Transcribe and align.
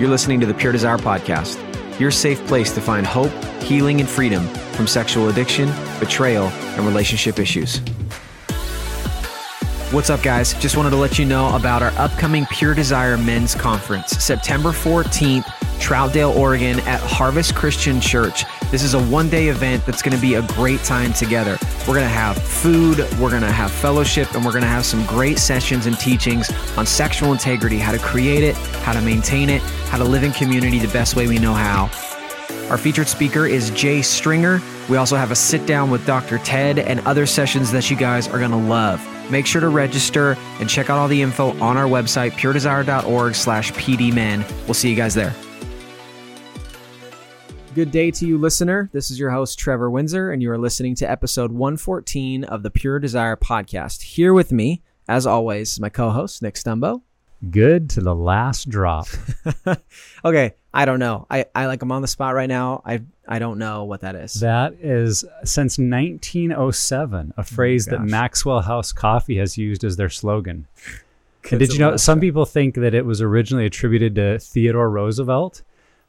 You're 0.00 0.08
listening 0.08 0.40
to 0.40 0.46
the 0.46 0.54
Pure 0.54 0.72
Desire 0.72 0.96
Podcast, 0.96 1.60
your 2.00 2.10
safe 2.10 2.42
place 2.46 2.72
to 2.72 2.80
find 2.80 3.06
hope, 3.06 3.30
healing, 3.62 4.00
and 4.00 4.08
freedom 4.08 4.48
from 4.72 4.86
sexual 4.86 5.28
addiction, 5.28 5.70
betrayal, 5.98 6.46
and 6.46 6.86
relationship 6.86 7.38
issues. 7.38 7.80
What's 9.90 10.08
up, 10.08 10.22
guys? 10.22 10.54
Just 10.54 10.78
wanted 10.78 10.90
to 10.90 10.96
let 10.96 11.18
you 11.18 11.26
know 11.26 11.54
about 11.54 11.82
our 11.82 11.90
upcoming 11.98 12.46
Pure 12.46 12.76
Desire 12.76 13.18
Men's 13.18 13.54
Conference, 13.54 14.12
September 14.12 14.70
14th, 14.70 15.44
Troutdale, 15.80 16.34
Oregon, 16.34 16.80
at 16.80 17.00
Harvest 17.00 17.54
Christian 17.54 18.00
Church. 18.00 18.46
This 18.70 18.82
is 18.82 18.94
a 18.94 19.02
one 19.02 19.28
day 19.28 19.48
event 19.48 19.84
that's 19.84 20.00
going 20.00 20.16
to 20.16 20.22
be 20.22 20.34
a 20.36 20.42
great 20.54 20.82
time 20.84 21.12
together. 21.12 21.58
We're 21.80 21.94
going 21.94 22.04
to 22.04 22.08
have 22.08 22.38
food, 22.38 22.98
we're 23.18 23.30
going 23.30 23.42
to 23.42 23.52
have 23.52 23.70
fellowship, 23.70 24.34
and 24.34 24.44
we're 24.44 24.52
going 24.52 24.62
to 24.62 24.68
have 24.68 24.86
some 24.86 25.04
great 25.04 25.38
sessions 25.38 25.84
and 25.84 25.98
teachings 25.98 26.50
on 26.78 26.86
sexual 26.86 27.32
integrity, 27.32 27.78
how 27.78 27.92
to 27.92 27.98
create 27.98 28.44
it, 28.44 28.54
how 28.84 28.94
to 28.94 29.02
maintain 29.02 29.50
it, 29.50 29.60
how 29.90 29.98
to 29.98 30.04
live 30.04 30.22
in 30.22 30.32
community 30.32 30.78
the 30.78 30.88
best 30.88 31.16
way 31.16 31.26
we 31.26 31.38
know 31.38 31.52
how. 31.52 31.90
Our 32.70 32.78
featured 32.78 33.08
speaker 33.08 33.46
is 33.46 33.70
Jay 33.70 34.00
Stringer. 34.00 34.62
We 34.88 34.96
also 34.96 35.16
have 35.16 35.32
a 35.32 35.36
sit 35.36 35.66
down 35.66 35.90
with 35.90 36.06
Dr. 36.06 36.38
Ted 36.38 36.78
and 36.78 37.00
other 37.00 37.26
sessions 37.26 37.72
that 37.72 37.90
you 37.90 37.96
guys 37.96 38.28
are 38.28 38.38
going 38.38 38.52
to 38.52 38.56
love. 38.56 39.04
Make 39.28 39.46
sure 39.46 39.60
to 39.60 39.68
register 39.68 40.36
and 40.60 40.70
check 40.70 40.90
out 40.90 40.98
all 40.98 41.08
the 41.08 41.20
info 41.20 41.58
on 41.60 41.76
our 41.76 41.86
website, 41.86 42.30
puredesire.org 42.32 43.34
slash 43.34 43.72
pdmen. 43.72 44.48
We'll 44.66 44.74
see 44.74 44.90
you 44.90 44.96
guys 44.96 45.14
there. 45.14 45.34
Good 47.74 47.90
day 47.90 48.12
to 48.12 48.26
you, 48.26 48.38
listener. 48.38 48.90
This 48.92 49.10
is 49.10 49.18
your 49.18 49.30
host, 49.30 49.58
Trevor 49.58 49.90
Windsor, 49.90 50.30
and 50.30 50.40
you 50.40 50.50
are 50.50 50.58
listening 50.58 50.94
to 50.96 51.10
episode 51.10 51.52
114 51.52 52.44
of 52.44 52.62
the 52.62 52.70
Pure 52.70 53.00
Desire 53.00 53.36
podcast. 53.36 54.02
Here 54.02 54.32
with 54.32 54.52
me, 54.52 54.82
as 55.08 55.26
always, 55.26 55.80
my 55.80 55.88
co 55.88 56.10
host, 56.10 56.42
Nick 56.42 56.54
Stumbo. 56.54 57.02
Good 57.48 57.90
to 57.90 58.00
the 58.02 58.14
last 58.14 58.68
drop. 58.68 59.06
okay, 60.24 60.54
I 60.74 60.84
don't 60.84 60.98
know. 60.98 61.26
I, 61.30 61.46
I 61.54 61.66
like 61.66 61.80
I'm 61.80 61.90
on 61.90 62.02
the 62.02 62.08
spot 62.08 62.34
right 62.34 62.48
now. 62.48 62.82
I 62.84 63.00
I 63.26 63.38
don't 63.38 63.58
know 63.58 63.84
what 63.84 64.02
that 64.02 64.14
is. 64.14 64.34
That 64.34 64.74
is 64.74 65.24
since 65.44 65.78
1907, 65.78 67.34
a 67.36 67.44
phrase 67.44 67.86
that 67.86 68.02
Maxwell 68.02 68.60
House 68.60 68.92
Coffee 68.92 69.38
has 69.38 69.56
used 69.56 69.84
as 69.84 69.96
their 69.96 70.10
slogan. 70.10 70.66
and 71.50 71.58
did 71.58 71.72
you 71.72 71.78
know 71.78 71.96
some 71.96 72.18
drop. 72.18 72.22
people 72.22 72.44
think 72.44 72.74
that 72.74 72.92
it 72.92 73.06
was 73.06 73.22
originally 73.22 73.64
attributed 73.64 74.16
to 74.16 74.38
Theodore 74.38 74.90
Roosevelt? 74.90 75.62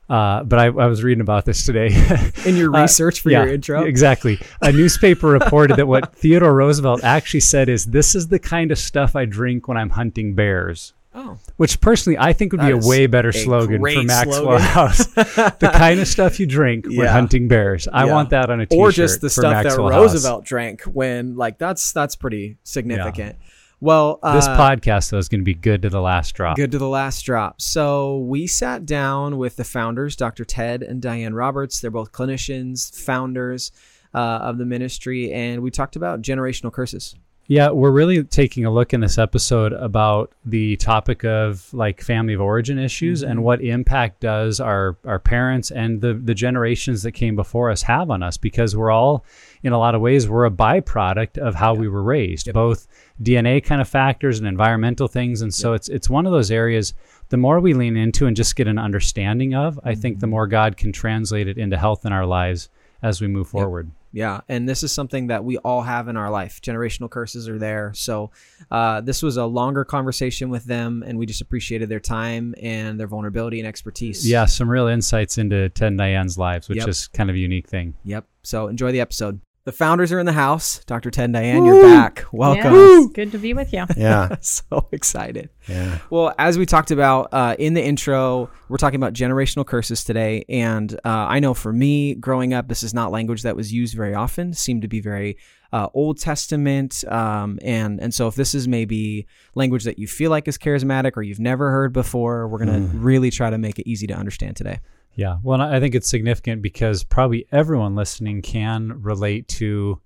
Uh, 0.09 0.43
but 0.43 0.59
I, 0.59 0.65
I, 0.65 0.87
was 0.87 1.03
reading 1.03 1.21
about 1.21 1.45
this 1.45 1.65
today. 1.65 1.87
In 2.45 2.57
your 2.57 2.75
uh, 2.75 2.81
research 2.81 3.21
uh, 3.21 3.23
for 3.23 3.29
yeah, 3.29 3.43
your 3.43 3.53
intro? 3.53 3.83
Exactly. 3.85 4.37
A 4.61 4.69
newspaper 4.73 5.27
reported 5.39 5.77
that 5.77 5.87
what 5.87 6.13
Theodore 6.13 6.53
Roosevelt 6.53 7.01
actually 7.01 7.39
said 7.39 7.69
is 7.69 7.85
this 7.85 8.13
is 8.13 8.27
the 8.27 8.39
kind 8.39 8.71
of 8.71 8.77
stuff 8.77 9.15
I 9.15 9.23
drink 9.23 9.69
when 9.69 9.77
I'm 9.77 9.91
hunting 9.91 10.33
bears. 10.33 10.93
Oh. 11.13 11.37
Which 11.57 11.81
personally 11.81 12.17
I 12.17 12.31
think 12.31 12.53
would 12.53 12.61
that 12.61 12.67
be 12.67 12.71
a 12.71 12.77
way 12.77 13.05
better 13.05 13.31
slogan 13.33 13.81
for 13.81 14.03
Maxwell 14.03 14.41
slogan. 14.43 14.61
House. 14.61 15.05
the 15.13 15.71
kind 15.73 15.99
of 15.99 16.07
stuff 16.07 16.39
you 16.39 16.45
drink 16.45 16.85
yeah. 16.87 16.99
when 16.99 17.07
hunting 17.07 17.47
bears. 17.47 17.87
I 17.91 18.05
yeah. 18.05 18.13
want 18.13 18.29
that 18.29 18.49
on 18.49 18.61
a 18.61 18.65
t-shirt. 18.65 18.79
Or 18.79 18.91
just 18.91 19.19
the 19.19 19.29
stuff 19.29 19.63
Maxwell 19.63 19.89
that 19.89 19.95
Roosevelt 19.95 20.43
House. 20.43 20.47
drank 20.47 20.83
when 20.83 21.35
like 21.35 21.57
that's 21.57 21.91
that's 21.91 22.15
pretty 22.15 22.57
significant. 22.63 23.35
Yeah. 23.39 23.47
Well, 23.81 24.19
uh, 24.21 24.35
this 24.35 24.47
podcast 24.47 25.09
though 25.09 25.17
is 25.17 25.27
going 25.27 25.41
to 25.41 25.45
be 25.45 25.55
good 25.55 25.81
to 25.81 25.89
the 25.89 26.01
last 26.01 26.35
drop. 26.35 26.55
Good 26.55 26.71
to 26.71 26.77
the 26.77 26.87
last 26.87 27.23
drop. 27.23 27.61
So 27.61 28.19
we 28.19 28.45
sat 28.47 28.85
down 28.85 29.37
with 29.37 29.55
the 29.55 29.63
founders, 29.63 30.15
Dr. 30.15 30.45
Ted 30.45 30.83
and 30.83 31.01
Diane 31.01 31.33
Roberts. 31.33 31.81
They're 31.81 31.91
both 31.91 32.11
clinicians, 32.11 32.93
founders 32.95 33.71
uh, 34.13 34.17
of 34.17 34.59
the 34.59 34.65
ministry, 34.65 35.33
and 35.33 35.61
we 35.63 35.71
talked 35.71 35.95
about 35.95 36.21
generational 36.21 36.71
curses. 36.71 37.15
Yeah, 37.51 37.71
we're 37.71 37.91
really 37.91 38.23
taking 38.23 38.63
a 38.63 38.71
look 38.71 38.93
in 38.93 39.01
this 39.01 39.17
episode 39.17 39.73
about 39.73 40.31
the 40.45 40.77
topic 40.77 41.25
of 41.25 41.67
like 41.73 41.99
family 41.99 42.33
of 42.33 42.39
origin 42.39 42.79
issues 42.79 43.23
mm-hmm. 43.23 43.31
and 43.31 43.43
what 43.43 43.61
impact 43.61 44.21
does 44.21 44.61
our 44.61 44.95
our 45.03 45.19
parents 45.19 45.69
and 45.69 45.99
the 45.99 46.13
the 46.13 46.33
generations 46.33 47.03
that 47.03 47.11
came 47.11 47.35
before 47.35 47.69
us 47.69 47.81
have 47.81 48.09
on 48.09 48.23
us 48.23 48.37
because 48.37 48.73
we're 48.73 48.89
all 48.89 49.25
in 49.63 49.73
a 49.73 49.77
lot 49.77 49.95
of 49.95 49.99
ways 49.99 50.29
we're 50.29 50.45
a 50.45 50.49
byproduct 50.49 51.37
of 51.39 51.55
how 51.55 51.73
we 51.73 51.89
were 51.89 52.03
raised, 52.03 52.47
yep. 52.47 52.53
both 52.53 52.87
DNA 53.21 53.61
kind 53.61 53.81
of 53.81 53.89
factors 53.89 54.39
and 54.39 54.47
environmental 54.47 55.09
things. 55.09 55.41
And 55.41 55.53
so 55.53 55.73
yep. 55.73 55.81
it's 55.81 55.89
it's 55.89 56.09
one 56.09 56.25
of 56.25 56.31
those 56.31 56.51
areas. 56.51 56.93
The 57.27 57.35
more 57.35 57.59
we 57.59 57.73
lean 57.73 57.97
into 57.97 58.27
and 58.27 58.35
just 58.37 58.55
get 58.55 58.69
an 58.69 58.77
understanding 58.77 59.55
of, 59.55 59.75
mm-hmm. 59.75 59.89
I 59.89 59.95
think 59.95 60.21
the 60.21 60.25
mm-hmm. 60.25 60.31
more 60.31 60.47
God 60.47 60.77
can 60.77 60.93
translate 60.93 61.49
it 61.49 61.57
into 61.57 61.77
health 61.77 62.05
in 62.05 62.13
our 62.13 62.25
lives 62.25 62.69
as 63.03 63.19
we 63.19 63.27
move 63.27 63.49
forward. 63.49 63.91
Yeah, 64.13 64.41
and 64.49 64.67
this 64.67 64.83
is 64.83 64.91
something 64.91 65.27
that 65.27 65.43
we 65.43 65.57
all 65.59 65.81
have 65.81 66.07
in 66.07 66.17
our 66.17 66.29
life. 66.29 66.61
Generational 66.61 67.09
curses 67.09 67.47
are 67.47 67.57
there. 67.57 67.93
So, 67.93 68.31
uh, 68.69 69.01
this 69.01 69.23
was 69.23 69.37
a 69.37 69.45
longer 69.45 69.85
conversation 69.85 70.49
with 70.49 70.65
them, 70.65 71.03
and 71.05 71.17
we 71.17 71.25
just 71.25 71.41
appreciated 71.41 71.87
their 71.89 71.99
time 71.99 72.53
and 72.61 72.99
their 72.99 73.07
vulnerability 73.07 73.59
and 73.59 73.67
expertise. 73.67 74.27
Yeah, 74.27 74.45
some 74.45 74.69
real 74.69 74.87
insights 74.87 75.37
into 75.37 75.69
Ted 75.69 75.89
and 75.89 75.97
Diane's 75.97 76.37
lives, 76.37 76.67
which 76.67 76.79
yep. 76.79 76.89
is 76.89 77.07
kind 77.07 77.29
of 77.29 77.35
a 77.35 77.39
unique 77.39 77.69
thing. 77.69 77.93
Yep. 78.03 78.25
So, 78.43 78.67
enjoy 78.67 78.91
the 78.91 79.01
episode. 79.01 79.39
The 79.63 79.71
founders 79.71 80.11
are 80.11 80.19
in 80.19 80.25
the 80.25 80.31
house. 80.31 80.83
Dr. 80.85 81.11
Ted 81.11 81.25
and 81.25 81.33
Diane, 81.33 81.61
Woo! 81.61 81.67
you're 81.67 81.83
back. 81.83 82.25
Welcome. 82.31 82.73
Yes, 82.73 83.07
good 83.13 83.31
to 83.33 83.37
be 83.37 83.53
with 83.53 83.71
you. 83.71 83.85
Yeah. 83.95 84.35
so 84.41 84.87
excited. 84.91 85.49
Yeah. 85.67 85.99
Well, 86.09 86.33
as 86.39 86.57
we 86.57 86.65
talked 86.65 86.89
about 86.89 87.29
uh, 87.31 87.55
in 87.59 87.75
the 87.75 87.83
intro, 87.83 88.49
we're 88.69 88.77
talking 88.77 88.95
about 88.95 89.13
generational 89.13 89.63
curses 89.63 90.03
today. 90.03 90.45
And 90.49 90.91
uh, 91.05 91.09
I 91.09 91.39
know 91.39 91.53
for 91.53 91.71
me, 91.71 92.15
growing 92.15 92.55
up, 92.55 92.69
this 92.69 92.81
is 92.81 92.95
not 92.95 93.11
language 93.11 93.43
that 93.43 93.55
was 93.55 93.71
used 93.71 93.95
very 93.95 94.15
often, 94.15 94.53
seemed 94.53 94.81
to 94.81 94.87
be 94.87 94.99
very 94.99 95.37
uh, 95.71 95.89
Old 95.93 96.19
Testament. 96.19 97.03
Um, 97.07 97.59
and, 97.61 98.01
and 98.01 98.11
so 98.15 98.27
if 98.27 98.33
this 98.33 98.55
is 98.55 98.67
maybe 98.67 99.27
language 99.53 99.83
that 99.83 99.99
you 99.99 100.07
feel 100.07 100.31
like 100.31 100.47
is 100.47 100.57
charismatic 100.57 101.15
or 101.15 101.21
you've 101.21 101.39
never 101.39 101.69
heard 101.69 101.93
before, 101.93 102.47
we're 102.47 102.65
going 102.65 102.89
to 102.89 102.95
mm. 102.95 103.03
really 103.03 103.29
try 103.29 103.51
to 103.51 103.59
make 103.59 103.77
it 103.77 103.87
easy 103.87 104.07
to 104.07 104.15
understand 104.15 104.55
today. 104.55 104.79
Yeah. 105.15 105.37
Well, 105.43 105.61
I 105.61 105.79
think 105.79 105.95
it's 105.95 106.09
significant 106.09 106.61
because 106.61 107.03
probably 107.03 107.47
everyone 107.51 107.95
listening 107.95 108.41
can 108.41 109.01
relate 109.01 109.47
to 109.49 110.01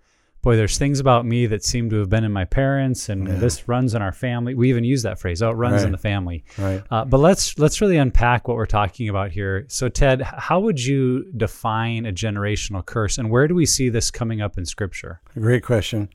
boy, 0.46 0.56
there's 0.56 0.78
things 0.78 1.00
about 1.00 1.26
me 1.26 1.48
that 1.48 1.64
seem 1.64 1.90
to 1.90 1.96
have 1.98 2.08
been 2.08 2.24
in 2.24 2.32
my 2.32 2.46
parents, 2.46 3.10
and 3.10 3.28
yeah. 3.28 3.36
this 3.38 3.68
runs 3.68 3.96
in 3.96 4.02
our 4.04 4.12
family. 4.12 4.54
We 4.54 4.70
even 4.70 4.84
use 4.84 5.02
that 5.02 5.20
phrase, 5.20 5.42
"Oh, 5.42 5.50
it 5.50 5.54
runs 5.54 5.78
right. 5.78 5.86
in 5.88 5.92
the 5.92 5.98
family." 5.98 6.46
Right. 6.58 6.84
Uh, 6.92 7.04
but 7.04 7.18
let's 7.18 7.58
let's 7.58 7.82
really 7.82 7.98
unpack 7.98 8.48
what 8.48 8.56
we're 8.56 8.68
talking 8.68 9.10
about 9.10 9.32
here. 9.32 9.66
So, 9.68 9.90
Ted, 9.90 10.22
how 10.22 10.60
would 10.60 10.80
you 10.80 11.32
define 11.36 12.06
a 12.06 12.14
generational 12.14 12.86
curse, 12.86 13.18
and 13.18 13.32
where 13.32 13.48
do 13.48 13.56
we 13.56 13.66
see 13.66 13.90
this 13.90 14.12
coming 14.12 14.40
up 14.40 14.58
in 14.58 14.66
Scripture? 14.66 15.20
Great 15.34 15.64
question. 15.64 16.10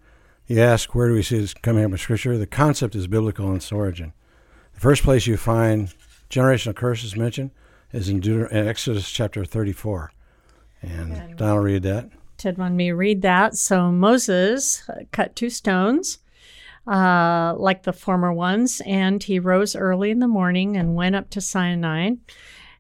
You 0.47 0.61
ask, 0.61 0.95
where 0.95 1.09
do 1.09 1.15
we 1.15 1.23
see 1.23 1.39
this 1.39 1.53
coming 1.53 1.85
up 1.85 1.91
in 1.91 1.99
Scripture? 1.99 2.39
The 2.39 2.47
concept 2.47 2.95
is 2.95 3.09
biblical 3.09 3.51
in 3.51 3.57
its 3.57 3.73
origin. 3.73 4.13
The 4.75 4.81
first 4.81 5.03
place 5.03 5.27
you 5.27 5.37
find 5.37 5.93
generational 6.31 6.75
curses 6.75 7.17
mentioned 7.17 7.51
is 7.93 8.09
in, 8.09 8.23
in 8.23 8.69
Exodus 8.69 9.11
chapter 9.11 9.45
34. 9.45 10.13
And, 10.83 11.13
and 11.13 11.63
read 11.63 11.83
that. 11.83 12.09
Ted 12.39 12.57
wanted 12.57 12.77
me 12.77 12.87
to 12.87 12.95
read 12.95 13.23
that. 13.23 13.57
So 13.57 13.93
Moses 13.93 14.89
cut 15.13 15.37
two 15.37 15.51
stones 15.51 16.19
uh, 16.87 17.55
like 17.57 17.83
the 17.83 17.93
former 17.93 18.33
ones, 18.33 18.81
and 18.87 19.23
he 19.23 19.39
rose 19.39 19.77
early 19.77 20.11
in 20.11 20.21
the 20.21 20.29
morning 20.29 20.77
and 20.77 20.95
went 20.95 21.17
up 21.17 21.31
to 21.31 21.41
Sinai 21.41 22.13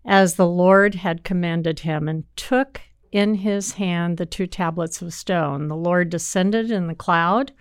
as 0.04 0.34
the 0.34 0.46
Lord 0.46 0.96
had 0.96 1.24
commanded 1.24 1.80
him 1.80 2.08
and 2.08 2.24
took 2.36 2.80
in 3.12 3.36
his 3.36 3.72
hand 3.72 4.16
the 4.16 4.26
two 4.26 4.46
tablets 4.46 5.02
of 5.02 5.12
stone. 5.12 5.68
The 5.68 5.76
Lord 5.76 6.10
descended 6.10 6.70
in 6.70 6.86
the 6.86 6.94
cloud 6.94 7.52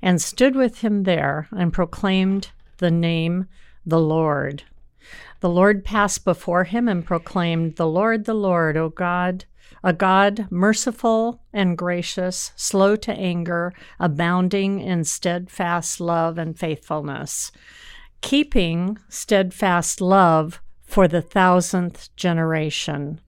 and 0.00 0.22
stood 0.22 0.56
with 0.56 0.80
him 0.80 1.02
there 1.02 1.48
and 1.50 1.72
proclaimed 1.72 2.50
the 2.78 2.90
name 2.90 3.46
the 3.84 4.00
Lord. 4.00 4.62
The 5.42 5.50
Lord 5.50 5.84
passed 5.84 6.24
before 6.24 6.62
him 6.62 6.86
and 6.86 7.04
proclaimed, 7.04 7.74
The 7.74 7.88
Lord, 7.88 8.26
the 8.26 8.34
Lord, 8.34 8.76
O 8.76 8.90
God, 8.90 9.44
a 9.82 9.92
God 9.92 10.46
merciful 10.50 11.42
and 11.52 11.76
gracious, 11.76 12.52
slow 12.54 12.94
to 12.94 13.12
anger, 13.12 13.74
abounding 13.98 14.78
in 14.80 15.02
steadfast 15.02 16.00
love 16.00 16.38
and 16.38 16.56
faithfulness, 16.56 17.50
keeping 18.20 18.98
steadfast 19.08 20.00
love 20.00 20.62
for 20.84 21.08
the 21.08 21.22
thousandth 21.22 22.14
generation, 22.14 23.20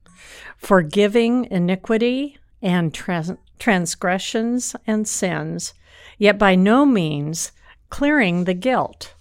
forgiving 0.55 1.43
iniquity 1.51 2.37
and 2.61 2.93
trans- 2.93 3.33
transgressions 3.59 4.73
and 4.87 5.05
sins, 5.05 5.73
yet 6.17 6.39
by 6.39 6.55
no 6.55 6.85
means 6.85 7.51
clearing 7.89 8.45
the 8.45 8.53
guilt 8.53 9.14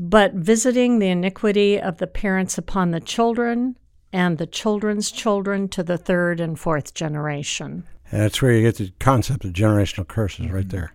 but 0.00 0.32
visiting 0.32 1.00
the 1.00 1.08
iniquity 1.08 1.78
of 1.78 1.98
the 1.98 2.06
parents 2.06 2.56
upon 2.56 2.92
the 2.92 3.00
children 3.00 3.76
and 4.12 4.38
the 4.38 4.46
children's 4.46 5.10
children 5.10 5.68
to 5.68 5.82
the 5.82 5.98
third 5.98 6.40
and 6.40 6.58
fourth 6.58 6.94
generation. 6.94 7.82
And 8.12 8.22
that's 8.22 8.40
where 8.40 8.52
you 8.52 8.62
get 8.62 8.76
the 8.76 8.92
concept 9.00 9.44
of 9.44 9.52
generational 9.52 10.06
curses 10.06 10.46
mm-hmm. 10.46 10.54
right 10.54 10.68
there. 10.68 10.94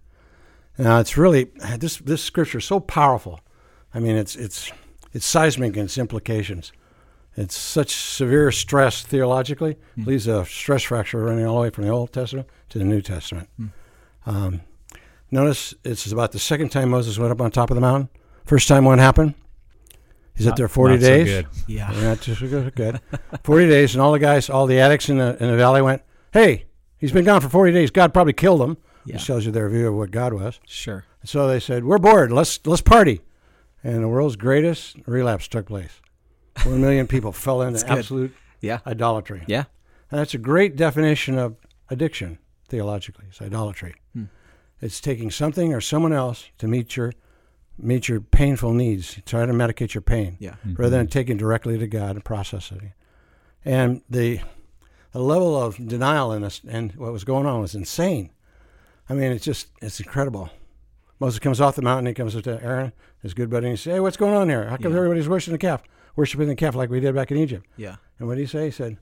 Now 0.77 0.99
it's 0.99 1.17
really 1.17 1.51
this 1.77 1.97
this 1.97 2.23
scripture 2.23 2.57
is 2.59 2.65
so 2.65 2.79
powerful. 2.79 3.41
I 3.93 3.99
mean 3.99 4.15
it's 4.15 4.35
it's 4.37 4.71
it's 5.11 5.25
seismic 5.25 5.75
in 5.75 5.85
its 5.85 5.97
implications. 5.97 6.71
It's 7.35 7.57
such 7.57 7.93
severe 7.93 8.51
stress 8.51 9.03
theologically, 9.03 9.73
mm-hmm. 9.73 10.05
leaves 10.05 10.27
a 10.27 10.45
stress 10.45 10.83
fracture 10.83 11.19
running 11.19 11.45
all 11.45 11.55
the 11.55 11.61
way 11.63 11.69
from 11.71 11.83
the 11.83 11.89
Old 11.89 12.13
Testament 12.13 12.47
to 12.69 12.79
the 12.79 12.85
New 12.85 13.01
Testament. 13.01 13.49
Mm-hmm. 13.59 14.29
Um, 14.29 14.61
notice 15.29 15.73
it's 15.83 16.11
about 16.11 16.31
the 16.31 16.39
second 16.39 16.69
time 16.69 16.89
Moses 16.89 17.19
went 17.19 17.31
up 17.31 17.41
on 17.41 17.51
top 17.51 17.69
of 17.69 17.75
the 17.75 17.81
mountain. 17.81 18.09
First 18.45 18.67
time 18.67 18.85
one 18.85 18.99
happened? 18.99 19.35
He's 20.35 20.47
up 20.47 20.51
Not- 20.51 20.57
there 20.57 20.67
40 20.67 20.95
not 20.95 21.01
so 21.01 21.07
days. 21.07 21.27
good. 21.27 21.47
Yeah. 21.67 21.91
Not 22.01 22.21
just 22.21 22.41
good. 22.41 22.75
good. 22.75 22.99
40 23.43 23.67
days, 23.69 23.93
and 23.93 24.01
all 24.01 24.11
the 24.11 24.19
guys, 24.19 24.49
all 24.49 24.65
the 24.65 24.79
addicts 24.79 25.09
in 25.09 25.17
the, 25.17 25.37
in 25.41 25.49
the 25.49 25.57
valley 25.57 25.81
went, 25.81 26.01
hey, 26.33 26.65
he's 26.97 27.11
been 27.11 27.25
gone 27.25 27.39
for 27.41 27.49
40 27.49 27.71
days. 27.71 27.91
God 27.91 28.13
probably 28.13 28.33
killed 28.33 28.61
him. 28.61 28.77
Yeah. 29.05 29.15
Which 29.15 29.27
tells 29.27 29.45
you 29.45 29.51
their 29.51 29.69
view 29.69 29.89
of 29.89 29.95
what 29.95 30.11
God 30.11 30.33
was. 30.33 30.59
Sure. 30.65 31.03
So 31.25 31.45
they 31.49 31.59
said, 31.59 31.83
"We're 31.83 31.97
bored. 31.97 32.31
Let's 32.31 32.57
let's 32.65 32.81
party." 32.81 33.19
And 33.83 34.01
the 34.01 34.07
world's 34.07 34.37
greatest 34.37 34.95
relapse 35.05 35.49
took 35.49 35.65
place. 35.65 35.99
One 36.63 36.79
million 36.79 37.05
people 37.07 37.31
fell 37.33 37.61
into 37.61 37.81
good. 37.85 37.97
absolute 37.97 38.33
Yeah. 38.61 38.79
idolatry. 38.87 39.43
Yeah. 39.45 39.65
And 40.09 40.21
that's 40.21 40.33
a 40.33 40.37
great 40.37 40.77
definition 40.77 41.37
of 41.37 41.57
addiction 41.89 42.37
theologically. 42.69 43.25
It's 43.27 43.41
idolatry. 43.41 43.95
Hmm. 44.13 44.25
It's 44.81 45.01
taking 45.01 45.31
something 45.31 45.73
or 45.73 45.81
someone 45.81 46.13
else 46.13 46.45
to 46.59 46.67
meet 46.69 46.95
your 46.95 47.11
meet 47.77 48.07
your 48.07 48.21
painful 48.21 48.73
needs. 48.73 49.19
Try 49.25 49.45
to 49.45 49.53
medicate 49.53 49.93
your 49.93 50.01
pain 50.01 50.37
Yeah. 50.39 50.55
rather 50.77 50.97
than 50.97 51.07
taking 51.07 51.37
directly 51.37 51.77
to 51.77 51.87
God 51.87 52.15
and 52.15 52.23
processing. 52.25 52.93
And 53.65 54.01
the 54.09 54.41
the 55.11 55.19
level 55.19 55.61
of 55.61 55.75
denial 55.87 56.33
in 56.33 56.43
us 56.43 56.61
and 56.67 56.91
what 56.93 57.11
was 57.13 57.23
going 57.23 57.45
on 57.45 57.61
was 57.61 57.75
insane. 57.75 58.31
I 59.09 59.13
mean, 59.13 59.31
it's 59.31 59.45
just 59.45 59.67
it's 59.81 59.99
incredible. 59.99 60.49
Moses 61.19 61.39
comes 61.39 61.61
off 61.61 61.75
the 61.75 61.81
mountain. 61.81 62.07
He 62.07 62.13
comes 62.13 62.35
up 62.35 62.43
to 62.43 62.61
Aaron, 62.63 62.91
his 63.21 63.33
good 63.33 63.49
buddy, 63.49 63.67
and 63.67 63.73
he 63.73 63.77
says, 63.81 63.93
"Hey, 63.93 63.99
what's 63.99 64.17
going 64.17 64.33
on 64.33 64.49
here? 64.49 64.65
How 64.69 64.77
come 64.77 64.91
Yeah. 64.91 64.97
everybody's 64.97 65.29
worshiping 65.29 65.53
the 65.53 65.57
calf, 65.59 65.81
worshiping 66.15 66.47
the 66.47 66.55
calf 66.55 66.75
like 66.75 66.89
we 66.89 66.99
did 66.99 67.13
back 67.15 67.31
in 67.31 67.37
Egypt?" 67.37 67.65
Yeah. 67.77 67.95
And 68.19 68.27
what 68.27 68.35
did 68.35 68.41
he 68.41 68.47
say? 68.47 68.65
He 68.65 68.71
said, 68.71 68.97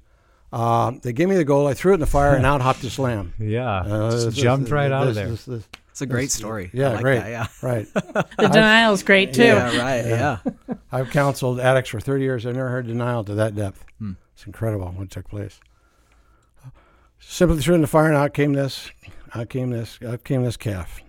uh, 0.53 0.91
"They 1.01 1.13
gave 1.13 1.29
me 1.29 1.35
the 1.37 1.45
gold. 1.45 1.69
I 1.69 1.73
threw 1.73 1.91
it 1.93 1.95
in 1.95 1.99
the 2.01 2.05
fire, 2.05 2.35
and 2.35 2.45
out 2.51 2.61
hopped 2.61 2.81
this 2.81 2.99
lamb." 2.99 3.33
Yeah, 3.39 3.77
Uh, 3.79 4.11
just 4.11 4.25
this- 4.25 4.35
jumped 4.35 4.69
right 4.69 4.91
out 4.91 5.07
of 5.07 5.15
this- 5.15 5.45
there. 5.45 5.59
This- 5.91 5.99
this- 5.99 6.01
It's 6.01 6.01
a 6.01 6.05
great 6.05 6.23
This- 6.25 6.33
story. 6.33 6.69
yeah, 6.73 6.89
like 6.93 7.01
great. 7.01 7.19
That, 7.19 7.29
yeah. 7.29 7.47
right. 7.61 7.87
The 7.93 8.47
denial's 8.47 9.03
great 9.03 9.33
too. 9.33 9.43
Yeah. 9.43 9.77
Right. 9.77 10.05
Yeah. 10.05 10.37
I've 10.91 11.09
counseled 11.11 11.59
addicts 11.59 11.89
for 11.89 11.99
30 11.99 12.23
years. 12.23 12.45
I've 12.45 12.55
never 12.55 12.69
heard 12.69 12.87
denial 12.87 13.23
to 13.25 13.35
that 13.35 13.55
depth. 13.55 13.85
Hmm. 13.99 14.13
It's 14.33 14.45
incredible 14.45 14.87
what 14.87 15.09
took 15.11 15.27
place. 15.29 15.59
Simply 17.19 17.59
threw 17.59 17.75
in 17.75 17.81
the 17.81 17.87
fire, 17.87 18.07
and 18.07 18.15
out 18.17 18.33
came 18.33 18.53
this, 18.53 18.89
out 19.35 19.49
came 19.49 19.69
this, 19.69 19.99
out 20.05 20.23
came 20.23 20.43
this 20.43 20.57
calf. 20.57 21.01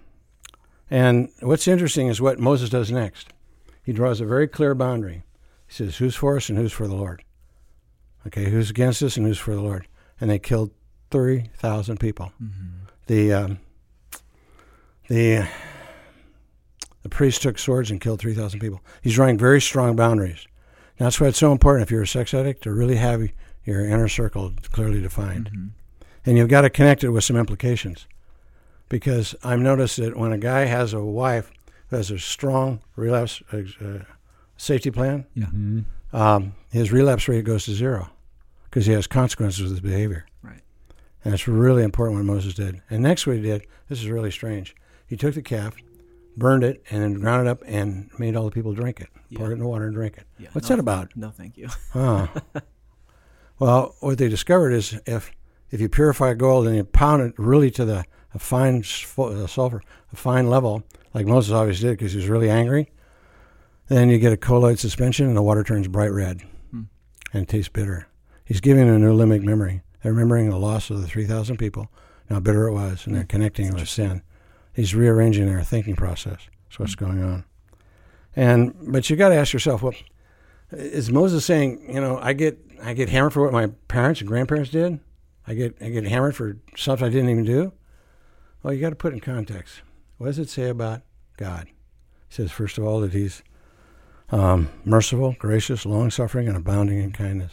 And 0.91 1.31
what's 1.41 1.67
interesting 1.67 2.09
is 2.09 2.21
what 2.21 2.39
Moses 2.39 2.69
does 2.69 2.91
next. 2.93 3.29
He 3.83 3.93
draws 3.93 4.21
a 4.21 4.27
very 4.27 4.47
clear 4.47 4.75
boundary. 4.75 5.23
He 5.67 5.73
says, 5.75 5.97
"Who's 5.97 6.15
for 6.15 6.37
us 6.37 6.49
and 6.51 6.59
who's 6.59 6.73
for 6.73 6.87
the 6.87 6.95
Lord?" 6.95 7.25
Okay, 8.27 8.51
who's 8.51 8.69
against 8.71 9.03
us 9.03 9.17
and 9.17 9.27
who's 9.27 9.39
for 9.39 9.55
the 9.55 9.63
Lord? 9.63 9.89
And 10.21 10.29
they 10.31 10.39
killed 10.39 10.71
30,000 11.11 11.99
people. 11.99 12.33
The 13.07 13.33
um, 13.33 13.59
the 15.09 15.49
the 17.03 17.09
priest 17.09 17.43
took 17.43 17.59
swords 17.59 17.91
and 17.91 18.01
killed 18.01 18.21
3,000 18.21 18.61
people. 18.61 18.81
He's 19.03 19.15
drawing 19.15 19.37
very 19.37 19.61
strong 19.61 19.97
boundaries. 19.97 20.47
And 20.99 21.07
that's 21.07 21.21
why 21.21 21.27
it's 21.29 21.39
so 21.39 21.51
important 21.51 21.83
if 21.83 21.91
you're 21.91 22.03
a 22.03 22.07
sex 22.07 22.33
addict 22.33 22.63
to 22.63 22.73
really 22.73 22.95
have 22.97 23.29
your 23.65 23.85
inner 23.85 24.07
circle 24.09 24.53
clearly 24.71 25.01
defined. 25.01 25.73
And 26.25 26.39
you've 26.39 26.49
got 26.49 26.61
to 26.61 26.71
connect 26.71 27.03
it 27.03 27.09
with 27.09 27.25
some 27.25 27.37
implications. 27.37 28.07
Because 28.89 29.35
I've 29.43 29.59
noticed 29.59 29.97
that 29.97 30.17
when 30.17 30.33
a 30.33 30.39
guy 30.39 30.67
has 30.67 30.93
a 30.93 31.03
wife 31.03 31.51
who 31.89 31.97
has 31.97 32.11
a 32.13 32.19
strong 32.21 32.81
relapse 32.95 33.43
uh, 33.53 33.63
uh, 33.85 33.99
safety 34.57 34.91
plan, 34.93 35.27
Mhm. 35.37 35.85
um, 36.13 36.53
his 36.71 36.93
relapse 36.93 37.27
rate 37.27 37.45
goes 37.45 37.65
to 37.65 37.73
zero 37.73 38.11
because 38.71 38.87
he 38.87 38.93
has 38.93 39.07
consequences 39.09 39.61
with 39.63 39.71
his 39.73 39.81
behavior. 39.81 40.27
Right. 40.43 40.61
And 41.25 41.35
it's 41.35 41.49
really 41.49 41.83
important 41.83 42.19
what 42.19 42.27
Moses 42.27 42.55
did. 42.55 42.81
And 42.91 43.03
next, 43.03 43.27
what 43.27 43.37
he 43.37 43.43
did, 43.43 43.67
this 43.89 43.99
is 44.01 44.09
really 44.09 44.31
strange. 44.31 44.77
He 45.13 45.19
took 45.19 45.35
the 45.35 45.43
calf, 45.43 45.77
burned 46.39 46.65
it, 46.65 46.83
and 46.89 47.03
then 47.03 47.21
ground 47.21 47.47
it 47.47 47.51
up 47.51 47.63
and 47.67 48.09
made 48.19 48.35
all 48.35 48.47
the 48.47 48.51
people 48.51 48.73
drink 48.73 48.99
it. 48.99 49.11
Pour 49.35 49.51
it 49.51 49.53
in 49.53 49.59
the 49.59 49.69
water 49.69 49.85
and 49.85 49.95
drink 49.95 50.17
it. 50.17 50.25
Yeah. 50.39 50.49
What's 50.53 50.71
no, 50.71 50.77
that 50.77 50.81
about? 50.81 51.15
No, 51.15 51.29
thank 51.29 51.59
you. 51.59 51.69
Huh. 51.93 52.29
well, 53.59 53.95
what 54.01 54.17
they 54.17 54.31
discovered 54.31 54.71
is 54.71 54.99
if 55.05 55.31
if 55.71 55.83
you 55.83 55.91
purify 55.91 56.33
gold 56.33 56.67
and 56.67 56.75
you 56.77 56.85
pound 56.85 57.21
it 57.21 57.35
really 57.37 57.71
to 57.73 57.85
the 57.85 58.07
a 58.33 58.39
fine 58.39 58.83
uh, 59.19 59.47
sulfur, 59.47 59.83
a 60.15 60.17
fine 60.17 60.49
level, 60.49 60.83
like 61.13 61.27
Moses 61.27 61.53
always 61.53 61.81
did 61.81 61.99
because 61.99 62.13
he 62.13 62.17
was 62.17 62.29
really 62.31 62.49
angry, 62.49 62.91
then 63.89 64.09
you 64.09 64.19
get 64.19 64.33
a 64.33 64.39
colloid 64.39 64.79
suspension 64.79 65.27
and 65.27 65.37
the 65.37 65.43
water 65.43 65.63
turns 65.63 65.89
bright 65.89 66.11
red 66.13 66.41
Hmm. 66.71 66.85
and 67.35 67.47
tastes 67.47 67.69
bitter. 67.69 68.09
He's 68.47 68.63
giving 68.63 68.89
a 68.89 68.99
new 68.99 69.15
limbic 69.15 69.43
memory. 69.43 69.83
They're 70.03 70.13
remembering 70.15 70.49
the 70.49 70.57
loss 70.57 70.89
of 70.89 71.03
the 71.03 71.07
3,000 71.07 71.59
people, 71.59 71.91
how 72.31 72.41
bitter 72.41 72.67
it 72.67 72.73
was, 72.73 73.07
and 73.07 73.15
they're 73.15 73.25
connecting 73.25 73.67
it 73.67 73.75
with 73.75 73.91
sin. 73.91 74.23
He's 74.73 74.95
rearranging 74.95 75.49
our 75.49 75.63
thinking 75.63 75.97
process. 75.97 76.39
That's 76.65 76.79
what's 76.79 76.95
going 76.95 77.23
on. 77.23 77.45
And 78.35 78.75
but 78.93 79.11
you 79.11 79.17
got 79.17 79.29
to 79.29 79.35
ask 79.35 79.53
yourself, 79.53 79.83
well, 79.83 79.95
is 80.71 81.11
Moses 81.11 81.45
saying, 81.45 81.85
you 81.87 82.01
know, 82.01 82.19
I 82.19 82.33
get 82.33 82.59
I 82.83 82.95
get 82.95 83.11
hammered 83.11 83.35
for 83.35 83.43
what 83.43 83.53
my 83.53 83.69
parents 83.89 84.21
and 84.21 84.29
grandparents 84.29 84.71
did? 84.71 85.01
I 85.47 85.55
get 85.55 85.77
I 85.81 85.91
get 85.91 86.05
hammered 86.05 86.35
for 86.35 86.57
stuff 86.77 87.03
I 87.03 87.09
didn't 87.09 87.31
even 87.31 87.45
do? 87.45 87.73
Well, 88.63 88.73
you 88.73 88.81
got 88.81 88.91
to 88.91 88.97
put 88.97 89.13
it 89.13 89.17
in 89.17 89.21
context. 89.21 89.83
What 90.17 90.27
does 90.27 90.39
it 90.39 90.49
say 90.49 90.69
about 90.69 91.03
God? 91.37 91.67
He 91.67 92.37
says, 92.37 92.53
first 92.53 92.79
of 92.79 92.85
all, 92.85 93.01
that 93.01 93.13
He's 93.13 93.43
um, 94.31 94.71
merciful, 94.85 95.35
gracious, 95.39 95.85
long 95.85 96.11
suffering, 96.11 96.49
and 96.49 96.57
abounding 96.57 96.99
in 96.99 97.13
kindness. 97.13 97.53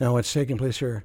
Now, 0.00 0.14
what's 0.14 0.32
taking 0.32 0.58
place 0.58 0.78
here? 0.78 1.04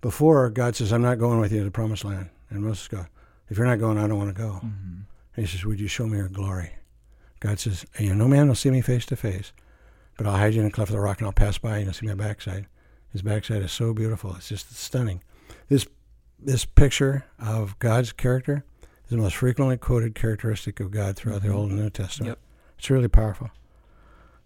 Before 0.00 0.50
God 0.50 0.74
says, 0.74 0.92
"I'm 0.92 1.02
not 1.02 1.18
going 1.18 1.38
with 1.38 1.52
you 1.52 1.58
to 1.58 1.64
the 1.64 1.70
promised 1.70 2.04
land," 2.04 2.30
and 2.50 2.62
Moses 2.62 2.88
goes, 2.88 3.06
"If 3.48 3.58
you're 3.58 3.66
not 3.66 3.78
going, 3.78 3.98
I 3.98 4.06
don't 4.06 4.18
want 4.18 4.34
to 4.34 4.42
go." 4.42 4.60
Mm-hmm. 4.64 5.00
And 5.36 5.46
he 5.46 5.46
says, 5.46 5.64
"Would 5.64 5.80
you 5.80 5.88
show 5.88 6.06
me 6.06 6.18
your 6.18 6.28
glory?" 6.28 6.72
God 7.40 7.58
says, 7.58 7.84
"You 7.98 8.10
know, 8.10 8.24
no 8.24 8.28
man 8.28 8.48
will 8.48 8.54
see 8.54 8.70
me 8.70 8.80
face 8.80 9.06
to 9.06 9.16
face, 9.16 9.52
but 10.16 10.26
I'll 10.26 10.36
hide 10.36 10.54
you 10.54 10.60
in 10.60 10.66
a 10.66 10.70
cleft 10.70 10.90
of 10.90 10.96
the 10.96 11.00
rock 11.00 11.18
and 11.18 11.26
I'll 11.26 11.32
pass 11.32 11.58
by 11.58 11.76
and 11.76 11.84
you'll 11.84 11.94
see 11.94 12.06
my 12.06 12.14
backside. 12.14 12.66
His 13.12 13.22
backside 13.22 13.62
is 13.62 13.72
so 13.72 13.92
beautiful. 13.92 14.34
It's 14.36 14.48
just 14.48 14.74
stunning. 14.74 15.22
This 15.68 15.86
this 16.38 16.64
picture 16.64 17.24
of 17.38 17.78
God's 17.78 18.12
character 18.12 18.64
is 19.04 19.10
the 19.10 19.16
most 19.16 19.36
frequently 19.36 19.76
quoted 19.76 20.14
characteristic 20.14 20.80
of 20.80 20.90
God 20.90 21.16
throughout 21.16 21.42
the 21.42 21.48
mm-hmm. 21.48 21.56
Old 21.56 21.70
and 21.70 21.80
New 21.80 21.90
Testament. 21.90 22.30
Yep. 22.30 22.38
It's 22.78 22.90
really 22.90 23.08
powerful. 23.08 23.50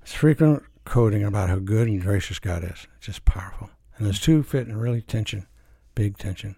It's 0.02 0.14
frequent 0.14 0.62
quoting 0.84 1.24
about 1.24 1.48
how 1.48 1.58
good 1.58 1.88
and 1.88 2.00
gracious 2.00 2.38
God 2.38 2.62
is. 2.62 2.86
It's 2.96 3.06
just 3.06 3.24
powerful. 3.24 3.70
And 3.96 4.06
those 4.06 4.20
mm-hmm. 4.20 4.32
two 4.32 4.42
fit 4.42 4.68
in 4.68 4.76
really 4.76 5.02
tension, 5.02 5.46
big 5.94 6.18
tension, 6.18 6.56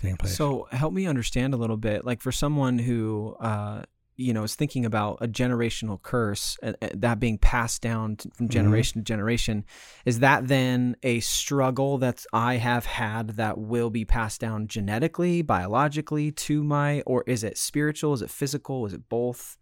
taking 0.00 0.16
place. 0.16 0.36
So 0.36 0.66
help 0.72 0.92
me 0.92 1.06
understand 1.06 1.54
a 1.54 1.56
little 1.56 1.76
bit. 1.76 2.04
Like 2.04 2.20
for 2.20 2.32
someone 2.32 2.78
who, 2.78 3.36
uh, 3.40 3.82
you 4.16 4.34
know, 4.34 4.42
is 4.42 4.54
thinking 4.54 4.84
about 4.84 5.16
a 5.22 5.26
generational 5.26 6.00
curse, 6.02 6.58
uh, 6.62 6.72
uh, 6.82 6.88
that 6.94 7.18
being 7.20 7.38
passed 7.38 7.80
down 7.80 8.16
from 8.34 8.48
Mhm. 8.48 8.52
generation 8.52 9.00
to 9.00 9.04
generation, 9.04 9.64
is 10.04 10.18
that 10.18 10.48
then 10.48 10.94
a 11.02 11.20
struggle 11.20 11.96
that 11.98 12.26
I 12.32 12.56
have 12.56 12.84
had 12.84 13.28
that 13.36 13.56
will 13.56 13.88
be 13.88 14.04
passed 14.04 14.40
down 14.40 14.66
genetically, 14.66 15.40
biologically 15.40 16.32
to 16.32 16.62
my, 16.62 17.00
or 17.06 17.24
is 17.26 17.42
it 17.42 17.56
spiritual? 17.56 18.12
Is 18.12 18.20
it 18.20 18.28
physical? 18.30 18.84
Is 18.84 18.92
it 18.92 19.08
both? 19.08 19.56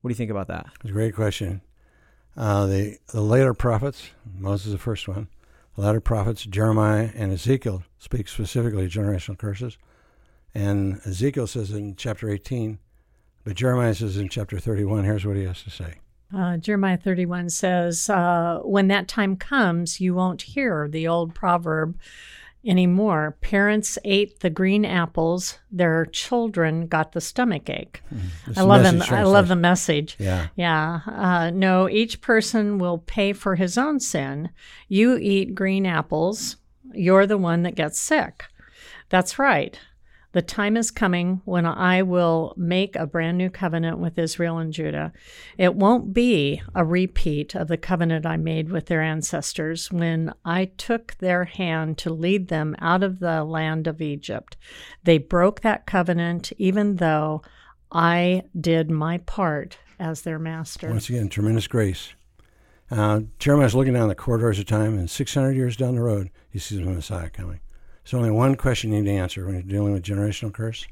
What 0.00 0.08
do 0.08 0.12
you 0.12 0.16
think 0.16 0.30
about 0.30 0.48
that? 0.48 0.66
It's 0.80 0.90
a 0.90 0.92
great 0.92 1.14
question. 1.14 1.60
Uh, 2.36 2.66
the 2.66 2.98
the 3.12 3.20
later 3.20 3.52
prophets, 3.54 4.10
Moses 4.38 4.66
is 4.66 4.72
the 4.72 4.78
first 4.78 5.06
one. 5.08 5.28
The 5.76 5.82
later 5.82 6.00
prophets, 6.00 6.44
Jeremiah 6.44 7.10
and 7.14 7.32
Ezekiel, 7.32 7.82
speak 7.98 8.28
specifically 8.28 8.84
of 8.84 8.90
generational 8.90 9.36
curses. 9.36 9.76
And 10.54 11.00
Ezekiel 11.04 11.48
says 11.48 11.72
in 11.72 11.96
chapter 11.96 12.30
18, 12.30 12.78
but 13.42 13.54
Jeremiah 13.54 13.94
says 13.94 14.16
in 14.16 14.28
chapter 14.28 14.58
31, 14.58 15.04
here's 15.04 15.26
what 15.26 15.36
he 15.36 15.44
has 15.44 15.62
to 15.64 15.70
say. 15.70 15.96
Uh, 16.34 16.56
Jeremiah 16.56 16.96
31 16.96 17.50
says, 17.50 18.08
uh, 18.08 18.60
When 18.62 18.88
that 18.88 19.08
time 19.08 19.36
comes, 19.36 20.00
you 20.00 20.14
won't 20.14 20.42
hear 20.42 20.88
the 20.88 21.06
old 21.06 21.34
proverb 21.34 21.98
anymore. 22.66 23.36
Parents 23.40 23.98
ate 24.04 24.40
the 24.40 24.50
green 24.50 24.84
apples, 24.84 25.58
their 25.70 26.06
children 26.06 26.86
got 26.86 27.12
the 27.12 27.20
stomach 27.20 27.68
ache. 27.68 28.02
It's 28.46 28.58
I 28.58 28.62
love 28.62 28.82
them. 28.82 29.02
I 29.02 29.22
love 29.22 29.48
the 29.48 29.56
message. 29.56 30.16
Yeah. 30.18 30.48
Yeah. 30.56 31.00
Uh, 31.06 31.50
no, 31.50 31.88
each 31.88 32.20
person 32.20 32.78
will 32.78 32.98
pay 32.98 33.32
for 33.32 33.56
his 33.56 33.76
own 33.78 34.00
sin. 34.00 34.50
You 34.88 35.16
eat 35.16 35.54
green 35.54 35.86
apples, 35.86 36.56
you're 36.92 37.26
the 37.26 37.38
one 37.38 37.62
that 37.62 37.74
gets 37.74 37.98
sick. 38.00 38.44
That's 39.08 39.38
right. 39.38 39.78
The 40.34 40.42
time 40.42 40.76
is 40.76 40.90
coming 40.90 41.42
when 41.44 41.64
I 41.64 42.02
will 42.02 42.54
make 42.56 42.96
a 42.96 43.06
brand 43.06 43.38
new 43.38 43.50
covenant 43.50 43.98
with 43.98 44.18
Israel 44.18 44.58
and 44.58 44.72
Judah. 44.72 45.12
It 45.56 45.76
won't 45.76 46.12
be 46.12 46.60
a 46.74 46.84
repeat 46.84 47.54
of 47.54 47.68
the 47.68 47.76
covenant 47.76 48.26
I 48.26 48.36
made 48.36 48.68
with 48.68 48.86
their 48.86 49.00
ancestors 49.00 49.92
when 49.92 50.34
I 50.44 50.64
took 50.76 51.14
their 51.18 51.44
hand 51.44 51.98
to 51.98 52.12
lead 52.12 52.48
them 52.48 52.74
out 52.80 53.04
of 53.04 53.20
the 53.20 53.44
land 53.44 53.86
of 53.86 54.02
Egypt. 54.02 54.56
They 55.04 55.18
broke 55.18 55.60
that 55.60 55.86
covenant 55.86 56.52
even 56.58 56.96
though 56.96 57.42
I 57.92 58.42
did 58.60 58.90
my 58.90 59.18
part 59.18 59.78
as 60.00 60.22
their 60.22 60.40
master. 60.40 60.90
Once 60.90 61.08
again, 61.08 61.28
tremendous 61.28 61.68
grace. 61.68 62.12
Uh, 62.90 63.20
Jeremiah's 63.38 63.76
looking 63.76 63.94
down 63.94 64.08
the 64.08 64.16
corridors 64.16 64.58
of 64.58 64.66
time, 64.66 64.98
and 64.98 65.08
600 65.08 65.52
years 65.52 65.76
down 65.76 65.94
the 65.94 66.02
road, 66.02 66.30
he 66.50 66.58
sees 66.58 66.80
the 66.80 66.84
Messiah 66.86 67.30
coming. 67.30 67.60
There's 68.04 68.14
only 68.14 68.30
one 68.30 68.54
question 68.56 68.92
you 68.92 69.02
need 69.02 69.10
to 69.10 69.16
answer 69.16 69.46
when 69.46 69.54
you're 69.54 69.62
dealing 69.62 69.94
with 69.94 70.02
generational 70.02 70.52
curse. 70.52 70.86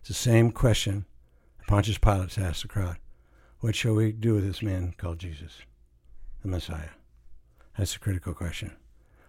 It's 0.00 0.08
the 0.08 0.14
same 0.14 0.50
question 0.50 1.06
Pontius 1.66 1.98
Pilate 1.98 2.38
asked 2.38 2.62
the 2.62 2.68
crowd 2.68 2.98
What 3.60 3.74
shall 3.74 3.94
we 3.94 4.12
do 4.12 4.34
with 4.34 4.46
this 4.46 4.62
man 4.62 4.94
called 4.98 5.18
Jesus? 5.18 5.62
the 6.42 6.48
Messiah? 6.48 6.90
That's 7.78 7.96
a 7.96 7.98
critical 7.98 8.34
question. 8.34 8.72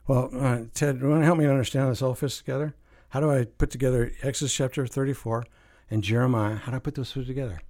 Well, 0.08 0.30
uh, 0.38 0.62
Ted, 0.74 1.00
you 1.02 1.10
want 1.10 1.22
to 1.22 1.26
help 1.26 1.38
me 1.38 1.46
understand 1.46 1.90
this 1.90 2.02
all 2.02 2.16
fits 2.16 2.38
together? 2.38 2.74
How 3.10 3.20
do 3.20 3.30
I 3.30 3.46
put 3.46 3.70
together 3.70 4.12
Exodus 4.24 4.54
chapter 4.54 4.86
34 4.88 5.46
and 5.90 6.04
Jeremiah? 6.04 6.56
How 6.56 6.72
do 6.72 6.78
I 6.78 6.80
put 6.80 6.96
those 6.96 7.12
two 7.12 7.24
together? 7.24 7.62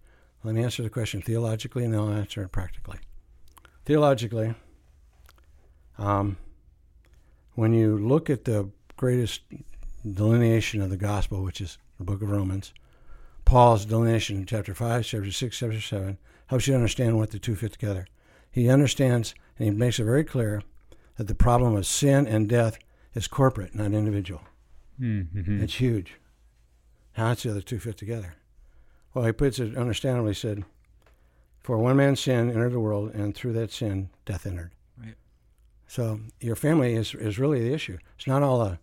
Let 0.43 0.55
me 0.55 0.63
answer 0.63 0.81
the 0.81 0.89
question 0.89 1.21
theologically, 1.21 1.83
and 1.83 1.93
then 1.93 1.99
I'll 1.99 2.09
answer 2.09 2.43
it 2.43 2.51
practically. 2.51 2.97
Theologically, 3.85 4.55
um, 5.97 6.37
when 7.53 7.73
you 7.73 7.97
look 7.97 8.29
at 8.29 8.45
the 8.45 8.69
greatest 9.01 9.41
delineation 10.13 10.79
of 10.79 10.91
the 10.91 10.95
gospel, 10.95 11.41
which 11.41 11.59
is 11.59 11.79
the 11.97 12.03
book 12.03 12.21
of 12.21 12.29
Romans, 12.29 12.71
Paul's 13.45 13.83
delineation 13.83 14.37
in 14.37 14.45
chapter 14.45 14.75
5, 14.75 15.03
chapter 15.03 15.31
6, 15.31 15.57
chapter 15.57 15.81
7 15.81 16.19
helps 16.45 16.67
you 16.67 16.75
understand 16.75 17.17
what 17.17 17.31
the 17.31 17.39
two 17.39 17.55
fit 17.55 17.71
together. 17.71 18.05
He 18.51 18.69
understands 18.69 19.33
and 19.57 19.65
he 19.65 19.71
makes 19.71 19.97
it 19.97 20.03
very 20.03 20.23
clear 20.23 20.61
that 21.17 21.27
the 21.27 21.33
problem 21.33 21.75
of 21.75 21.87
sin 21.87 22.27
and 22.27 22.47
death 22.47 22.77
is 23.15 23.27
corporate, 23.27 23.73
not 23.73 23.91
individual. 23.91 24.43
Mm-hmm. 25.01 25.63
It's 25.63 25.81
huge. 25.81 26.19
How 27.13 27.33
does 27.33 27.41
the 27.41 27.49
other 27.49 27.61
two 27.61 27.79
fit 27.79 27.97
together? 27.97 28.35
Well, 29.15 29.25
he 29.25 29.31
puts 29.31 29.57
it 29.57 29.75
understandably 29.75 30.35
said, 30.35 30.63
For 31.63 31.79
one 31.79 31.97
man's 31.97 32.19
sin 32.19 32.51
entered 32.51 32.73
the 32.73 32.79
world, 32.79 33.15
and 33.15 33.33
through 33.33 33.53
that 33.53 33.71
sin, 33.71 34.11
death 34.25 34.45
entered. 34.45 34.73
Right. 34.95 35.15
So 35.87 36.19
your 36.39 36.55
family 36.55 36.93
is, 36.93 37.15
is 37.15 37.39
really 37.39 37.67
the 37.67 37.73
issue. 37.73 37.97
It's 38.15 38.27
not 38.27 38.43
all 38.43 38.59
the 38.59 38.77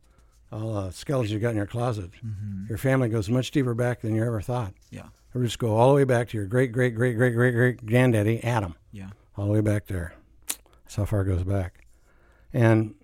all 0.51 0.73
the 0.83 0.91
skeletons 0.93 1.31
you 1.33 1.39
got 1.39 1.51
in 1.51 1.57
your 1.57 1.67
closet. 1.67 2.11
Mm-hmm. 2.25 2.67
Your 2.69 2.79
family 2.79 3.09
goes 3.09 3.29
much 3.29 3.51
deeper 3.51 3.75
back 3.75 4.01
than 4.01 4.15
you 4.15 4.25
ever 4.25 4.41
thought. 4.41 4.75
Yeah. 4.91 5.09
The 5.33 5.41
roots 5.41 5.57
go 5.57 5.77
all 5.77 5.89
the 5.91 5.95
way 5.95 6.05
back 6.05 6.29
to 6.31 6.37
your 6.39 6.47
great 6.47 6.73
great 6.73 6.95
great 6.95 7.17
great 7.17 7.35
great 7.35 7.53
great 7.53 7.87
granddaddy 7.87 8.43
Adam, 8.43 8.75
Yeah. 8.93 9.11
all 9.37 9.47
the 9.47 9.53
way 9.53 9.61
back 9.61 9.87
there. 9.87 10.15
That's 10.85 10.97
how 10.97 11.05
far 11.05 11.23
it 11.23 11.27
goes 11.27 11.45
back. 11.45 11.87
And 12.53 12.95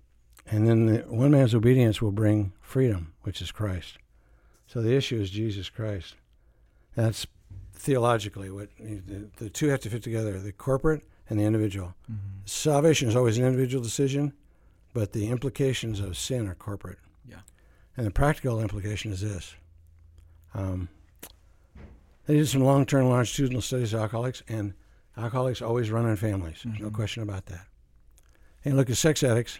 and 0.47 0.67
then 0.67 0.85
the, 0.87 0.97
one 1.01 1.31
man's 1.31 1.53
obedience 1.55 2.01
will 2.01 2.11
bring 2.11 2.53
freedom, 2.61 3.13
which 3.21 3.41
is 3.41 3.51
Christ. 3.51 3.97
So 4.67 4.81
the 4.81 4.95
issue 4.95 5.19
is 5.19 5.29
Jesus 5.29 5.69
Christ. 5.69 6.15
That's 6.95 7.27
theologically 7.73 8.49
what 8.49 8.69
the, 8.79 9.29
the 9.37 9.49
two 9.49 9.67
have 9.67 9.81
to 9.81 9.89
fit 9.89 10.01
together: 10.01 10.39
the 10.39 10.51
corporate 10.51 11.03
and 11.29 11.39
the 11.39 11.43
individual. 11.43 11.93
Mm-hmm. 12.11 12.41
Salvation 12.45 13.07
is 13.07 13.15
always 13.15 13.37
an 13.37 13.45
individual 13.45 13.83
decision, 13.83 14.33
but 14.93 15.11
the 15.13 15.29
implications 15.29 15.99
of 15.99 16.17
sin 16.17 16.47
are 16.47 16.55
corporate. 16.55 16.97
Yeah. 17.95 18.01
And 18.01 18.07
the 18.07 18.11
practical 18.11 18.59
implication 18.61 19.11
is 19.11 19.21
this. 19.21 19.55
Um, 20.53 20.89
they 22.25 22.35
did 22.35 22.47
some 22.47 22.61
long-term 22.61 23.07
longitudinal 23.09 23.61
studies 23.61 23.93
of 23.93 24.01
alcoholics, 24.01 24.41
and 24.47 24.73
alcoholics 25.17 25.61
always 25.61 25.91
run 25.91 26.07
in 26.07 26.15
families. 26.15 26.61
There's 26.65 26.79
no 26.79 26.89
question 26.89 27.23
about 27.23 27.45
that. 27.47 27.67
And 28.63 28.75
look 28.75 28.89
at 28.89 28.97
sex 28.97 29.21
addicts. 29.23 29.59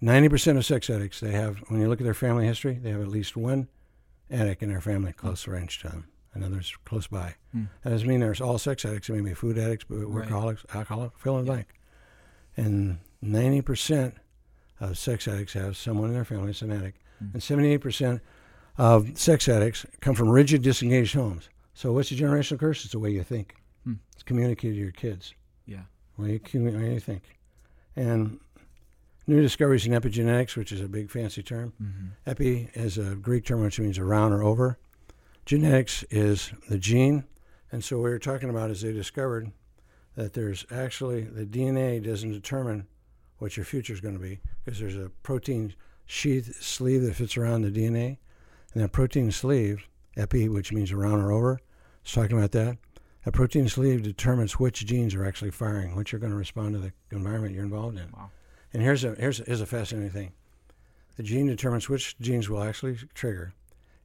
Ninety 0.00 0.28
percent 0.28 0.58
of 0.58 0.66
sex 0.66 0.90
addicts, 0.90 1.20
they 1.20 1.32
have. 1.32 1.56
When 1.68 1.80
you 1.80 1.88
look 1.88 2.00
at 2.00 2.04
their 2.04 2.12
family 2.12 2.46
history, 2.46 2.74
they 2.74 2.90
have 2.90 3.00
at 3.00 3.08
least 3.08 3.34
one 3.36 3.68
addict 4.30 4.62
in 4.62 4.68
their 4.68 4.82
family 4.82 5.12
close 5.14 5.48
range 5.48 5.78
to 5.80 5.88
them, 5.88 6.08
and 6.34 6.44
others 6.44 6.74
close 6.84 7.06
by. 7.06 7.36
That 7.54 7.90
doesn't 7.90 8.06
mean 8.06 8.20
there's 8.20 8.42
all 8.42 8.58
sex 8.58 8.84
addicts. 8.84 9.08
It 9.08 9.14
may 9.14 9.22
be 9.22 9.32
food 9.32 9.56
addicts, 9.56 9.86
but 9.88 9.96
Right. 9.96 10.28
workaholics, 10.28 10.66
alcoholic, 10.74 11.12
fill 11.16 11.38
in 11.38 11.46
the 11.46 11.50
blank. 11.52 11.68
And 12.58 12.98
ninety 13.22 13.62
percent 13.62 14.16
of 14.78 14.98
sex 14.98 15.26
addicts 15.26 15.54
have 15.54 15.78
someone 15.78 16.08
in 16.08 16.14
their 16.14 16.26
family 16.26 16.48
that's 16.48 16.60
an 16.60 16.72
addict, 16.72 16.98
and 17.20 17.42
seventy-eight 17.42 17.80
percent 17.80 18.20
of 18.78 19.18
sex 19.18 19.48
addicts 19.48 19.86
come 20.00 20.14
from 20.14 20.28
rigid, 20.28 20.62
disengaged 20.62 21.14
homes. 21.14 21.48
So, 21.74 21.92
what's 21.92 22.10
the 22.10 22.16
generational 22.16 22.58
curse? 22.58 22.84
It's 22.84 22.92
the 22.92 22.98
way 22.98 23.10
you 23.10 23.22
think. 23.22 23.54
Hmm. 23.84 23.94
It's 24.14 24.22
communicated 24.22 24.74
to 24.74 24.80
your 24.80 24.92
kids. 24.92 25.34
Yeah. 25.66 25.82
Way 26.16 26.40
you, 26.52 26.70
you 26.70 27.00
think. 27.00 27.22
And 27.94 28.40
new 29.26 29.42
discoveries 29.42 29.86
in 29.86 29.92
epigenetics, 29.92 30.56
which 30.56 30.72
is 30.72 30.80
a 30.80 30.88
big 30.88 31.10
fancy 31.10 31.42
term. 31.42 31.72
Epi 32.26 32.70
is 32.74 32.98
a 32.98 33.14
Greek 33.16 33.44
term 33.44 33.62
which 33.62 33.78
means 33.78 33.98
around 33.98 34.32
or 34.32 34.42
over. 34.42 34.78
Genetics 35.44 36.02
is 36.10 36.52
the 36.68 36.78
gene. 36.78 37.24
And 37.70 37.84
so, 37.84 37.96
what 37.96 38.04
we 38.04 38.10
were 38.10 38.18
talking 38.18 38.50
about 38.50 38.70
is 38.70 38.82
they 38.82 38.92
discovered 38.92 39.52
that 40.14 40.32
there's 40.32 40.64
actually 40.70 41.22
the 41.22 41.44
DNA 41.44 42.02
doesn't 42.02 42.32
determine 42.32 42.86
what 43.38 43.56
your 43.56 43.66
future 43.66 43.92
is 43.92 44.00
going 44.00 44.14
to 44.14 44.20
be 44.20 44.40
because 44.64 44.80
there's 44.80 44.96
a 44.96 45.10
protein 45.22 45.74
sheath 46.06 46.62
sleeve 46.62 47.02
that 47.02 47.14
fits 47.14 47.36
around 47.36 47.62
the 47.62 47.70
DNA. 47.70 48.18
And 48.72 48.82
that 48.82 48.92
protein 48.92 49.30
sleeve, 49.32 49.88
epi, 50.16 50.48
which 50.48 50.72
means 50.72 50.92
around 50.92 51.20
or 51.20 51.32
over, 51.32 51.60
it's 52.02 52.12
talking 52.12 52.36
about 52.36 52.52
that. 52.52 52.78
A 53.24 53.32
protein 53.32 53.68
sleeve 53.68 54.02
determines 54.02 54.60
which 54.60 54.86
genes 54.86 55.14
are 55.14 55.24
actually 55.24 55.50
firing, 55.50 55.96
which 55.96 56.14
are 56.14 56.18
going 56.18 56.30
to 56.30 56.38
respond 56.38 56.74
to 56.74 56.78
the 56.78 56.92
environment 57.10 57.54
you're 57.54 57.64
involved 57.64 57.98
in. 57.98 58.08
Wow. 58.12 58.30
And 58.72 58.82
here's 58.82 59.02
a 59.02 59.14
here's 59.14 59.40
a, 59.40 59.44
here's 59.44 59.60
a 59.60 59.66
fascinating 59.66 60.10
thing. 60.10 60.32
The 61.16 61.22
gene 61.22 61.46
determines 61.46 61.88
which 61.88 62.16
genes 62.18 62.48
will 62.48 62.62
actually 62.62 62.98
trigger, 63.14 63.54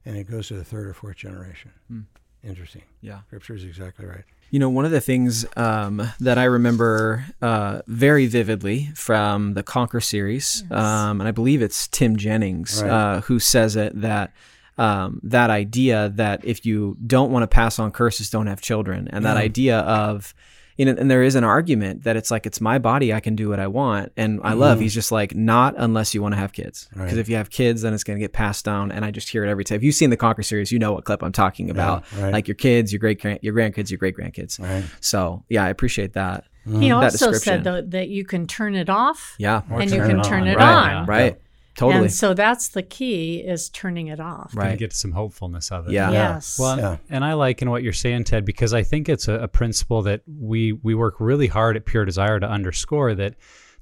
and 0.04 0.16
it 0.16 0.24
goes 0.24 0.48
to 0.48 0.54
the 0.54 0.64
third 0.64 0.88
or 0.88 0.94
fourth 0.94 1.16
generation. 1.16 1.70
Hmm. 1.88 2.00
Interesting. 2.44 2.82
Yeah. 3.00 3.20
Scripture 3.28 3.54
is 3.54 3.64
exactly 3.64 4.06
right. 4.06 4.24
You 4.50 4.58
know, 4.58 4.68
one 4.68 4.84
of 4.84 4.90
the 4.90 5.00
things 5.00 5.46
um, 5.56 6.02
that 6.20 6.36
I 6.36 6.44
remember 6.44 7.24
uh, 7.40 7.80
very 7.86 8.26
vividly 8.26 8.90
from 8.94 9.54
the 9.54 9.62
Conquer 9.62 10.00
series, 10.00 10.62
um, 10.70 11.20
and 11.20 11.28
I 11.28 11.30
believe 11.30 11.62
it's 11.62 11.88
Tim 11.88 12.16
Jennings 12.16 12.82
Right. 12.82 12.90
uh, 12.90 13.20
who 13.22 13.38
says 13.38 13.76
it 13.76 13.98
that 14.00 14.32
um, 14.78 15.20
that 15.22 15.50
idea 15.50 16.08
that 16.16 16.44
if 16.44 16.64
you 16.66 16.96
don't 17.06 17.30
want 17.30 17.42
to 17.44 17.46
pass 17.46 17.78
on 17.78 17.92
curses, 17.92 18.30
don't 18.30 18.46
have 18.46 18.60
children, 18.60 19.06
and 19.08 19.24
that 19.24 19.36
Yeah. 19.36 19.42
idea 19.42 19.78
of 19.80 20.34
you 20.76 20.84
know, 20.86 20.94
and 20.98 21.10
there 21.10 21.22
is 21.22 21.34
an 21.34 21.44
argument 21.44 22.04
that 22.04 22.16
it's 22.16 22.30
like 22.30 22.46
it's 22.46 22.60
my 22.60 22.78
body, 22.78 23.12
I 23.12 23.20
can 23.20 23.36
do 23.36 23.48
what 23.48 23.60
I 23.60 23.66
want, 23.66 24.12
and 24.16 24.40
I 24.42 24.54
love. 24.54 24.80
He's 24.80 24.94
just 24.94 25.12
like 25.12 25.34
not 25.34 25.74
unless 25.76 26.14
you 26.14 26.22
want 26.22 26.34
to 26.34 26.38
have 26.38 26.52
kids, 26.52 26.88
because 26.90 26.98
Mm-hmm. 27.08 27.16
Right. 27.16 27.18
if 27.18 27.28
you 27.28 27.36
have 27.36 27.50
kids, 27.50 27.82
then 27.82 27.94
it's 27.94 28.04
going 28.04 28.18
to 28.18 28.20
get 28.24 28.32
passed 28.32 28.64
down. 28.64 28.90
And 28.92 29.04
I 29.04 29.10
just 29.10 29.28
hear 29.28 29.44
it 29.44 29.50
every 29.50 29.64
time. 29.64 29.76
If 29.76 29.82
you've 29.82 29.94
seen 29.94 30.10
the 30.10 30.16
Conquer 30.16 30.42
series, 30.42 30.72
you 30.72 30.78
know 30.78 30.92
what 30.92 31.04
clip 31.04 31.22
I'm 31.22 31.32
talking 31.32 31.70
about. 31.70 32.04
right. 32.16 32.32
Like 32.32 32.48
your 32.48 32.54
kids, 32.54 32.92
your 32.92 33.00
great 33.00 33.22
your 33.42 33.54
grandkids, 33.54 33.90
your 33.90 33.98
great 33.98 34.16
grandkids. 34.16 34.60
Right. 34.60 34.84
So 35.00 35.44
yeah, 35.48 35.64
I 35.64 35.68
appreciate 35.68 36.14
that. 36.14 36.44
He 36.64 36.90
also 36.92 37.10
description. 37.30 37.40
said 37.40 37.64
though 37.64 37.82
that 37.82 38.08
you 38.08 38.24
can 38.24 38.46
turn 38.46 38.76
it 38.76 38.88
off 38.88 39.34
Yeah, 39.38 39.62
and 39.68 39.90
you 39.90 40.00
can 40.00 40.20
it 40.20 40.24
turn 40.24 40.42
on, 40.42 40.48
it 40.48 40.56
right, 40.56 40.94
on. 40.94 41.06
right. 41.06 41.40
Totally. 41.74 42.04
And 42.04 42.12
so 42.12 42.34
that's 42.34 42.68
the 42.68 42.82
key 42.82 43.36
is 43.38 43.68
turning 43.70 44.08
it 44.08 44.20
off. 44.20 44.52
Right. 44.54 44.64
Gonna 44.66 44.76
get 44.76 44.92
some 44.92 45.12
hopefulness 45.12 45.70
of 45.72 45.86
it. 45.88 45.92
Yeah. 45.92 46.10
Yes. 46.10 46.58
Well, 46.58 46.76
Yeah. 46.78 46.96
and 47.08 47.24
I 47.24 47.32
like 47.32 47.62
in 47.62 47.70
what 47.70 47.82
you're 47.82 47.92
saying, 47.92 48.24
Ted, 48.24 48.44
because 48.44 48.74
I 48.74 48.82
think 48.82 49.08
it's 49.08 49.26
a, 49.28 49.34
a 49.34 49.48
principle 49.48 50.02
that 50.02 50.20
we 50.26 50.72
we 50.72 50.94
work 50.94 51.14
really 51.18 51.46
hard 51.46 51.76
at 51.76 51.86
Pure 51.86 52.04
Desire 52.04 52.38
to 52.40 52.48
underscore 52.48 53.14
that 53.14 53.34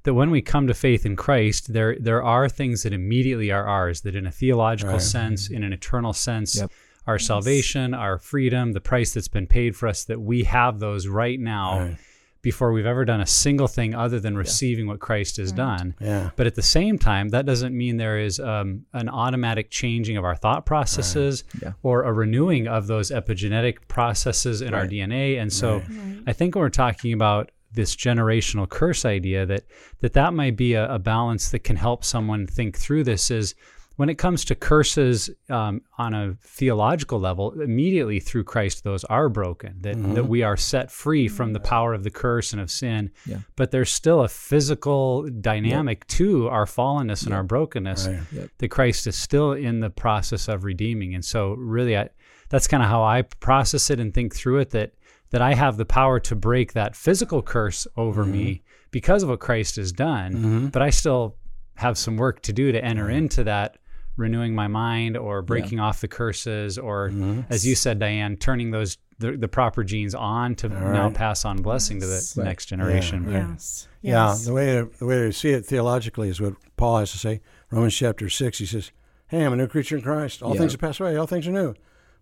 that 0.04 0.14
when 0.14 0.30
we 0.30 0.40
come 0.40 0.66
to 0.66 0.75
faith 0.75 1.04
in 1.04 1.16
Christ, 1.16 1.73
there 1.73 1.97
there 2.00 2.23
are 2.23 2.49
things 2.49 2.85
that 2.85 2.92
immediately 2.92 3.50
are 3.50 3.66
ours. 3.66 4.02
That 4.02 4.14
in 4.14 4.26
a 4.26 4.30
theological 4.32 4.94
Right. 4.94 5.02
sense, 5.02 5.50
in 5.50 5.62
an 5.64 5.73
eternal 5.73 6.12
sense, 6.12 6.56
Yep. 6.56 6.70
our 7.06 7.18
salvation, 7.18 7.92
our 7.92 8.18
freedom, 8.18 8.73
the 8.73 8.80
price 8.80 9.12
that's 9.14 9.28
been 9.28 9.47
paid 9.49 9.75
for 9.75 9.88
us, 9.88 10.04
that 10.04 10.20
we 10.20 10.44
have 10.44 10.78
those 10.78 11.06
right 11.09 11.40
now 11.40 11.80
Right. 11.80 11.97
Before 12.42 12.73
we've 12.73 12.87
ever 12.87 13.04
done 13.04 13.20
a 13.20 13.26
single 13.26 13.68
thing 13.68 13.94
other 13.94 14.18
than 14.18 14.37
receiving 14.37 14.87
what 14.87 14.99
Christ 14.99 15.37
has 15.37 15.52
done. 15.52 15.94
Yeah. 16.00 16.30
But 16.37 16.47
at 16.47 16.54
the 16.54 16.62
same 16.62 16.99
time, 16.99 17.28
that 17.30 17.44
doesn't 17.44 17.76
mean 17.76 17.97
there 17.99 18.18
is 18.18 18.40
um, 18.40 18.87
an 18.94 19.09
automatic 19.09 19.70
changing 19.70 20.16
of 20.16 20.25
our 20.25 20.35
thought 20.37 20.64
processes 20.64 21.44
Yeah. 21.62 21.73
or 21.82 22.04
a 22.04 22.12
renewing 22.12 22.66
of 22.66 22.87
those 22.87 23.11
epigenetic 23.11 23.87
processes 23.88 24.62
in 24.62 24.73
our 24.75 24.87
DNA. 24.87 25.38
And 25.40 25.52
so 25.52 25.82
I 26.26 26.32
think 26.32 26.54
when 26.54 26.62
we're 26.62 26.70
talking 26.70 27.12
about 27.12 27.50
this 27.73 27.94
generational 27.94 28.68
curse 28.68 29.04
idea 29.04 29.47
that 29.47 29.62
that, 30.00 30.14
that 30.14 30.35
might 30.35 30.56
be 30.56 30.75
a, 30.75 30.94
a 30.94 30.99
balance 30.99 31.50
that 31.50 31.61
can 31.61 31.76
help 31.76 32.04
someone 32.04 32.47
think 32.47 32.76
through 32.76 33.04
this 33.04 33.30
is 33.30 33.54
when 33.97 34.09
it 34.09 34.14
comes 34.14 34.47
to 34.47 34.54
curses 34.54 35.28
um, 35.50 35.82
on 35.99 36.14
a 36.14 36.35
theological 36.42 37.20
level, 37.20 37.61
immediately 37.61 38.18
through 38.18 38.44
Christ, 38.44 38.82
those 38.82 39.04
are 39.04 39.28
broken, 39.28 39.76
that, 39.82 39.97
mm-hmm. 39.97 40.14
that 40.14 40.25
we 40.25 40.42
are 40.42 40.56
set 40.56 40.90
free 40.90 41.28
from 41.28 41.52
the 41.52 41.61
power 41.61 41.92
of 41.92 42.02
the 42.02 42.11
curse 42.11 42.52
and 42.52 42.62
of 42.62 42.70
sin. 42.70 43.11
Yeah. 43.26 43.38
But 43.56 43.70
there's 43.70 43.90
still 43.90 44.23
a 44.23 44.28
physical 44.28 45.28
dynamic 45.28 46.06
to 46.09 46.49
our 46.49 46.64
fallenness 46.64 47.26
and 47.26 47.35
our 47.35 47.42
brokenness 47.42 48.06
Right. 48.06 48.20
Yep. 48.32 48.49
that 48.59 48.68
Christ 48.68 49.06
is 49.06 49.16
still 49.16 49.52
in 49.52 49.80
the 49.80 49.90
process 49.90 50.49
of 50.49 50.64
redeeming. 50.64 51.14
And 51.14 51.25
so, 51.25 51.52
really, 51.52 51.97
I, 51.97 52.09
that's 52.49 52.66
kind 52.66 52.82
of 52.82 52.88
how 52.88 53.02
I 53.02 53.23
process 53.23 53.90
it 53.90 54.00
and 54.00 54.14
think 54.14 54.35
through 54.35 54.61
it 54.61 54.70
that 54.70 54.92
that 55.30 55.42
I 55.42 55.54
have 55.54 55.76
the 55.76 55.85
power 55.85 56.18
to 56.20 56.35
break 56.35 56.73
that 56.73 56.97
physical 56.97 57.40
curse 57.40 57.87
over 57.97 58.23
mm-hmm. 58.23 58.32
me 58.32 58.62
because 58.90 59.23
of 59.23 59.28
what 59.28 59.40
Christ 59.40 59.76
has 59.76 59.92
done, 59.92 60.32
mm-hmm. 60.32 60.66
but 60.68 60.82
I 60.82 60.90
still 60.90 61.37
have 61.76 61.97
some 61.97 62.16
work 62.16 62.42
to 62.42 62.52
do 62.52 62.73
to 62.73 62.85
enter 62.85 63.09
into 63.09 63.44
that 63.44 63.78
renewing 64.20 64.54
my 64.54 64.68
mind 64.68 65.16
or 65.16 65.42
breaking 65.42 65.80
off 65.80 66.00
the 66.00 66.08
curses 66.08 66.78
or 66.78 67.08
mm-hmm. 67.08 67.40
as 67.50 67.66
you 67.66 67.74
said 67.74 67.98
Diane 67.98 68.36
turning 68.36 68.70
those 68.70 68.98
the, 69.18 69.32
the 69.36 69.48
proper 69.48 69.82
genes 69.84 70.14
on 70.14 70.54
to 70.56 70.68
now 70.68 71.10
pass 71.10 71.44
on 71.44 71.60
blessing 71.60 72.00
to 72.00 72.06
the 72.06 72.32
Right. 72.36 72.44
next 72.44 72.66
generation. 72.66 73.30
Yeah. 73.30 73.48
yes. 73.50 73.88
Yeah, 74.00 74.34
the 74.46 74.52
way 74.54 74.66
to, 74.76 74.90
the 74.98 75.04
way 75.04 75.16
to 75.18 75.32
see 75.32 75.50
it 75.50 75.66
theologically 75.66 76.28
is 76.30 76.40
what 76.40 76.54
Paul 76.78 76.98
has 77.00 77.12
to 77.12 77.18
say. 77.18 77.42
Romans 77.70 77.94
chapter 77.94 78.30
six, 78.30 78.56
he 78.56 78.64
says, 78.64 78.90
"Hey, 79.26 79.44
I'm 79.44 79.52
a 79.52 79.56
new 79.56 79.66
creature 79.66 79.96
in 79.96 80.02
Christ. 80.02 80.42
All 80.42 80.54
Yeah. 80.54 80.60
things 80.60 80.72
have 80.72 80.80
passed 80.80 81.00
away. 81.00 81.16
All 81.16 81.26
things 81.26 81.46
are 81.46 81.52
new." 81.52 81.74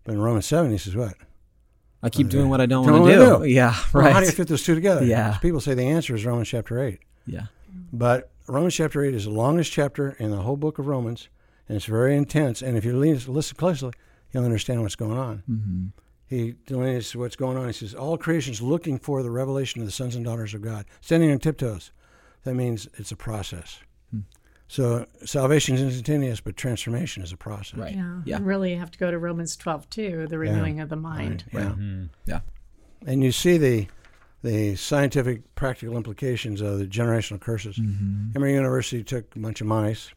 But 0.03 0.13
in 0.15 0.19
Romans 0.21 0.45
seven, 0.45 0.71
he 0.71 0.77
says, 0.77 0.93
"What? 0.95 1.13
I 2.03 2.09
keep 2.09 2.27
doing 2.27 2.49
what 2.49 2.59
I 2.59 2.65
don't, 2.65 2.85
Don't 2.85 3.01
want 3.01 3.13
to 3.13 3.17
do. 3.17 3.37
do. 3.39 3.43
Yeah, 3.45 3.75
Well, 3.93 4.03
right. 4.03 4.13
how 4.13 4.19
do 4.19 4.25
you 4.25 4.31
fit 4.33 4.47
those 4.49 4.63
two 4.63 4.75
together? 4.75 5.05
Yeah. 5.05 5.31
'Cause 5.31 5.39
People 5.39 5.59
say 5.61 5.73
the 5.73 5.83
answer 5.83 6.15
is 6.15 6.25
Romans 6.25 6.47
chapter 6.49 6.81
8. 6.83 6.99
yeah, 7.25 7.47
But 7.93 8.29
Romans 8.47 8.73
chapter 8.75 9.03
8 9.03 9.13
is 9.13 9.23
the 9.25 9.31
longest 9.31 9.71
chapter 9.71 10.11
in 10.19 10.31
the 10.31 10.37
whole 10.37 10.55
book 10.57 10.79
of 10.79 10.87
Romans, 10.87 11.27
and 11.69 11.77
it's 11.77 11.85
very 11.85 12.17
intense. 12.17 12.61
And 12.61 12.75
if 12.75 12.83
you 12.83 12.97
listen 12.97 13.55
closely, 13.55 13.93
you'll 14.31 14.43
understand 14.43 14.81
what's 14.81 14.95
going 14.95 15.17
on. 15.17 15.43
mm-hmm. 15.49 15.85
He 16.27 16.55
delineates 16.67 17.15
what's 17.15 17.35
going 17.35 17.57
on. 17.57 17.65
He 17.67 17.73
says, 17.73 17.95
All 17.95 18.15
creation's 18.15 18.61
looking 18.61 18.99
for 18.99 19.23
the 19.23 19.31
revelation 19.31 19.81
of 19.81 19.87
the 19.87 19.91
sons 19.91 20.15
and 20.15 20.23
daughters 20.23 20.53
of 20.53 20.61
God, 20.61 20.85
standing 21.01 21.31
on 21.31 21.39
tiptoes. 21.39 21.91
That 22.43 22.53
means 22.53 22.87
it's 22.95 23.11
a 23.11 23.15
process. 23.15 23.79
Hmm. 24.11 24.19
So 24.67 25.07
salvation 25.25 25.73
is 25.73 25.81
instantaneous, 25.81 26.39
but 26.39 26.55
transformation 26.55 27.23
is 27.23 27.31
a 27.31 27.37
process. 27.37 27.79
right. 27.79 27.95
Yeah. 27.95 28.21
Yeah. 28.25 28.39
You 28.39 28.45
really 28.45 28.75
have 28.75 28.91
to 28.91 28.99
go 28.99 29.09
to 29.09 29.17
Romans 29.17 29.55
12 29.57 29.89
too, 29.89 30.27
the 30.27 30.37
renewing 30.37 30.79
of 30.81 30.89
the 30.89 30.95
mind. 30.95 31.45
Right, 31.51 31.63
Yeah. 31.63 31.69
Mm-hmm. 31.69 32.03
Yeah. 32.25 32.39
And 33.07 33.23
you 33.23 33.31
see 33.31 33.57
the 33.57 33.87
the 34.41 34.75
scientific 34.75 35.55
practical 35.55 35.97
implications 35.97 36.61
of 36.61 36.79
the 36.79 36.85
generational 36.85 37.41
curses. 37.41 37.77
Mm-hmm. 37.77 38.37
Emory 38.37 38.53
University 38.53 39.03
took 39.03 39.35
a 39.35 39.39
bunch 39.39 39.59
of 39.61 39.67
mice, 39.67 40.11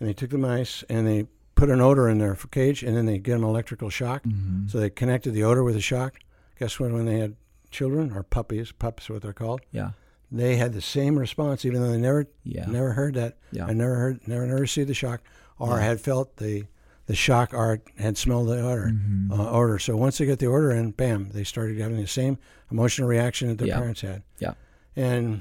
and 0.00 0.08
they 0.08 0.12
took 0.12 0.30
the 0.30 0.38
mice 0.38 0.84
and 0.88 1.06
they 1.06 1.26
put 1.54 1.70
an 1.70 1.80
odor 1.80 2.08
in 2.08 2.18
their 2.18 2.36
cage, 2.50 2.82
and 2.84 2.96
then 2.96 3.06
they 3.06 3.18
get 3.18 3.32
them 3.32 3.44
electrical 3.44 3.90
shock. 3.90 4.22
Mm-hmm. 4.24 4.68
So 4.68 4.78
they 4.78 4.90
connected 4.90 5.32
the 5.34 5.42
odor 5.44 5.64
with 5.64 5.74
the 5.74 5.80
shock. 5.80 6.14
Guess 6.58 6.78
what? 6.78 6.92
When 6.92 7.04
they 7.06 7.18
had 7.18 7.34
children 7.70 8.12
or 8.12 8.22
puppies, 8.22 8.70
pups, 8.72 9.10
what 9.10 9.22
they're 9.22 9.32
called, 9.32 9.60
Yeah. 9.72 9.90
they 10.30 10.56
had 10.56 10.72
the 10.72 10.80
same 10.80 11.18
response, 11.18 11.64
even 11.64 11.80
though 11.82 11.90
they 11.90 11.98
never 11.98 12.26
Yeah. 12.44 12.66
never 12.66 12.92
heard 12.92 13.14
that, 13.14 13.38
Yeah. 13.50 13.66
I 13.66 13.72
never 13.72 13.94
heard, 13.96 14.20
never 14.28 14.46
never 14.46 14.60
received 14.60 14.88
the 14.88 14.94
shock, 14.94 15.20
or 15.58 15.76
Yeah. 15.78 15.84
had 15.84 16.00
felt 16.00 16.36
the 16.36 16.64
the 17.06 17.14
shock, 17.14 17.54
or 17.54 17.80
had 17.96 18.18
smelled 18.18 18.48
the 18.48 18.60
odor. 18.60 18.92
Mhm. 18.92 19.30
Uh, 19.30 19.50
odor. 19.50 19.78
So 19.78 19.96
once 19.96 20.18
they 20.18 20.26
get 20.26 20.40
the 20.40 20.46
order 20.46 20.70
in, 20.72 20.90
bam, 20.90 21.30
they 21.32 21.42
started 21.42 21.78
having 21.78 21.96
the 21.96 22.06
same 22.06 22.36
emotional 22.70 23.08
reaction 23.08 23.48
that 23.48 23.56
their 23.56 23.68
Yeah. 23.68 23.78
parents 23.78 24.02
had. 24.02 24.22
Yeah. 24.38 24.52
And 24.94 25.40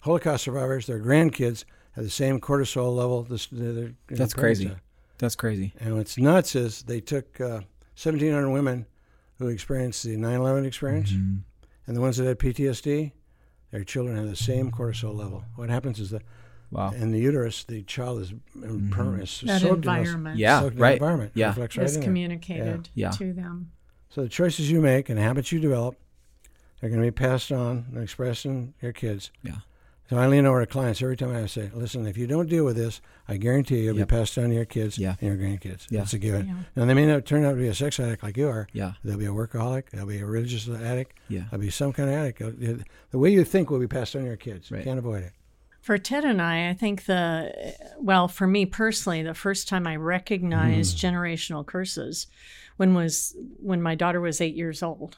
Holocaust 0.00 0.44
survivors, 0.44 0.86
their 0.86 1.00
grandkids 1.00 1.64
had 1.96 2.04
the 2.04 2.10
same 2.10 2.40
cortisol 2.40 2.94
level. 2.94 3.24
This, 3.24 3.46
their, 3.48 3.72
their 3.72 3.92
That's 4.08 4.32
parents 4.34 4.34
crazy. 4.60 4.66
had. 4.68 4.80
That's 5.18 5.34
crazy. 5.34 5.72
And 5.80 5.96
what's 5.96 6.16
nuts 6.18 6.54
is 6.54 6.82
they 6.82 7.00
took 7.00 7.40
uh, 7.40 7.62
1,700 8.00 8.48
women 8.50 8.86
who 9.38 9.48
experienced 9.48 10.02
the 10.04 10.16
9/11 10.16 10.64
experience, 10.66 11.10
Mhm. 11.12 11.40
and 11.86 11.96
the 11.96 12.00
ones 12.00 12.16
that 12.18 12.26
had 12.26 12.38
PTSD, 12.38 13.12
their 13.70 13.82
children 13.84 14.16
have 14.16 14.28
the 14.28 14.36
same 14.36 14.70
cortisol 14.70 15.14
level. 15.14 15.44
What 15.56 15.70
happens 15.70 15.98
is 16.00 16.10
that 16.10 16.22
Wow. 16.70 16.90
in 16.92 17.12
the 17.12 17.18
uterus, 17.20 17.64
the 17.64 17.82
child 17.82 18.20
is, 18.22 18.32
in 18.54 18.90
per- 18.90 19.18
is 19.20 19.40
That 19.46 19.60
soaked 19.62 19.74
in 19.76 19.80
those- 19.82 19.96
environment 20.08 20.38
Yeah. 20.38 20.60
soaked 20.60 20.78
right. 20.78 20.90
the 20.90 20.94
environment. 21.04 21.32
It 21.34 21.40
Yeah. 21.40 21.48
reflects 21.48 21.76
right 21.76 21.86
is 21.86 21.96
in 21.96 22.02
communicated 22.02 22.88
Yeah. 22.94 23.10
to 23.10 23.32
them. 23.32 23.70
So 24.10 24.22
the 24.22 24.28
choices 24.28 24.70
you 24.70 24.80
make 24.80 25.08
and 25.08 25.16
the 25.18 25.22
habits 25.22 25.52
you 25.52 25.60
develop, 25.60 25.96
they're 26.80 26.90
going 26.90 27.00
to 27.02 27.06
be 27.06 27.10
passed 27.12 27.52
on 27.52 27.86
and 27.92 28.02
expressed 28.02 28.44
in 28.46 28.74
your 28.82 28.92
kids. 28.92 29.30
Yeah. 29.42 29.58
So 30.08 30.16
I 30.18 30.28
lean 30.28 30.46
over 30.46 30.60
to 30.60 30.66
clients 30.66 31.02
every 31.02 31.16
time 31.16 31.34
I 31.34 31.46
say, 31.46 31.70
"Listen, 31.74 32.06
if 32.06 32.16
you 32.16 32.26
don't 32.28 32.48
deal 32.48 32.64
with 32.64 32.76
this, 32.76 33.00
I 33.26 33.38
guarantee 33.38 33.78
you 33.82 33.90
it'll 33.90 33.98
Yep. 33.98 34.08
be 34.08 34.14
passed 34.14 34.38
on 34.38 34.50
to 34.50 34.54
your 34.54 34.64
kids 34.64 34.98
Yeah. 34.98 35.16
and 35.20 35.28
your 35.28 35.36
grandkids. 35.36 35.86
Yeah. 35.90 36.02
It's 36.02 36.12
a 36.12 36.18
given. 36.18 36.46
Yeah. 36.46 36.54
Now 36.76 36.84
they 36.84 36.94
may 36.94 37.06
not 37.06 37.24
turn 37.26 37.44
out 37.44 37.52
to 37.52 37.56
be 37.56 37.66
a 37.66 37.74
sex 37.74 37.98
addict 37.98 38.22
like 38.22 38.36
you 38.36 38.48
are. 38.48 38.68
Yeah. 38.72 38.92
They'll 39.02 39.18
be 39.18 39.26
a 39.26 39.30
workaholic. 39.30 39.90
They'll 39.90 40.06
be 40.06 40.20
a 40.20 40.26
religious 40.26 40.68
addict. 40.68 41.18
Yeah. 41.28 41.44
They'll 41.50 41.60
be 41.60 41.70
some 41.70 41.92
kind 41.92 42.08
of 42.08 42.14
addict. 42.14 42.38
The 43.10 43.18
way 43.18 43.32
you 43.32 43.44
think 43.44 43.68
will 43.68 43.80
be 43.80 43.88
passed 43.88 44.14
on 44.14 44.22
to 44.22 44.28
your 44.28 44.36
kids. 44.36 44.70
Right. 44.70 44.78
You 44.78 44.84
can't 44.84 44.98
avoid 44.98 45.24
it. 45.24 45.32
For 45.80 45.98
Ted 45.98 46.24
and 46.24 46.42
I, 46.42 46.70
I 46.70 46.74
think 46.74 47.04
the, 47.04 47.74
well, 47.98 48.26
for 48.26 48.46
me 48.48 48.66
personally, 48.66 49.22
the 49.22 49.34
first 49.34 49.68
time 49.68 49.86
I 49.86 49.94
recognized 49.94 50.98
mm. 50.98 51.12
generational 51.12 51.64
curses 51.64 52.26
when 52.76 52.92
was 52.92 53.36
when 53.60 53.80
my 53.80 53.94
daughter 53.94 54.20
was 54.20 54.40
eight 54.40 54.56
years 54.56 54.82
old. 54.82 55.16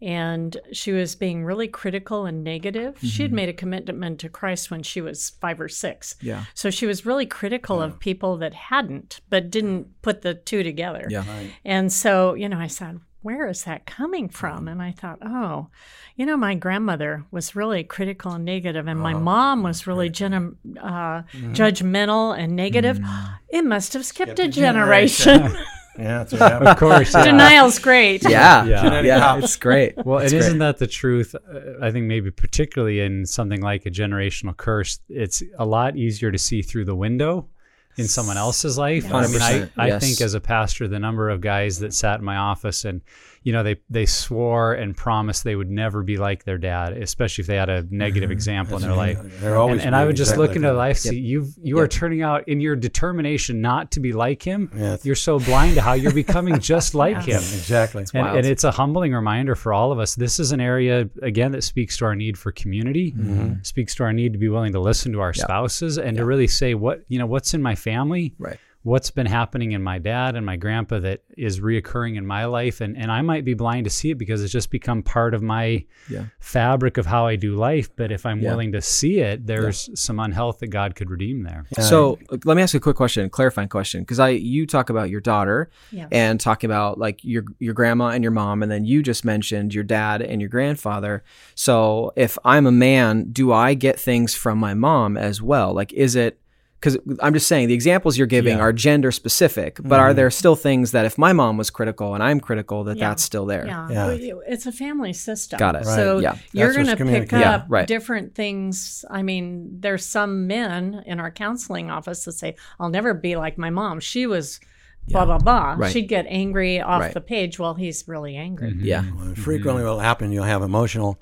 And 0.00 0.56
she 0.72 0.92
was 0.92 1.14
being 1.14 1.44
really 1.44 1.66
critical 1.68 2.24
and 2.24 2.44
negative. 2.44 2.98
She 3.00 3.22
had 3.22 3.30
mm-hmm. 3.30 3.36
made 3.36 3.48
a 3.48 3.52
commitment 3.52 4.20
to 4.20 4.28
Christ 4.28 4.70
when 4.70 4.82
she 4.82 5.00
was 5.00 5.30
five 5.40 5.60
or 5.60 5.68
six. 5.68 6.14
Yeah. 6.20 6.44
So 6.54 6.70
she 6.70 6.86
was 6.86 7.04
really 7.04 7.26
critical 7.26 7.82
of 7.82 7.98
people 7.98 8.36
that 8.38 8.54
hadn't, 8.54 9.20
but 9.28 9.50
didn't 9.50 10.00
put 10.02 10.22
the 10.22 10.34
two 10.34 10.62
together. 10.62 11.06
Yeah. 11.10 11.24
And 11.64 11.92
so, 11.92 12.34
you 12.34 12.48
know, 12.48 12.58
I 12.58 12.68
said, 12.68 13.00
where 13.22 13.48
is 13.48 13.64
that 13.64 13.86
coming 13.86 14.28
mm-hmm. 14.28 14.34
from? 14.34 14.68
And 14.68 14.80
I 14.80 14.92
thought, 14.92 15.18
oh, 15.22 15.68
you 16.16 16.26
know, 16.26 16.36
my 16.36 16.54
grandmother 16.54 17.24
was 17.30 17.56
really 17.56 17.84
critical 17.84 18.32
and 18.32 18.44
negative, 18.44 18.88
and 18.88 18.98
my 18.98 19.14
oh, 19.14 19.20
mom 19.20 19.62
was 19.62 19.86
really 19.86 20.08
gen- 20.08 20.56
uh, 20.80 21.22
mm-hmm. 21.22 21.52
judgmental 21.52 22.36
and 22.36 22.56
negative. 22.56 22.98
Mm. 22.98 23.38
It 23.48 23.64
must 23.64 23.92
have 23.92 24.04
skipped 24.04 24.38
a 24.38 24.48
generation. 24.48 25.56
Yeah, 25.98 26.18
that's 26.18 26.32
what 26.32 26.40
happened. 26.40 26.68
Of 26.68 26.76
course. 26.78 27.12
yeah. 27.14 27.24
Denial's 27.24 27.78
great. 27.78 28.22
Yeah. 28.28 28.64
Yeah. 28.64 29.00
Yeah. 29.00 29.38
It's 29.38 29.56
great. 29.56 29.94
Well, 30.04 30.18
It's 30.18 30.32
and 30.32 30.40
great. 30.40 30.46
isn't 30.46 30.58
that 30.58 30.78
the 30.78 30.86
truth? 30.86 31.34
Uh, 31.34 31.84
I 31.84 31.90
think 31.90 32.06
maybe 32.06 32.30
particularly 32.30 33.00
in 33.00 33.26
something 33.26 33.60
like 33.60 33.84
a 33.86 33.90
generational 33.90 34.56
curse, 34.56 35.00
it's 35.08 35.42
a 35.58 35.66
lot 35.66 35.96
easier 35.96 36.30
to 36.30 36.38
see 36.38 36.62
through 36.62 36.84
the 36.84 36.94
window 36.94 37.48
in 37.96 38.06
someone 38.06 38.36
else's 38.36 38.78
life. 38.78 39.12
I 39.12 39.26
mean, 39.26 39.42
I, 39.42 39.68
I 39.76 39.86
yes. 39.88 40.00
think 40.02 40.20
as 40.20 40.34
a 40.34 40.40
pastor, 40.40 40.86
the 40.86 41.00
number 41.00 41.28
of 41.30 41.40
guys 41.40 41.80
that 41.80 41.92
sat 41.92 42.20
in 42.20 42.24
my 42.24 42.36
office 42.36 42.84
and, 42.84 43.00
you 43.48 43.52
know, 43.54 43.62
they, 43.62 43.76
they 43.88 44.04
swore 44.04 44.74
and 44.74 44.94
promised 44.94 45.42
they 45.42 45.56
would 45.56 45.70
never 45.70 46.02
be 46.02 46.18
like 46.18 46.44
their 46.44 46.58
dad, 46.58 46.92
especially 46.92 47.40
if 47.42 47.46
they 47.46 47.56
had 47.56 47.70
a 47.70 47.82
negative 47.90 48.30
example 48.30 48.76
in 48.76 48.82
their 48.82 48.94
life. 48.94 49.18
They're 49.40 49.56
always 49.56 49.78
And, 49.78 49.86
and 49.88 49.96
I 49.96 50.04
would 50.04 50.16
just 50.16 50.32
exactly 50.32 50.46
look 50.48 50.56
into 50.56 50.68
like 50.68 50.74
their 50.74 50.78
life, 50.88 50.98
see 50.98 51.18
you 51.18 51.46
you 51.62 51.78
are 51.78 51.88
turning 51.88 52.20
out 52.22 52.46
in 52.46 52.60
your 52.60 52.76
determination 52.76 53.62
not 53.62 53.90
to 53.92 54.00
be 54.00 54.12
like 54.12 54.42
him. 54.42 54.70
Yeah, 54.74 54.80
it's- 54.94 55.06
You're 55.06 55.14
so 55.14 55.38
blind 55.38 55.76
to 55.76 55.80
how 55.80 55.94
you're 55.94 56.12
becoming 56.12 56.58
just 56.74 56.94
like 56.94 57.22
him. 57.24 57.36
Exactly. 57.36 58.04
And, 58.12 58.26
and 58.38 58.46
it's 58.46 58.64
a 58.64 58.70
humbling 58.70 59.14
reminder 59.14 59.54
for 59.54 59.72
all 59.72 59.92
of 59.92 59.98
us. 59.98 60.14
This 60.14 60.38
is 60.38 60.52
an 60.52 60.60
area, 60.60 61.08
again, 61.22 61.52
that 61.52 61.62
speaks 61.64 61.96
to 61.98 62.04
our 62.04 62.14
need 62.14 62.36
for 62.36 62.52
community, 62.52 63.14
Mm-hmm. 63.16 63.62
speaks 63.62 63.94
to 63.94 64.02
our 64.04 64.12
need 64.12 64.32
to 64.34 64.38
be 64.38 64.48
willing 64.50 64.72
to 64.72 64.80
listen 64.80 65.12
to 65.12 65.20
our 65.20 65.32
spouses 65.32 65.96
and 65.96 66.16
to 66.18 66.24
really 66.26 66.48
say, 66.48 66.74
what, 66.74 67.02
you 67.08 67.18
know, 67.18 67.26
what's 67.26 67.54
in 67.54 67.62
my 67.62 67.74
family? 67.74 68.34
Right. 68.38 68.58
What's 68.88 69.10
been 69.10 69.26
happening 69.26 69.72
in 69.72 69.82
my 69.82 69.98
dad 69.98 70.34
and 70.34 70.46
my 70.46 70.56
grandpa 70.56 70.98
that 71.00 71.20
is 71.36 71.60
reoccurring 71.60 72.16
in 72.16 72.26
my 72.26 72.46
life? 72.46 72.80
And, 72.80 72.96
and 72.96 73.12
I 73.12 73.20
might 73.20 73.44
be 73.44 73.52
blind 73.52 73.84
to 73.84 73.90
see 73.90 74.12
it 74.12 74.14
because 74.16 74.42
it's 74.42 74.50
just 74.50 74.70
become 74.70 75.02
part 75.02 75.34
of 75.34 75.42
my 75.42 75.84
Yeah. 76.08 76.22
fabric 76.40 76.96
of 76.96 77.04
how 77.04 77.26
I 77.26 77.36
do 77.36 77.54
life. 77.54 77.94
But 77.94 78.10
if 78.10 78.24
I'm 78.24 78.40
Yeah. 78.40 78.48
willing 78.48 78.72
to 78.72 78.80
see 78.80 79.18
it, 79.20 79.46
there's 79.46 79.90
some 79.94 80.18
unhealth 80.18 80.60
that 80.60 80.68
God 80.68 80.94
could 80.94 81.10
redeem 81.10 81.42
there. 81.42 81.66
So 81.78 82.18
uh, 82.32 82.38
let 82.46 82.56
me 82.56 82.62
ask 82.62 82.72
you 82.72 82.78
a 82.78 82.80
quick 82.80 82.96
question, 82.96 83.28
clarifying 83.28 83.68
question, 83.68 84.00
because 84.00 84.18
I 84.20 84.30
you 84.30 84.66
talk 84.66 84.88
about 84.88 85.10
your 85.10 85.20
daughter 85.20 85.68
Yeah. 85.92 86.08
and 86.10 86.40
talking 86.40 86.70
about 86.70 86.98
like 86.98 87.22
your 87.22 87.44
your 87.58 87.74
grandma 87.74 88.08
and 88.08 88.24
your 88.24 88.30
mom, 88.32 88.62
and 88.62 88.72
then 88.72 88.86
you 88.86 89.02
just 89.02 89.22
mentioned 89.22 89.74
your 89.74 89.84
dad 89.84 90.22
and 90.22 90.40
your 90.40 90.48
grandfather. 90.48 91.22
So 91.54 92.12
if 92.16 92.38
I'm 92.42 92.66
a 92.66 92.72
man, 92.72 93.32
do 93.32 93.52
I 93.52 93.74
get 93.74 94.00
things 94.00 94.34
from 94.34 94.56
my 94.56 94.72
mom 94.72 95.18
as 95.18 95.42
well? 95.42 95.74
Like, 95.74 95.92
is 95.92 96.16
it? 96.16 96.40
Because 96.80 96.96
I'm 97.20 97.34
just 97.34 97.48
saying 97.48 97.66
the 97.66 97.74
examples 97.74 98.16
you're 98.16 98.28
giving 98.28 98.58
Yeah. 98.58 98.62
are 98.62 98.72
gender 98.72 99.10
specific, 99.10 99.80
but 99.82 99.98
are 99.98 100.10
mm-hmm. 100.10 100.16
there 100.16 100.30
still 100.30 100.54
things 100.54 100.92
that 100.92 101.04
if 101.06 101.18
my 101.18 101.32
mom 101.32 101.56
was 101.56 101.70
critical 101.70 102.14
and 102.14 102.22
I'm 102.22 102.38
critical, 102.38 102.84
that 102.84 102.96
Yeah. 102.96 103.08
that's 103.08 103.24
still 103.24 103.46
there? 103.46 103.66
Yeah. 103.66 103.88
Yeah. 103.90 104.06
Well, 104.06 104.42
It's 104.46 104.64
a 104.66 104.70
family 104.70 105.12
system. 105.12 105.58
Got 105.58 105.74
it. 105.74 105.84
Right. 105.84 105.96
So 105.96 106.20
Yeah. 106.20 106.36
you're 106.52 106.72
going 106.72 106.86
to 106.86 106.96
pick 106.96 107.32
up 107.32 107.40
Yeah, 107.40 107.62
right. 107.68 107.88
different 107.88 108.36
things. 108.36 109.04
I 109.10 109.22
mean, 109.22 109.80
there's 109.80 110.06
some 110.06 110.46
men 110.46 111.02
in 111.04 111.18
our 111.18 111.32
counseling 111.32 111.90
office 111.90 112.24
that 112.26 112.32
say, 112.32 112.54
I'll 112.78 112.90
never 112.90 113.12
be 113.12 113.34
like 113.34 113.58
my 113.58 113.70
mom. 113.70 113.98
She 113.98 114.26
was 114.26 114.60
blah, 115.08 115.24
blah, 115.24 115.38
blah. 115.38 115.74
Right. 115.76 115.90
She'd 115.90 116.08
get 116.08 116.26
angry 116.28 116.80
off 116.80 117.00
Right. 117.00 117.14
the 117.14 117.20
page 117.20 117.58
while 117.58 117.74
he's 117.74 118.04
really 118.06 118.36
angry. 118.36 118.70
Mm-hmm. 118.70 118.84
Yeah. 118.84 119.04
Well, 119.16 119.34
frequently, 119.34 119.80
mm-hmm. 119.80 119.88
what 119.88 119.94
will 119.94 120.00
happen, 120.00 120.30
you'll 120.30 120.44
have 120.44 120.62
emotional 120.62 121.18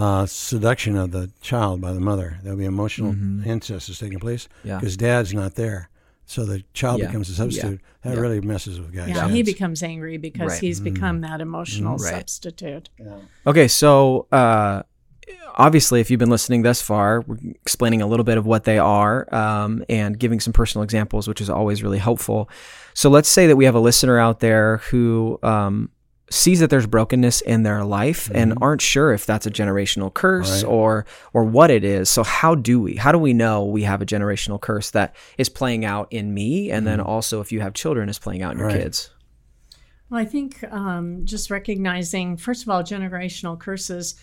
uh, 0.00 0.26
seduction 0.26 0.96
of 0.96 1.10
the 1.10 1.30
child 1.40 1.80
by 1.80 1.92
the 1.92 2.00
mother. 2.00 2.38
There'll 2.42 2.58
be 2.58 2.64
emotional 2.64 3.10
incest 3.44 3.88
is 3.88 3.98
taking 3.98 4.20
place 4.20 4.48
Yeah. 4.62 4.78
because 4.78 4.96
dad's 4.96 5.34
not 5.34 5.54
there. 5.56 5.88
So 6.26 6.44
the 6.44 6.62
child 6.72 7.00
Yeah. 7.00 7.06
becomes 7.06 7.28
a 7.30 7.34
substitute. 7.34 7.80
That 8.02 8.14
Yeah. 8.14 8.20
really 8.20 8.40
messes 8.40 8.78
with 8.78 8.92
guys' 8.94 9.08
Yeah, 9.08 9.22
heads. 9.22 9.32
he 9.34 9.42
becomes 9.42 9.82
angry 9.82 10.16
because 10.18 10.50
Right. 10.52 10.60
he's 10.60 10.78
become 10.78 11.22
that 11.22 11.40
emotional 11.40 11.96
Right. 11.96 12.14
substitute. 12.14 12.90
Okay, 13.46 13.66
so 13.66 14.26
uh, 14.30 14.82
obviously, 15.56 16.00
if 16.00 16.10
you've 16.10 16.20
been 16.20 16.30
listening 16.30 16.62
thus 16.62 16.80
far, 16.80 17.22
we're 17.26 17.38
explaining 17.64 18.00
a 18.02 18.06
little 18.06 18.24
bit 18.24 18.38
of 18.38 18.46
what 18.46 18.64
they 18.64 18.78
are 18.78 19.26
um, 19.34 19.84
and 19.88 20.18
giving 20.18 20.38
some 20.38 20.52
personal 20.52 20.82
examples, 20.84 21.26
which 21.26 21.40
is 21.40 21.50
always 21.50 21.82
really 21.82 21.98
helpful. 21.98 22.48
So 22.94 23.10
let's 23.10 23.28
say 23.28 23.46
that 23.46 23.56
we 23.56 23.64
have 23.64 23.74
a 23.74 23.80
listener 23.80 24.18
out 24.18 24.40
there 24.40 24.78
who 24.90 25.38
um, 25.42 25.90
sees 26.30 26.60
that 26.60 26.68
there's 26.70 26.86
brokenness 26.86 27.40
in 27.40 27.62
their 27.62 27.84
life 27.84 28.30
and 28.34 28.54
aren't 28.60 28.82
sure 28.82 29.12
if 29.12 29.24
that's 29.24 29.46
a 29.46 29.50
generational 29.50 30.12
curse 30.12 30.62
Right. 30.62 30.70
or 30.70 31.06
or 31.32 31.44
what 31.44 31.70
it 31.70 31.84
is. 31.84 32.10
So 32.10 32.22
how 32.22 32.54
do 32.54 32.80
we? 32.80 32.96
How 32.96 33.12
do 33.12 33.18
we 33.18 33.32
know 33.32 33.64
we 33.64 33.82
have 33.84 34.02
a 34.02 34.06
generational 34.06 34.60
curse 34.60 34.90
that 34.90 35.14
is 35.38 35.48
playing 35.48 35.84
out 35.84 36.08
in 36.12 36.34
me, 36.34 36.70
and 36.70 36.86
then 36.86 37.00
also 37.00 37.40
if 37.40 37.50
you 37.52 37.60
have 37.60 37.72
children, 37.74 38.08
is 38.08 38.18
playing 38.18 38.42
out 38.42 38.52
in 38.52 38.58
your 38.58 38.66
Right. 38.68 38.80
kids? 38.82 39.10
Well, 40.10 40.20
I 40.20 40.24
think 40.24 40.64
um, 40.72 41.24
just 41.24 41.50
recognizing, 41.50 42.36
first 42.38 42.62
of 42.62 42.68
all, 42.70 42.82
generational 42.82 43.58
curses 43.58 44.14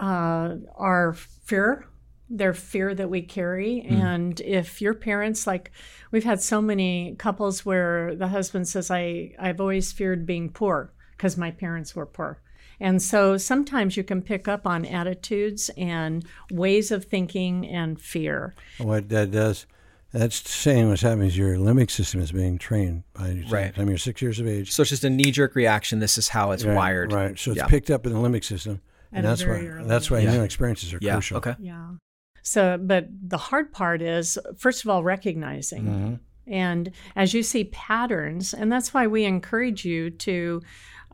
uh, 0.00 0.54
are 0.76 1.14
fear. 1.44 1.86
They're 2.28 2.54
fear 2.54 2.94
that 2.94 3.10
we 3.10 3.22
carry. 3.22 3.80
And 3.82 4.40
if 4.40 4.80
your 4.80 4.94
parents, 4.94 5.48
like 5.48 5.72
we've 6.12 6.22
had 6.24 6.40
so 6.40 6.62
many 6.62 7.16
couples 7.18 7.66
where 7.66 8.14
the 8.14 8.28
husband 8.28 8.68
says, 8.68 8.88
I, 8.90 9.32
I've 9.38 9.60
always 9.60 9.90
feared 9.90 10.26
being 10.26 10.48
poor 10.50 10.92
because 11.20 11.36
my 11.36 11.50
parents 11.50 11.94
were 11.94 12.06
poor. 12.06 12.40
And 12.80 13.02
so 13.02 13.36
sometimes 13.36 13.94
you 13.94 14.02
can 14.02 14.22
pick 14.22 14.48
up 14.48 14.66
on 14.66 14.86
attitudes 14.86 15.68
and 15.76 16.24
ways 16.50 16.90
of 16.90 17.04
thinking 17.04 17.68
and 17.68 18.00
fear. 18.00 18.54
What 18.78 19.10
that 19.10 19.30
does, 19.30 19.66
that's 20.14 20.48
saying 20.50 20.88
what's 20.88 21.02
happening 21.02 21.28
is 21.28 21.36
your 21.36 21.56
limbic 21.56 21.90
system 21.90 22.22
is 22.22 22.32
being 22.32 22.56
trained 22.56 23.02
by 23.12 23.28
the 23.34 23.44
Right. 23.50 23.74
time 23.74 23.88
you're 23.90 23.98
six 23.98 24.22
years 24.22 24.40
of 24.40 24.46
age. 24.48 24.72
So 24.72 24.80
it's 24.80 24.88
just 24.88 25.04
a 25.04 25.10
knee 25.10 25.30
jerk 25.30 25.54
reaction. 25.54 25.98
This 25.98 26.16
is 26.16 26.28
how 26.28 26.52
it's 26.52 26.64
Right, 26.64 26.74
wired. 26.74 27.12
Right. 27.12 27.38
So 27.38 27.50
it's 27.50 27.58
Yeah. 27.58 27.66
picked 27.66 27.90
up 27.90 28.06
in 28.06 28.14
the 28.14 28.18
limbic 28.18 28.44
system. 28.44 28.80
At 29.12 29.18
And 29.18 29.26
that's 29.26 29.44
why 29.44 29.66
early 29.66 29.86
that's 29.86 30.10
why 30.10 30.20
age. 30.20 30.28
new 30.28 30.42
experiences 30.42 30.94
are 30.94 30.98
Yeah. 31.02 31.12
crucial. 31.16 31.36
Okay. 31.36 31.56
Yeah. 31.60 31.96
So, 32.42 32.78
but 32.78 33.08
the 33.28 33.36
hard 33.36 33.72
part 33.72 34.00
is, 34.00 34.38
first 34.56 34.84
of 34.84 34.88
all, 34.88 35.04
recognizing. 35.04 35.84
Mm-hmm. 35.84 36.14
And 36.46 36.90
as 37.14 37.34
you 37.34 37.42
see 37.42 37.64
patterns, 37.64 38.54
and 38.54 38.72
that's 38.72 38.92
why 38.94 39.06
we 39.06 39.24
encourage 39.24 39.84
you 39.84 40.10
to 40.10 40.62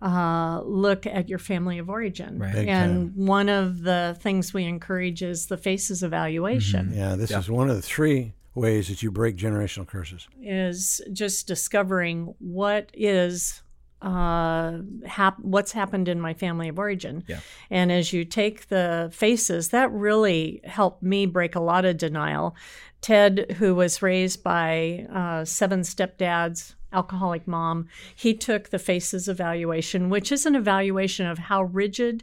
uh, 0.03 0.61
look 0.65 1.07
at 1.07 1.29
your 1.29 1.39
family 1.39 1.79
of 1.79 1.89
origin. 1.89 2.39
Right. 2.39 2.53
Big 2.53 2.69
and 2.69 3.15
one 3.17 3.49
of 3.49 3.83
the 3.83 4.17
things 4.21 4.53
we 4.53 4.65
encourage 4.65 5.23
is 5.23 5.47
the 5.47 5.57
faces 5.57 6.03
evaluation. 6.03 6.93
Yeah, 6.95 7.17
this 7.17 7.31
Yeah. 7.31 7.39
is 7.39 7.51
one 7.51 7.71
of 7.71 7.77
the 7.77 7.83
three 7.83 8.35
ways 8.55 8.89
that 8.89 9.03
you 9.03 9.11
break 9.11 9.37
generational 9.37 9.87
curses. 9.87 10.29
Is 10.43 11.01
just 11.13 11.47
discovering 11.47 12.35
what 12.39 12.91
is 12.95 13.63
uh, 14.03 14.79
hap- 15.07 15.41
what's 15.41 15.73
happened 15.73 16.07
in 16.07 16.21
my 16.21 16.35
family 16.35 16.69
of 16.69 16.79
origin. 16.79 17.25
Yeah. 17.27 17.41
And 17.71 17.91
as 17.91 18.13
you 18.13 18.25
take 18.27 18.69
the 18.69 19.09
faces, 19.13 19.71
that 19.71 19.91
really 19.91 20.61
helped 20.65 21.03
me 21.03 21.25
break 21.27 21.55
a 21.55 21.61
lot 21.61 21.85
of 21.87 21.97
denial. 21.97 22.55
Ted, 23.01 23.57
who 23.59 23.75
was 23.75 24.03
raised 24.03 24.43
by 24.43 25.07
uh, 25.13 25.45
seven 25.45 25.81
stepdads, 25.81 26.75
alcoholic 26.93 27.47
mom, 27.47 27.87
he 28.15 28.35
took 28.35 28.71
the 28.71 28.79
faces 28.79 29.29
evaluation, 29.29 30.09
which 30.09 30.31
is 30.33 30.47
an 30.47 30.55
evaluation 30.55 31.27
of 31.27 31.39
how 31.39 31.63
rigid 31.65 32.23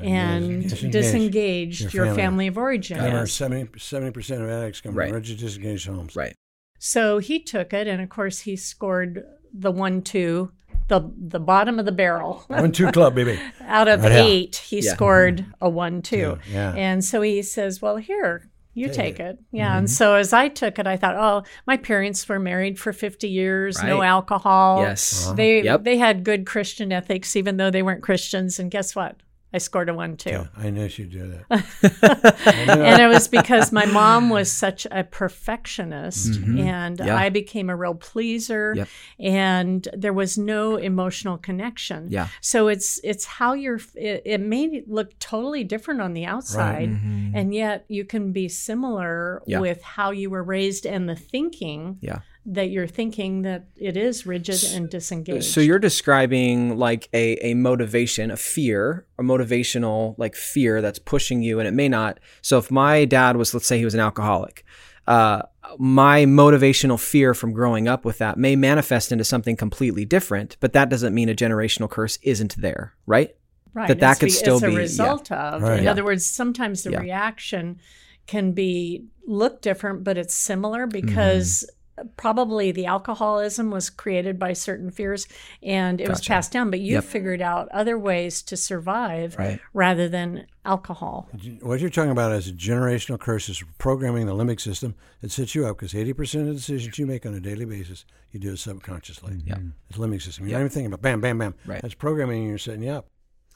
and 0.00 0.62
Disengaged. 0.62 0.92
disengaged, 0.92 1.80
Your 1.94 2.06
your, 2.06 2.14
family. 2.14 2.22
family. 2.22 2.46
of 2.48 2.58
origin 2.58 2.98
Remember, 2.98 3.24
is. 3.24 3.32
70 3.32 4.10
percent 4.12 4.42
of 4.42 4.48
addicts 4.48 4.80
come 4.80 4.94
Right. 4.94 5.08
from 5.08 5.16
rigid 5.16 5.38
disengaged 5.38 5.86
homes. 5.86 6.14
Right. 6.14 6.34
So 6.78 7.18
he 7.18 7.40
took 7.40 7.72
it, 7.72 7.88
and 7.88 8.00
of 8.00 8.08
course, 8.08 8.40
he 8.40 8.54
scored 8.54 9.24
the 9.52 9.72
one 9.72 10.02
two, 10.02 10.52
the 10.86 11.10
the 11.16 11.40
bottom 11.40 11.78
of 11.80 11.84
the 11.84 11.90
barrel. 11.92 12.44
One 12.46 12.70
two 12.70 12.92
club, 12.92 13.16
baby. 13.16 13.40
Out 13.62 13.88
of 13.88 14.02
Right 14.02 14.12
out. 14.12 14.18
eight, 14.26 14.56
he 14.56 14.80
Yeah. 14.80 14.94
scored 14.94 15.38
mm-hmm. 15.38 15.50
a 15.62 15.68
one 15.68 16.00
two. 16.02 16.38
Yeah. 16.50 16.74
And 16.76 17.04
so 17.04 17.20
he 17.22 17.42
says, 17.42 17.82
"Well, 17.82 17.96
here." 17.96 18.48
You 18.78 18.88
Take 18.88 19.08
take 19.16 19.20
it. 19.20 19.38
Yeah. 19.52 19.76
And 19.76 19.86
mm-hmm. 19.86 19.92
so 19.92 20.14
as 20.14 20.32
I 20.32 20.48
took 20.48 20.78
it, 20.78 20.86
I 20.86 20.96
thought, 20.96 21.16
oh, 21.16 21.48
my 21.66 21.76
parents 21.76 22.28
were 22.28 22.38
married 22.38 22.78
for 22.78 22.92
50 22.92 23.28
years, 23.28 23.82
no 23.82 24.02
alcohol. 24.02 24.82
Yes. 24.82 25.30
They 25.34 25.62
Yep. 25.62 25.84
they 25.84 25.98
had 25.98 26.24
good 26.24 26.46
Christian 26.46 26.92
ethics, 26.92 27.36
even 27.36 27.56
though 27.56 27.70
they 27.70 27.82
weren't 27.82 28.02
Christians. 28.02 28.58
And 28.58 28.70
guess 28.70 28.94
what? 28.94 29.16
I 29.52 29.58
scored 29.58 29.88
a 29.88 29.94
one 29.94 30.16
too. 30.16 30.30
Yeah, 30.30 30.46
I 30.56 30.68
knew 30.70 30.88
she'd 30.88 31.10
do 31.10 31.28
that. 31.48 32.66
and 32.78 33.00
it 33.02 33.06
was 33.06 33.28
because 33.28 33.72
my 33.72 33.86
mom 33.86 34.28
was 34.28 34.52
such 34.52 34.86
a 34.90 35.04
perfectionist 35.04 36.32
mm-hmm. 36.32 36.58
and 36.60 36.98
Yeah. 36.98 37.16
I 37.16 37.30
became 37.30 37.70
a 37.70 37.76
real 37.76 37.94
pleaser 37.94 38.74
Yep. 38.76 38.88
and 39.18 39.88
there 39.96 40.12
was 40.12 40.36
no 40.36 40.76
emotional 40.76 41.38
connection. 41.38 42.08
Yeah. 42.10 42.28
So 42.40 42.68
it's 42.68 43.00
it's 43.02 43.24
how 43.24 43.54
you're 43.54 43.80
it, 43.94 44.22
it 44.24 44.40
made 44.40 44.74
it 44.74 44.88
look 44.88 45.18
totally 45.18 45.64
different 45.64 46.00
on 46.02 46.12
the 46.12 46.26
outside 46.26 46.90
mm-hmm. 46.90 47.34
and 47.34 47.54
yet 47.54 47.84
you 47.88 48.04
can 48.04 48.32
be 48.32 48.48
similar 48.48 49.42
Yeah. 49.46 49.60
with 49.60 49.82
how 49.82 50.10
you 50.10 50.28
were 50.30 50.42
raised 50.42 50.84
and 50.86 51.08
the 51.08 51.16
thinking 51.16 51.96
Yeah. 52.00 52.18
That 52.46 52.70
you're 52.70 52.86
thinking 52.86 53.42
that 53.42 53.66
it 53.76 53.96
is 53.96 54.26
rigid 54.26 54.64
and 54.72 54.88
disengaged. 54.88 55.44
So 55.44 55.60
you're 55.60 55.78
describing 55.78 56.78
like 56.78 57.08
a, 57.12 57.34
a 57.46 57.54
motivation, 57.54 58.30
a 58.30 58.36
fear, 58.36 59.06
a 59.18 59.22
motivational 59.22 60.14
like 60.18 60.34
fear 60.34 60.80
that's 60.80 60.98
pushing 60.98 61.42
you, 61.42 61.58
and 61.58 61.68
it 61.68 61.74
may 61.74 61.88
not. 61.88 62.18
So 62.40 62.56
if 62.58 62.70
my 62.70 63.04
dad 63.04 63.36
was, 63.36 63.52
let's 63.52 63.66
say 63.66 63.78
he 63.78 63.84
was 63.84 63.94
an 63.94 64.00
alcoholic, 64.00 64.64
uh, 65.06 65.42
my 65.78 66.24
motivational 66.24 66.98
fear 66.98 67.34
from 67.34 67.52
growing 67.52 67.88
up 67.88 68.04
with 68.04 68.18
that 68.18 68.38
may 68.38 68.56
manifest 68.56 69.12
into 69.12 69.24
something 69.24 69.56
completely 69.56 70.04
different, 70.06 70.56
but 70.60 70.72
that 70.72 70.88
doesn't 70.88 71.14
mean 71.14 71.28
a 71.28 71.34
generational 71.34 71.90
curse 71.90 72.18
isn't 72.22 72.56
there, 72.56 72.94
right? 73.06 73.34
right. 73.74 73.88
that 73.88 74.00
that 74.00 74.12
it's 74.12 74.20
could 74.20 74.26
be- 74.26 74.30
still 74.32 74.54
it's 74.56 74.64
a 74.64 74.68
be- 74.68 74.72
yeah. 74.72 74.78
result 74.78 75.30
of. 75.32 75.62
Right. 75.62 75.78
In 75.78 75.84
Yeah. 75.84 75.90
other 75.90 76.04
words, 76.04 76.24
sometimes 76.24 76.82
the 76.84 76.92
Yeah. 76.92 77.00
reaction 77.00 77.78
can 78.26 78.52
be 78.52 79.04
look 79.26 79.60
different, 79.62 80.04
but 80.04 80.16
it's 80.16 80.34
similar 80.34 80.86
Mm-hmm. 80.86 81.06
because 81.06 81.68
probably 82.16 82.72
the 82.72 82.86
alcoholism 82.86 83.70
was 83.70 83.90
created 83.90 84.38
by 84.38 84.52
certain 84.52 84.90
fears 84.90 85.26
and 85.62 86.00
it 86.00 86.08
was 86.08 86.20
passed 86.26 86.52
down. 86.52 86.70
But 86.70 86.80
you 86.80 86.94
Yep. 86.94 87.04
figured 87.04 87.42
out 87.42 87.68
other 87.70 87.98
ways 87.98 88.42
to 88.42 88.56
survive 88.56 89.36
Right. 89.38 89.60
rather 89.72 90.08
than 90.08 90.46
alcohol. 90.64 91.28
What 91.60 91.80
you're 91.80 91.90
talking 91.90 92.10
about 92.10 92.32
is 92.32 92.48
a 92.48 92.52
generational 92.52 93.18
curses, 93.18 93.62
programming 93.78 94.26
the 94.26 94.34
limbic 94.34 94.60
system 94.60 94.94
that 95.22 95.30
sets 95.30 95.54
you 95.54 95.66
up 95.66 95.78
because 95.78 95.94
80% 95.94 96.42
of 96.42 96.48
the 96.48 96.54
decisions 96.54 96.98
you 96.98 97.06
make 97.06 97.24
on 97.24 97.34
a 97.34 97.40
daily 97.40 97.64
basis, 97.64 98.04
you 98.32 98.40
do 98.40 98.52
it 98.52 98.58
subconsciously. 98.58 99.34
Mm-hmm. 99.34 99.48
Yeah. 99.48 99.58
It's 99.88 99.98
limbic 99.98 100.22
system. 100.22 100.46
You're 100.46 100.58
not 100.58 100.64
even 100.64 100.70
thinking 100.70 100.86
about 100.92 101.02
bam, 101.02 101.20
bam, 101.20 101.38
bam. 101.38 101.54
Right. 101.66 101.80
That's 101.80 101.94
programming 101.94 102.40
and 102.40 102.48
you're 102.48 102.58
setting 102.58 102.82
you 102.82 102.90
up. 102.90 103.08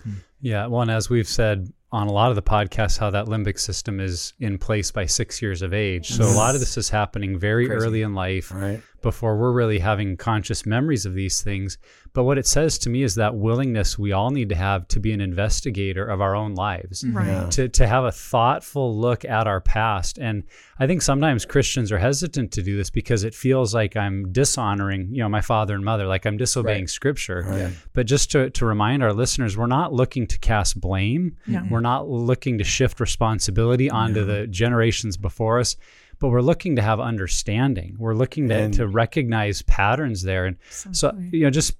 Hmm. 0.02 0.11
Yeah, 0.40 0.66
well, 0.66 0.83
and 0.83 0.90
as 0.90 1.09
we've 1.11 1.28
said 1.28 1.72
on 1.92 2.07
a 2.09 2.12
lot 2.12 2.31
of 2.31 2.37
the 2.37 2.42
podcasts, 2.42 2.98
how 2.98 3.11
that 3.11 3.26
limbic 3.26 3.59
system 3.61 4.00
is 4.00 4.33
in 4.40 4.57
place 4.57 4.90
by 4.90 5.05
six 5.05 5.42
years 5.42 5.61
of 5.61 5.74
age. 5.74 6.09
So 6.09 6.24
a 6.24 6.33
lot 6.33 6.55
of 6.55 6.61
this 6.61 6.78
is 6.78 6.88
happening 6.88 7.38
very 7.38 7.66
Crazy. 7.66 7.85
early 7.85 8.02
in 8.02 8.14
life 8.14 8.50
Right. 8.50 8.81
before 9.02 9.37
we're 9.37 9.52
really 9.52 9.78
having 9.81 10.16
conscious 10.16 10.64
memories 10.64 11.05
of 11.05 11.12
these 11.12 11.42
things. 11.42 11.76
But 12.14 12.25
what 12.25 12.37
it 12.37 12.46
says 12.46 12.77
to 12.81 12.90
me 12.90 13.03
is 13.03 13.14
that 13.14 13.35
willingness 13.35 13.98
we 13.98 14.12
all 14.12 14.31
need 14.31 14.51
to 14.51 14.55
have 14.55 14.87
to 14.88 15.01
be 15.01 15.12
an 15.12 15.20
investigator 15.22 16.05
of 16.05 16.20
our 16.20 16.35
own 16.37 16.55
lives. 16.55 17.03
Mm-hmm. 17.03 17.16
Right. 17.16 17.27
Yeah. 17.27 17.48
To, 17.51 17.68
to 17.70 17.87
have 17.87 18.05
a 18.05 18.12
thoughtful 18.12 18.94
look 18.98 19.25
at 19.25 19.46
our 19.46 19.61
past. 19.62 20.18
And 20.18 20.42
I 20.79 20.87
think 20.87 21.01
sometimes 21.01 21.46
Christians 21.46 21.90
are 21.90 21.98
hesitant 21.98 22.53
to 22.53 22.62
do 22.62 22.77
this 22.77 22.90
because 22.90 23.25
it 23.25 23.35
feels 23.35 23.75
like 23.75 23.96
I'm 23.96 24.31
dishonoring, 24.31 25.09
you 25.11 25.22
know, 25.22 25.29
my 25.29 25.40
father 25.40 25.75
and 25.75 25.85
mother, 25.85 26.07
like 26.07 26.27
I'm 26.27 26.37
disobeying 26.37 26.83
Right. 26.83 26.90
scripture. 26.90 27.44
Right. 27.48 27.72
But 27.94 28.07
just 28.07 28.31
to, 28.33 28.51
to 28.51 28.66
remind 28.66 29.03
our 29.03 29.12
listeners, 29.14 29.57
we're 29.57 29.66
not 29.66 29.92
looking 29.94 30.27
to 30.27 30.38
cast 30.38 30.81
blame. 30.81 31.37
No. 31.46 31.62
We're 31.70 31.81
not 31.81 32.09
looking 32.09 32.59
to 32.59 32.64
shift 32.64 33.01
responsibility 33.01 33.88
onto 33.88 34.25
the 34.25 34.46
generations 34.46 35.16
before 35.16 35.61
us, 35.61 35.77
but 36.23 36.29
we're 36.29 36.41
looking 36.41 36.77
to 36.77 36.83
have 36.83 37.01
understanding. 37.01 37.97
We're 37.99 38.15
looking 38.15 38.49
to, 38.49 38.55
And- 38.55 38.75
to 38.75 38.87
recognize 38.87 39.61
patterns 39.63 40.23
there. 40.23 40.47
And 40.47 40.57
so, 40.71 41.13
you 41.33 41.43
know, 41.43 41.51
just 41.51 41.77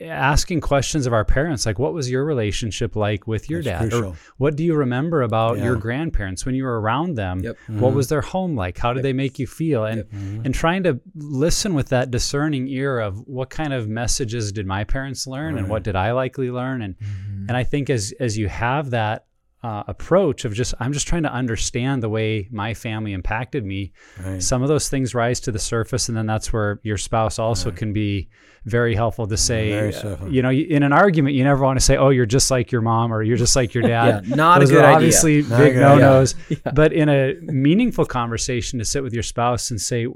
asking 0.00 0.60
questions 0.60 1.08
of 1.08 1.12
our 1.12 1.24
parents, 1.24 1.66
like, 1.66 1.80
what 1.80 1.92
was 1.92 2.08
your 2.08 2.24
relationship 2.24 2.94
like 2.94 3.26
with 3.26 3.50
your 3.50 3.64
That's 3.64 3.82
dad? 3.82 3.90
crucial. 3.90 4.10
Or 4.12 4.16
what 4.36 4.54
do 4.54 4.62
you 4.62 4.76
remember 4.76 5.22
about 5.22 5.58
your 5.58 5.74
grandparents 5.74 6.46
when 6.46 6.54
you 6.54 6.62
were 6.62 6.80
around 6.80 7.16
them? 7.16 7.40
Yep. 7.40 7.56
What 7.66 7.88
mm-hmm. 7.88 7.96
was 7.96 8.08
their 8.08 8.20
home 8.20 8.54
like? 8.54 8.78
How 8.78 8.92
did 8.92 9.02
they 9.02 9.12
make 9.12 9.40
you 9.40 9.48
feel? 9.48 9.84
And 9.84 10.04
mm-hmm. 10.04 10.42
and 10.44 10.54
trying 10.54 10.84
to 10.84 11.00
listen 11.16 11.74
with 11.74 11.88
that 11.88 12.12
discerning 12.12 12.68
ear 12.68 13.00
of 13.00 13.26
what 13.26 13.50
kind 13.50 13.72
of 13.72 13.88
messages 13.88 14.52
did 14.52 14.66
my 14.66 14.84
parents 14.84 15.26
learn 15.26 15.58
and 15.58 15.68
what 15.68 15.82
did 15.82 15.96
I 15.96 16.12
likely 16.12 16.52
learn? 16.52 16.80
And 16.80 16.96
mm-hmm. 16.96 17.46
and 17.48 17.56
I 17.56 17.64
think 17.64 17.90
as 17.90 18.14
as 18.20 18.38
you 18.38 18.46
have 18.46 18.90
that 18.90 19.26
uh, 19.62 19.82
approach 19.88 20.44
of 20.46 20.54
just 20.54 20.72
I'm 20.80 20.92
just 20.92 21.06
trying 21.06 21.24
to 21.24 21.32
understand 21.32 22.02
the 22.02 22.08
way 22.08 22.48
my 22.50 22.72
family 22.72 23.12
impacted 23.12 23.64
me. 23.64 23.92
Right. 24.24 24.42
Some 24.42 24.62
of 24.62 24.68
those 24.68 24.88
things 24.88 25.14
rise 25.14 25.38
to 25.40 25.52
the 25.52 25.58
surface, 25.58 26.08
and 26.08 26.16
then 26.16 26.26
that's 26.26 26.50
where 26.52 26.80
your 26.82 26.96
spouse 26.96 27.38
also 27.38 27.70
can 27.70 27.92
be 27.92 28.28
very 28.64 28.94
helpful 28.94 29.26
to 29.26 29.36
say. 29.36 29.90
Uh, 29.92 30.26
you 30.28 30.40
know, 30.42 30.50
in 30.50 30.82
an 30.82 30.92
argument, 30.94 31.34
you 31.34 31.44
never 31.44 31.62
want 31.62 31.78
to 31.78 31.84
say, 31.84 31.96
"Oh, 31.98 32.08
you're 32.08 32.24
just 32.26 32.50
like 32.50 32.72
your 32.72 32.80
mom" 32.80 33.12
or 33.12 33.22
"You're 33.22 33.36
just 33.36 33.54
like 33.54 33.74
your 33.74 33.82
dad." 33.86 34.26
Yeah, 34.26 34.34
not 34.34 34.62
a 34.62 34.66
good 34.66 34.76
are 34.78 34.84
idea. 34.84 34.94
obviously 34.96 35.42
Not 35.42 35.60
a 35.60 35.64
big 35.64 35.74
good 35.74 35.80
no 35.80 35.92
idea. 35.92 36.04
nos. 36.06 36.34
But 36.74 36.92
in 36.94 37.08
a 37.10 37.34
meaningful 37.42 38.06
conversation, 38.06 38.78
to 38.78 38.84
sit 38.86 39.02
with 39.02 39.12
your 39.12 39.22
spouse 39.22 39.70
and 39.70 39.78
say, 39.80 40.06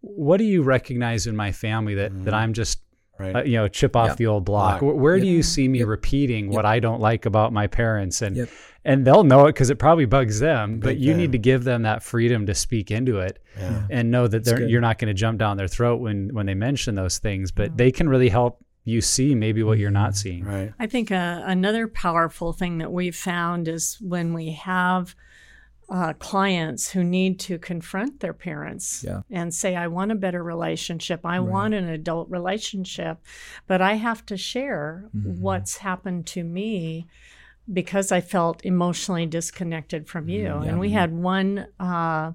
"What 0.00 0.38
do 0.38 0.44
you 0.44 0.62
recognize 0.62 1.26
in 1.26 1.36
my 1.36 1.52
family 1.52 1.94
that 1.96 2.24
that 2.24 2.32
I'm 2.34 2.54
just." 2.54 2.80
Right. 3.20 3.34
Uh, 3.34 3.42
you 3.42 3.56
know, 3.56 3.66
chip 3.66 3.96
off 3.96 4.10
Yeah. 4.10 4.14
the 4.14 4.26
old 4.28 4.44
block. 4.44 4.78
Block. 4.78 4.82
Where, 4.82 4.94
where 4.94 5.18
do 5.18 5.26
you 5.26 5.42
see 5.42 5.66
me 5.66 5.82
repeating 5.82 6.50
what 6.50 6.64
I 6.64 6.78
don't 6.78 7.00
like 7.00 7.26
about 7.26 7.52
my 7.52 7.66
parents? 7.66 8.22
And 8.22 8.36
Yep. 8.36 8.48
And 8.88 9.04
they'll 9.06 9.22
know 9.24 9.46
it 9.46 9.52
because 9.52 9.70
it 9.70 9.78
probably 9.78 10.06
bugs 10.06 10.40
them. 10.40 10.80
But 10.80 10.90
Big 10.94 11.00
you 11.00 11.12
time. 11.12 11.18
need 11.20 11.32
to 11.32 11.38
give 11.38 11.62
them 11.64 11.82
that 11.82 12.02
freedom 12.02 12.46
to 12.46 12.54
speak 12.54 12.90
into 12.90 13.18
it 13.20 13.38
Yeah. 13.56 13.86
and 13.90 14.10
know 14.10 14.26
that 14.26 14.44
they're, 14.44 14.62
you're 14.68 14.80
not 14.80 14.98
going 14.98 15.08
to 15.08 15.14
jump 15.14 15.38
down 15.38 15.56
their 15.56 15.68
throat 15.68 16.00
when 16.00 16.34
when 16.34 16.46
they 16.46 16.54
mention 16.54 16.94
those 16.94 17.18
things. 17.18 17.52
But 17.52 17.76
they 17.76 17.90
can 17.92 18.08
really 18.08 18.28
help 18.30 18.64
you 18.84 19.00
see 19.02 19.34
maybe 19.34 19.62
what 19.62 19.76
you're 19.78 19.90
not 19.90 20.16
seeing. 20.16 20.44
Right. 20.44 20.72
I 20.78 20.86
think 20.86 21.12
uh, 21.12 21.42
another 21.44 21.86
powerful 21.88 22.52
thing 22.54 22.78
that 22.78 22.90
we've 22.90 23.14
found 23.16 23.68
is 23.68 23.98
when 24.00 24.32
we 24.32 24.52
have 24.52 25.14
uh, 25.90 26.12
clients 26.18 26.90
who 26.92 27.02
need 27.02 27.38
to 27.40 27.58
confront 27.58 28.20
their 28.20 28.34
parents 28.34 29.04
Yeah. 29.06 29.22
and 29.30 29.54
say, 29.54 29.74
I 29.76 29.86
want 29.88 30.12
a 30.12 30.14
better 30.14 30.42
relationship. 30.42 31.20
I 31.24 31.40
want 31.40 31.72
an 31.74 31.88
adult 31.88 32.28
relationship, 32.30 33.18
but 33.66 33.80
I 33.80 33.94
have 33.94 34.24
to 34.26 34.36
share 34.36 35.08
what's 35.12 35.78
happened 35.78 36.26
to 36.28 36.44
me 36.44 37.06
because 37.72 38.12
I 38.12 38.20
felt 38.20 38.64
emotionally 38.64 39.26
disconnected 39.26 40.08
from 40.08 40.28
you. 40.28 40.46
And 40.46 40.80
we 40.80 40.90
had 40.90 41.12
one. 41.12 41.66
Uh, 41.78 42.32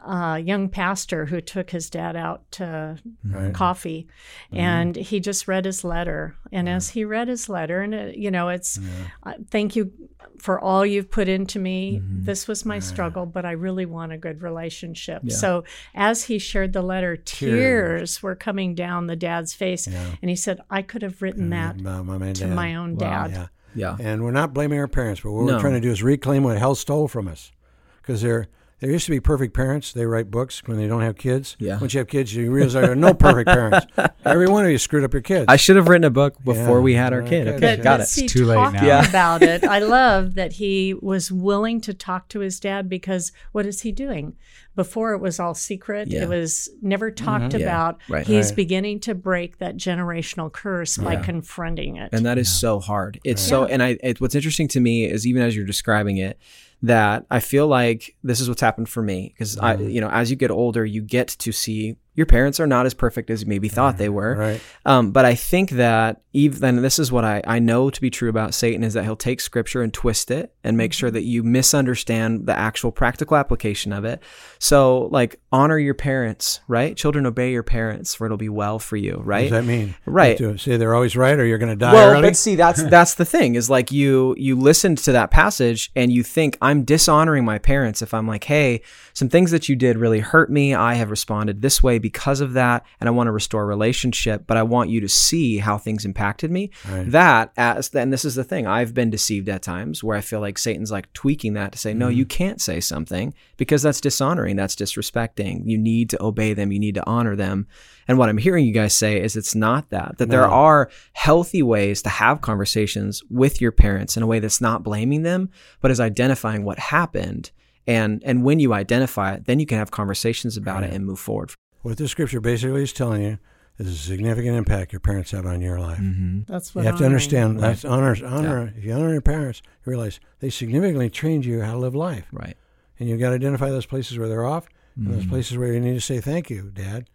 uh, 0.00 0.36
young 0.36 0.68
pastor 0.68 1.26
who 1.26 1.40
took 1.40 1.70
his 1.70 1.90
dad 1.90 2.14
out 2.14 2.48
to 2.52 2.96
Right. 3.24 3.52
coffee 3.52 4.06
and 4.52 4.94
he 4.94 5.18
just 5.18 5.48
read 5.48 5.64
his 5.64 5.82
letter. 5.82 6.36
And 6.52 6.68
as 6.68 6.90
he 6.90 7.04
read 7.04 7.26
his 7.26 7.48
letter 7.48 7.80
and 7.80 7.92
it, 7.92 8.16
you 8.16 8.30
know 8.30 8.48
it's 8.48 8.78
uh, 9.24 9.32
thank 9.50 9.74
you 9.74 9.92
for 10.38 10.60
all 10.60 10.86
you've 10.86 11.10
put 11.10 11.28
into 11.28 11.58
me. 11.58 12.00
This 12.04 12.46
was 12.46 12.64
my 12.64 12.78
struggle 12.78 13.26
but 13.26 13.44
i 13.44 13.50
really 13.50 13.86
want 13.86 14.12
a 14.12 14.18
good 14.18 14.40
relationship. 14.40 15.30
So 15.32 15.64
as 15.96 16.24
he 16.24 16.38
shared 16.38 16.72
the 16.72 16.82
letter 16.82 17.16
tears, 17.16 18.22
were 18.22 18.36
coming 18.36 18.76
down 18.76 19.08
the 19.08 19.16
dad's 19.16 19.52
face. 19.52 19.88
And 19.88 20.30
he 20.30 20.36
said 20.36 20.60
i 20.70 20.80
could 20.80 21.02
have 21.02 21.20
written 21.20 21.50
that 21.50 21.76
my 21.80 22.02
man 22.18 22.34
to 22.34 22.44
dad. 22.44 22.54
my 22.54 22.76
own 22.76 22.94
dad 22.94 23.48
Yeah. 23.74 23.96
And 24.00 24.22
we're 24.24 24.30
not 24.30 24.52
blaming 24.54 24.78
our 24.78 24.88
parents, 24.88 25.20
but 25.22 25.32
what 25.32 25.44
No. 25.46 25.54
we're 25.54 25.60
trying 25.60 25.74
to 25.74 25.80
do 25.80 25.90
is 25.90 26.02
reclaim 26.02 26.42
what 26.44 26.58
hell 26.58 26.74
stole 26.74 27.08
from 27.08 27.28
us. 27.28 27.52
Because 28.00 28.22
there, 28.22 28.48
there 28.80 28.90
used 28.90 29.06
to 29.06 29.10
be 29.10 29.18
perfect 29.20 29.54
parents. 29.54 29.92
They 29.92 30.06
write 30.06 30.30
books 30.30 30.62
when 30.66 30.76
they 30.76 30.86
don't 30.86 31.00
have 31.02 31.16
kids. 31.16 31.56
Yeah. 31.58 31.80
Once 31.80 31.94
you 31.94 31.98
have 31.98 32.06
kids, 32.08 32.34
you 32.34 32.50
realize 32.50 32.74
there 32.74 32.92
are 32.92 32.94
no 32.96 33.12
perfect 33.12 33.48
parents. 33.48 33.86
Every 34.24 34.46
one 34.48 34.64
of 34.64 34.70
you 34.70 34.78
screwed 34.78 35.02
up 35.04 35.12
your 35.12 35.22
kids. 35.22 35.46
I 35.48 35.56
should 35.56 35.74
have 35.76 35.88
written 35.88 36.04
a 36.04 36.10
book 36.10 36.36
before 36.44 36.76
Yeah. 36.78 36.82
we 36.82 36.94
had 36.94 37.12
our 37.12 37.22
kid. 37.22 37.46
But- 37.46 37.54
Okay, 37.58 37.76
But 37.76 37.82
got 37.82 38.00
as 38.00 38.16
it. 38.16 38.22
he 38.22 38.28
too 38.28 38.44
late 38.44 38.72
now. 38.72 38.84
Yeah. 38.84 39.08
about 39.08 39.42
it, 39.42 39.64
I 39.64 39.78
love 39.80 40.34
that 40.36 40.52
he 40.54 40.94
was 40.94 41.32
willing 41.32 41.80
to 41.82 41.94
talk 41.94 42.28
to 42.28 42.40
his 42.40 42.60
dad 42.60 42.88
because 42.88 43.32
what 43.52 43.66
is 43.66 43.80
he 43.82 43.90
doing? 43.90 44.36
Before 44.76 45.12
it 45.12 45.18
was 45.18 45.40
all 45.40 45.54
secret. 45.54 46.06
Yeah. 46.08 46.22
It 46.22 46.28
was 46.28 46.68
never 46.80 47.10
mm-hmm. 47.10 47.24
talked 47.24 47.54
Yeah, 47.54 47.60
about. 47.60 48.00
right. 48.08 48.24
He's 48.24 48.50
Right. 48.50 48.56
beginning 48.56 49.00
to 49.00 49.14
break 49.16 49.58
that 49.58 49.76
generational 49.76 50.52
curse 50.52 50.96
by 50.98 51.16
confronting 51.16 51.96
it. 51.96 52.10
and 52.12 52.24
that 52.26 52.38
is 52.38 52.48
so 52.48 52.78
hard. 52.78 53.18
It's 53.24 53.42
so, 53.42 53.64
and 53.64 53.82
I, 53.82 53.98
it, 54.04 54.20
what's 54.20 54.36
interesting 54.36 54.68
to 54.68 54.80
me 54.80 55.04
is 55.04 55.26
even 55.26 55.42
as 55.42 55.56
you're 55.56 55.66
describing 55.66 56.18
it, 56.18 56.38
that 56.82 57.26
I 57.30 57.40
feel 57.40 57.66
like 57.66 58.14
this 58.22 58.40
is 58.40 58.48
what's 58.48 58.60
happened 58.60 58.88
for 58.88 59.02
me 59.02 59.32
because 59.34 59.58
I, 59.58 59.76
Mm-hmm. 59.76 59.88
you 59.90 60.00
know, 60.00 60.10
as 60.10 60.30
you 60.30 60.36
get 60.36 60.50
older, 60.50 60.84
you 60.84 61.02
get 61.02 61.28
to 61.28 61.52
see 61.52 61.96
your 62.18 62.26
parents 62.26 62.58
are 62.58 62.66
not 62.66 62.84
as 62.84 62.94
perfect 62.94 63.30
as 63.30 63.42
you 63.42 63.46
maybe 63.46 63.68
thought 63.68 63.96
they 63.96 64.08
were. 64.08 64.34
Right. 64.34 64.60
Um, 64.84 65.12
but 65.12 65.24
I 65.24 65.36
think 65.36 65.70
that 65.70 66.20
even 66.32 66.64
and 66.64 66.84
this 66.84 66.98
is 66.98 67.12
what 67.12 67.24
I, 67.24 67.40
I 67.46 67.60
know 67.60 67.90
to 67.90 68.00
be 68.00 68.10
true 68.10 68.28
about 68.28 68.54
Satan 68.54 68.82
is 68.82 68.94
that 68.94 69.04
he'll 69.04 69.14
take 69.14 69.40
scripture 69.40 69.82
and 69.82 69.94
twist 69.94 70.32
it 70.32 70.52
and 70.64 70.76
make 70.76 70.92
sure 70.92 71.12
that 71.12 71.22
you 71.22 71.44
misunderstand 71.44 72.46
the 72.46 72.58
actual 72.58 72.90
practical 72.90 73.36
application 73.36 73.92
of 73.92 74.04
it. 74.04 74.20
So 74.58 75.08
like 75.12 75.40
honor 75.52 75.78
your 75.78 75.94
parents, 75.94 76.60
right? 76.66 76.96
Children 76.96 77.24
obey 77.24 77.52
your 77.52 77.62
parents 77.62 78.16
for 78.16 78.26
it'll 78.26 78.36
be 78.36 78.48
well 78.48 78.80
for 78.80 78.96
you, 78.96 79.18
What 79.18 79.26
right? 79.26 79.42
does 79.42 79.50
that 79.52 79.64
mean? 79.64 79.94
Right. 80.04 80.36
Say 80.58 80.76
they're 80.76 80.96
always 80.96 81.16
right 81.16 81.38
or 81.38 81.46
you're 81.46 81.58
going 81.58 81.70
to 81.70 81.76
die 81.76 81.92
well, 81.92 82.10
early? 82.10 82.22
but 82.22 82.36
see, 82.36 82.56
that's 82.56 82.82
that's 82.90 83.14
the 83.14 83.24
thing 83.24 83.54
is 83.54 83.70
like 83.70 83.92
you 83.92 84.34
you 84.36 84.56
listen 84.56 84.96
to 84.96 85.12
that 85.12 85.30
passage 85.30 85.92
and 85.94 86.12
you 86.12 86.24
think 86.24 86.58
I'm 86.60 86.82
dishonoring 86.82 87.44
my 87.44 87.58
parents 87.58 88.02
if 88.02 88.12
I'm 88.12 88.26
like, 88.26 88.42
hey, 88.42 88.82
some 89.14 89.28
things 89.28 89.52
that 89.52 89.68
you 89.68 89.76
did 89.76 89.96
really 89.96 90.20
hurt 90.20 90.50
me. 90.50 90.74
I 90.74 90.94
have 90.94 91.10
responded 91.10 91.62
this 91.62 91.80
way 91.80 91.98
because 92.08 92.40
of 92.40 92.54
that, 92.54 92.86
and 93.00 93.06
I 93.06 93.10
want 93.10 93.26
to 93.26 93.32
restore 93.32 93.64
a 93.64 93.66
relationship, 93.66 94.44
but 94.46 94.56
I 94.56 94.62
want 94.62 94.88
you 94.88 94.98
to 95.02 95.08
see 95.10 95.58
how 95.58 95.76
things 95.76 96.06
impacted 96.06 96.50
me. 96.50 96.70
That 97.10 97.52
as 97.58 97.94
and 97.94 98.10
this 98.10 98.24
is 98.24 98.34
the 98.34 98.44
thing, 98.44 98.66
I've 98.66 98.94
been 98.94 99.10
deceived 99.10 99.46
at 99.50 99.60
times 99.60 100.02
where 100.02 100.16
I 100.16 100.22
feel 100.22 100.40
like 100.40 100.56
Satan's 100.56 100.90
like 100.90 101.12
tweaking 101.12 101.52
that 101.52 101.72
to 101.72 101.78
say, 101.78 101.92
no, 101.92 102.08
you 102.08 102.24
mm-hmm. 102.24 102.44
can't 102.44 102.60
say 102.62 102.80
something 102.80 103.34
because 103.58 103.82
that's 103.82 104.00
dishonoring, 104.00 104.56
that's 104.56 104.74
disrespecting. 104.74 105.62
You 105.66 105.76
need 105.76 106.08
to 106.10 106.24
obey 106.24 106.54
them, 106.54 106.72
you 106.72 106.78
need 106.78 106.94
to 106.94 107.06
honor 107.06 107.36
them. 107.36 107.66
And 108.08 108.16
what 108.16 108.30
I'm 108.30 108.38
hearing 108.38 108.64
you 108.64 108.72
guys 108.72 108.94
say 108.94 109.20
is 109.20 109.36
it's 109.36 109.54
not 109.54 109.90
that. 109.90 110.16
That 110.16 110.30
there 110.30 110.48
are 110.48 110.90
healthy 111.12 111.62
ways 111.62 112.00
to 112.02 112.08
have 112.08 112.40
conversations 112.40 113.22
with 113.28 113.60
your 113.60 113.72
parents 113.72 114.16
in 114.16 114.22
a 114.22 114.26
way 114.26 114.38
that's 114.38 114.62
not 114.62 114.82
blaming 114.82 115.24
them, 115.24 115.50
but 115.82 115.90
is 115.90 116.00
identifying 116.00 116.64
what 116.64 116.78
happened. 116.78 117.50
And 117.86 118.22
and 118.24 118.44
when 118.44 118.60
you 118.60 118.72
identify 118.72 119.34
it, 119.34 119.46
then 119.46 119.60
you 119.60 119.66
can 119.66 119.78
have 119.78 119.90
conversations 119.90 120.56
about 120.56 120.84
it 120.84 120.92
and 120.92 121.04
move 121.04 121.18
forward. 121.18 121.52
What 121.82 121.96
this 121.96 122.10
scripture 122.10 122.40
basically 122.40 122.82
is 122.82 122.92
telling 122.92 123.22
you 123.22 123.38
is 123.78 123.88
a 123.88 123.96
significant 123.96 124.56
impact 124.56 124.92
your 124.92 125.00
parents 125.00 125.30
have 125.30 125.46
on 125.46 125.60
your 125.60 125.78
life. 125.78 125.98
Mm-hmm. 125.98 126.40
That's 126.52 126.74
You 126.74 126.78
what 126.80 126.84
have 126.86 126.94
to 126.94 127.04
honoring- 127.04 127.12
understand 127.12 127.60
that's 127.60 127.84
honor. 127.84 128.16
Honor. 128.26 128.72
If 128.76 128.84
you 128.84 128.92
honor 128.92 129.12
your 129.12 129.20
parents, 129.20 129.62
you 129.86 129.90
realize 129.90 130.18
they 130.40 130.50
significantly 130.50 131.08
trained 131.10 131.44
you 131.44 131.60
how 131.62 131.72
to 131.74 131.78
live 131.78 131.94
life, 131.94 132.26
Right. 132.32 132.56
and 132.98 133.08
you've 133.08 133.20
got 133.20 133.28
to 133.30 133.34
identify 133.36 133.70
those 133.70 133.86
places 133.86 134.18
where 134.18 134.28
they're 134.28 134.44
off, 134.46 134.68
and 134.96 135.06
those 135.06 135.20
Mm-hmm. 135.22 135.30
places 135.30 135.56
where 135.56 135.72
you 135.72 135.78
need 135.80 135.94
to 135.94 136.00
say 136.00 136.20
thank 136.20 136.50
you, 136.50 136.70
Dad. 136.74 137.08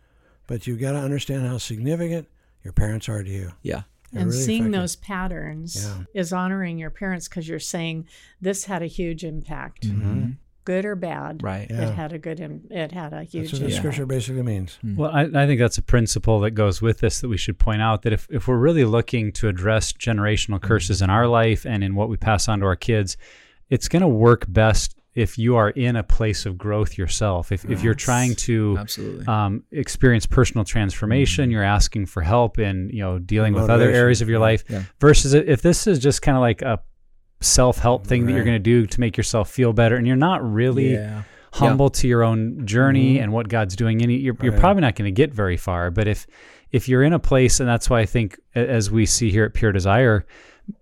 But 0.48 0.66
you've 0.68 0.80
got 0.80 0.94
to 0.94 1.00
understand 1.00 1.46
how 1.48 1.58
significant 1.58 2.28
your 2.64 2.72
parents 2.74 3.10
are 3.10 3.24
to 3.24 3.30
you. 3.30 3.52
Yeah. 3.62 3.84
They're 4.14 4.22
and 4.22 4.32
really 4.32 4.44
seeing 4.44 4.62
affected. 4.64 4.82
those 4.82 4.96
patterns 4.98 5.84
Yeah. 6.14 6.22
is 6.22 6.32
honoring 6.32 6.78
your 6.78 6.92
parents 6.92 7.28
because 7.28 7.48
you're 7.50 7.60
saying 7.60 8.08
this 8.40 8.66
had 8.66 8.82
a 8.84 8.88
huge 8.88 9.24
impact, 9.26 9.86
good 10.66 10.86
or 10.86 10.96
bad. 10.96 11.38
Mm-hmm. 11.38 11.46
Right. 11.46 11.68
Yeah. 11.70 11.90
It 11.90 11.94
had 11.96 12.14
a 12.14 12.18
good. 12.20 12.40
Im- 12.40 12.68
It 12.70 12.92
had 12.92 13.14
a 13.14 13.24
huge. 13.24 13.52
That's 13.52 13.52
huge. 13.52 13.54
what 13.54 13.60
the 13.60 13.66
impact. 13.66 13.78
scripture 13.78 14.06
basically 14.06 14.44
means. 14.44 14.80
Well, 14.84 15.12
I, 15.12 15.22
I 15.24 15.46
think 15.48 15.60
that's 15.60 15.78
a 15.78 15.82
principle 15.84 16.40
that 16.42 16.52
goes 16.52 16.82
with 16.82 17.00
this 17.00 17.22
that 17.22 17.28
we 17.30 17.38
should 17.38 17.60
point 17.60 17.82
out 17.82 18.02
that 18.04 18.14
if, 18.14 18.28
if 18.30 18.48
we're 18.48 18.58
really 18.58 18.86
looking 18.86 19.32
to 19.34 19.48
address 19.48 19.94
generational 19.94 20.62
curses 20.62 21.02
in 21.02 21.10
our 21.10 21.28
life 21.28 21.66
and 21.66 21.84
in 21.84 21.96
what 21.96 22.10
we 22.10 22.18
pass 22.18 22.48
on 22.48 22.60
to 22.60 22.66
our 22.66 22.76
kids, 22.76 23.18
it's 23.70 23.88
going 23.88 24.02
to 24.02 24.08
work 24.08 24.46
best 24.48 24.96
if 25.16 25.38
you 25.38 25.56
are 25.56 25.70
in 25.70 25.96
a 25.96 26.02
place 26.02 26.48
of 26.48 26.58
growth 26.58 26.98
yourself. 26.98 27.52
If, 27.52 27.66
if 27.66 27.84
you're 27.84 27.94
trying 27.94 28.34
to 28.36 28.78
Absolutely. 28.80 29.28
um, 29.28 29.64
experience 29.72 30.26
personal 30.26 30.66
transformation, 30.66 31.52
you're 31.52 31.62
asking 31.64 32.08
for 32.08 32.22
help 32.24 32.58
in 32.58 32.90
you 32.92 33.02
know 33.02 33.20
dealing 33.20 33.54
with 33.54 33.70
other 33.70 33.92
areas 33.92 34.22
of 34.22 34.30
your 34.30 34.40
life. 34.40 34.64
Yeah. 34.70 34.84
Versus 35.00 35.36
if 35.36 35.62
this 35.62 35.86
is 35.86 36.00
just 36.00 36.24
kind 36.24 36.36
of 36.36 36.42
like 36.42 36.64
a 36.64 36.80
self-help 37.44 38.08
thing 38.08 38.26
that 38.26 38.34
you're 38.34 38.44
going 38.44 38.56
to 38.56 38.60
do 38.60 38.86
to 38.88 39.00
make 39.00 39.18
yourself 39.18 39.50
feel 39.50 39.74
better, 39.74 39.96
and 39.96 40.08
you're 40.08 40.16
not 40.16 40.44
really 40.44 40.94
yeah. 40.94 41.24
humble 41.54 41.90
to 41.92 42.08
your 42.08 42.24
own 42.24 42.66
journey 42.66 43.16
mm-hmm. 43.16 43.24
and 43.24 43.34
what 43.34 43.50
God's 43.50 43.76
doing 43.76 44.02
in 44.02 44.10
it, 44.10 44.22
you're, 44.22 44.36
you're 44.42 44.54
Right. 44.54 44.60
probably 44.62 44.82
not 44.82 44.96
going 44.96 45.14
to 45.14 45.16
get 45.16 45.34
very 45.34 45.58
far. 45.58 45.92
But 45.92 46.08
if 46.08 46.26
if 46.72 46.90
you're 46.90 47.04
in 47.04 47.14
a 47.14 47.20
place, 47.20 47.60
and 47.60 47.70
that's 47.70 47.90
why 47.90 48.00
I 48.00 48.06
think, 48.06 48.40
as 48.56 48.90
we 48.90 49.06
see 49.06 49.30
here 49.30 49.46
at 49.46 49.54
Pure 49.54 49.74
Desire, 49.74 50.26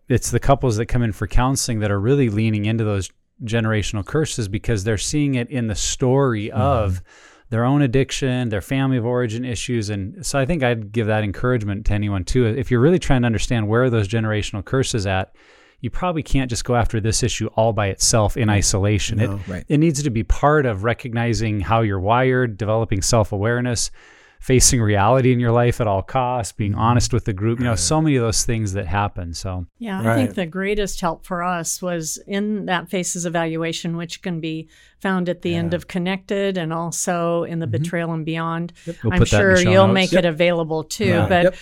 it's 0.08 0.32
the 0.32 0.40
couples 0.40 0.78
that 0.78 0.86
come 0.86 1.04
in 1.04 1.12
for 1.12 1.28
counseling 1.28 1.80
that 1.80 1.92
are 1.92 2.00
really 2.00 2.30
leaning 2.30 2.66
into 2.66 2.86
those 2.86 3.10
generational 3.44 4.06
curses 4.06 4.48
because 4.48 4.84
they're 4.84 4.98
seeing 4.98 5.36
it 5.36 5.50
in 5.50 5.68
the 5.68 5.76
story 5.76 6.48
mm-hmm. 6.48 6.62
of 6.62 7.02
their 7.50 7.66
own 7.66 7.82
addiction, 7.82 8.48
their 8.48 8.62
family 8.62 8.96
of 8.96 9.06
origin 9.06 9.44
issues. 9.44 9.90
And 9.90 10.26
so 10.26 10.40
I 10.40 10.46
think 10.46 10.64
I'd 10.64 10.94
give 10.94 11.08
that 11.08 11.24
encouragement 11.26 11.86
to 11.88 11.94
anyone 11.94 12.24
too. 12.24 12.46
If 12.46 12.72
you're 12.72 12.80
really 12.80 13.00
trying 13.00 13.24
to 13.24 13.26
understand 13.26 13.68
where 13.68 13.84
are 13.84 13.90
those 13.90 14.08
generational 14.08 14.64
curses 14.64 15.06
at, 15.06 15.36
you 15.82 15.90
probably 15.90 16.24
can't 16.24 16.50
just 16.50 16.64
go 16.64 16.76
after 16.76 17.02
this 17.02 17.24
issue 17.24 17.48
all 17.56 17.74
by 17.74 17.88
itself 17.88 18.38
in 18.38 18.50
isolation. 18.50 19.18
No. 19.18 19.34
It, 19.36 19.48
Right. 19.48 19.66
it 19.68 19.78
needs 19.80 20.02
to 20.04 20.10
be 20.10 20.24
part 20.24 20.66
of 20.66 20.84
recognizing 20.84 21.60
how 21.60 21.82
you're 21.82 22.00
wired, 22.00 22.58
developing 22.58 23.02
self 23.02 23.32
awareness, 23.32 23.92
facing 24.40 24.82
reality 24.82 25.32
in 25.32 25.40
your 25.40 25.52
life 25.52 25.80
at 25.80 25.88
all 25.88 26.02
costs, 26.02 26.52
being 26.52 26.72
mm-hmm. 26.72 26.82
honest 26.82 27.14
with 27.14 27.26
the 27.26 27.34
group. 27.34 27.60
You 27.60 27.66
know, 27.66 27.76
so 27.76 28.02
many 28.02 28.16
of 28.16 28.24
those 28.24 28.44
things 28.44 28.74
that 28.74 28.88
happen. 28.88 29.34
So, 29.36 29.68
Yeah, 29.78 30.02
I 30.02 30.04
Right. 30.04 30.16
think 30.16 30.34
the 30.36 30.46
greatest 30.48 31.00
help 31.00 31.26
for 31.28 31.44
us 31.44 31.80
was 31.82 32.18
in 32.26 32.66
that 32.66 32.90
faces 32.90 33.26
evaluation, 33.28 33.98
which 33.98 34.24
can 34.24 34.40
be 34.40 34.68
found 35.00 35.30
at 35.30 35.42
the 35.44 35.54
end 35.56 35.74
of 35.76 35.88
Connected 35.88 36.58
and 36.58 36.74
also 36.74 37.44
in 37.44 37.60
the 37.60 37.66
mm-hmm. 37.68 37.84
Betrayal 37.84 38.14
and 38.14 38.26
Beyond. 38.26 38.74
We'll 38.88 39.14
I'm 39.14 39.20
put 39.20 39.30
that 39.30 39.42
in 39.42 39.58
sure 39.58 39.72
you'll 39.72 39.88
notes. 39.88 39.94
make 39.94 40.14
it 40.14 40.26
available 40.26 40.84
too. 40.86 41.06
Yeah. 41.06 41.28
But 41.28 41.44
Yep. 41.44 41.56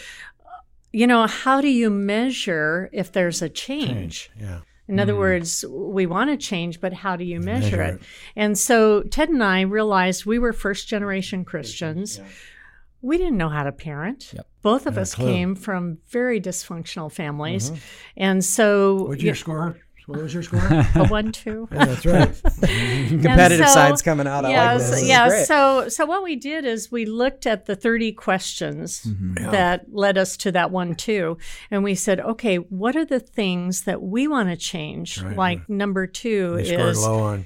You 0.91 1.07
know, 1.07 1.27
how 1.27 1.61
do 1.61 1.67
you 1.67 1.89
measure 1.89 2.89
if 2.91 3.11
there's 3.11 3.41
a 3.41 3.49
change? 3.49 4.31
Yeah. 4.39 4.61
In 4.87 4.99
other 4.99 5.13
mm. 5.13 5.19
words, 5.19 5.63
we 5.69 6.07
want 6.07 6.31
to 6.31 6.37
change, 6.37 6.81
but 6.81 6.93
how 6.93 7.15
do 7.15 7.23
you 7.23 7.39
measure, 7.39 7.77
Measure 7.77 7.81
it? 7.83 7.93
it. 7.95 8.01
And 8.35 8.57
so 8.57 9.03
Ted 9.03 9.29
and 9.29 9.43
I 9.43 9.61
realized 9.61 10.25
we 10.25 10.39
were 10.39 10.51
first 10.51 10.87
generation 10.87 11.45
Christians. 11.45 12.17
Yeah. 12.17 12.25
We 13.01 13.17
didn't 13.17 13.37
know 13.37 13.49
how 13.49 13.63
to 13.63 13.71
parent. 13.71 14.33
Yep. 14.33 14.47
Both 14.61 14.87
of 14.87 14.95
Not 14.95 15.01
us 15.01 15.15
came 15.15 15.55
from 15.55 15.99
very 16.09 16.41
dysfunctional 16.41 17.11
families. 17.11 17.69
Mm-hmm. 17.69 17.79
And 18.17 18.43
so 18.43 19.03
What'd 19.03 19.23
your 19.23 19.35
score? 19.35 19.77
What 20.09 20.23
was 20.23 20.33
your 20.33 20.41
score? 20.43 20.59
a 20.95 21.07
one 21.07 21.31
two. 21.31 21.67
yeah, 21.71 21.85
that's 21.85 22.05
right. 22.05 22.41
Competitive 23.09 23.67
so- 23.67 23.73
side's 23.73 24.01
coming 24.01 24.25
out. 24.25 24.43
I 24.45 24.51
yeah, 24.51 24.69
like 24.71 24.77
this. 24.79 24.89
so, 24.89 24.95
This 24.95 25.07
yeah. 25.07 25.27
great. 25.29 25.45
So, 25.45 25.89
so 25.89 26.05
what 26.07 26.23
we 26.23 26.35
did 26.35 26.65
is 26.65 26.91
we 26.91 27.05
looked 27.05 27.45
at 27.45 27.65
the 27.65 27.75
thirty 27.75 28.11
questions 28.11 29.03
Mm-hmm. 29.03 29.51
that 29.51 29.85
led 29.93 30.17
us 30.17 30.35
to 30.37 30.51
that 30.53 30.71
one 30.71 30.95
two, 30.95 31.37
and 31.69 31.83
we 31.83 31.93
said, 31.95 32.19
okay, 32.19 32.55
what 32.57 32.95
are 32.95 33.05
the 33.05 33.19
things 33.19 33.83
that 33.83 34.01
we 34.01 34.27
want 34.27 34.49
to 34.49 34.57
change? 34.57 35.21
Right, 35.21 35.37
like 35.37 35.69
number 35.69 36.07
two 36.07 36.55
They 36.57 36.65
scored 36.65 36.89
is 36.89 37.03
low 37.03 37.19
on 37.19 37.45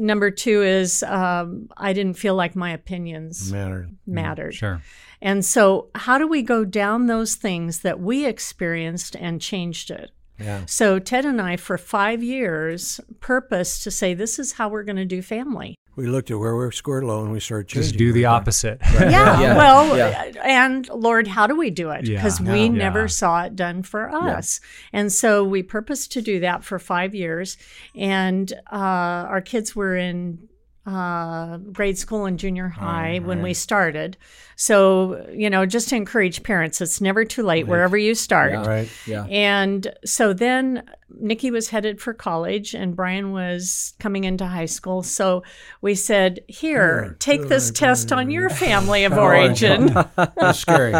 number 0.00 0.30
two 0.30 0.62
is 0.62 1.02
um, 1.04 1.68
I 1.76 1.92
didn't 1.92 2.14
feel 2.14 2.34
like 2.34 2.56
my 2.56 2.70
opinions 2.70 3.52
matter. 3.52 3.88
mattered. 4.06 4.54
sure. 4.54 4.82
And 5.20 5.44
so, 5.44 5.88
how 5.94 6.18
do 6.18 6.26
we 6.26 6.42
go 6.42 6.64
down 6.64 7.06
those 7.06 7.34
things 7.34 7.80
that 7.80 8.00
we 8.00 8.24
experienced 8.26 9.14
and 9.16 9.40
changed 9.40 9.90
it? 9.90 10.10
Yeah. 10.38 10.62
So, 10.66 10.98
Ted 10.98 11.24
and 11.24 11.40
I, 11.40 11.56
for 11.56 11.76
five 11.78 12.22
years, 12.22 13.00
purposed 13.20 13.82
to 13.84 13.90
say, 13.90 14.14
this 14.14 14.38
is 14.38 14.52
how 14.52 14.68
we're 14.68 14.84
going 14.84 14.96
to 14.96 15.04
do 15.04 15.20
family. 15.22 15.74
We 15.96 16.06
looked 16.06 16.30
at 16.30 16.38
where 16.38 16.54
we 16.54 16.70
scored 16.70 17.02
low 17.02 17.22
and 17.24 17.32
we 17.32 17.40
started 17.40 17.66
changing. 17.66 17.82
Just 17.90 17.98
do 17.98 18.12
the 18.12 18.22
right? 18.24 18.30
opposite. 18.34 18.78
Yeah. 18.92 19.40
Yeah. 19.40 19.56
Well, 19.56 19.96
Yeah. 19.96 20.32
and 20.44 20.88
Lord, 20.90 21.26
how 21.26 21.48
do 21.48 21.56
we 21.56 21.70
do 21.70 21.90
it? 21.90 22.06
Yeah. 22.06 22.18
Because 22.18 22.40
we 22.40 22.62
Yeah. 22.66 22.68
never 22.68 23.00
Yeah. 23.02 23.06
saw 23.08 23.42
it 23.42 23.56
done 23.56 23.82
for 23.82 24.08
us. 24.08 24.60
And 24.92 25.12
so 25.12 25.42
we 25.42 25.64
purposed 25.64 26.12
to 26.12 26.22
do 26.22 26.38
that 26.40 26.62
for 26.62 26.78
five 26.78 27.16
years. 27.16 27.56
And 27.96 28.52
uh, 28.70 28.76
our 28.76 29.40
kids 29.40 29.74
were 29.74 29.96
in 29.96 30.47
uh, 30.88 31.58
grade 31.58 31.98
school 31.98 32.24
and 32.24 32.38
junior 32.38 32.68
high 32.68 33.18
when 33.18 33.42
we 33.42 33.52
started. 33.54 34.16
So, 34.56 35.24
you 35.32 35.48
know, 35.50 35.66
just 35.66 35.88
to 35.90 35.96
encourage 35.96 36.42
parents, 36.42 36.80
it's 36.80 37.00
never 37.00 37.24
too 37.24 37.42
late 37.44 37.68
wherever 37.68 37.96
you 37.96 38.14
start. 38.14 38.52
Yeah. 38.52 38.66
Right. 38.66 38.90
Yeah. 39.06 39.24
And 39.26 39.92
so 40.04 40.32
then 40.32 40.88
Nikki 41.20 41.50
was 41.52 41.68
headed 41.68 42.00
for 42.00 42.12
college 42.12 42.74
and 42.74 42.96
Brian 42.96 43.30
was 43.32 43.94
coming 44.00 44.24
into 44.24 44.46
high 44.46 44.66
school. 44.66 45.02
So 45.04 45.44
we 45.80 45.94
said, 45.94 46.40
Here, 46.48 47.02
Here, 47.04 47.16
take 47.20 47.42
do 47.42 47.48
this 47.48 47.70
it, 47.70 47.76
test 47.76 48.08
Brian." 48.08 48.26
on 48.26 48.30
your 48.32 48.50
family 48.50 49.04
of 49.04 49.12
Origin. 49.18 49.94
origin. 49.96 50.10
That's 50.36 50.58
scary. 50.58 50.94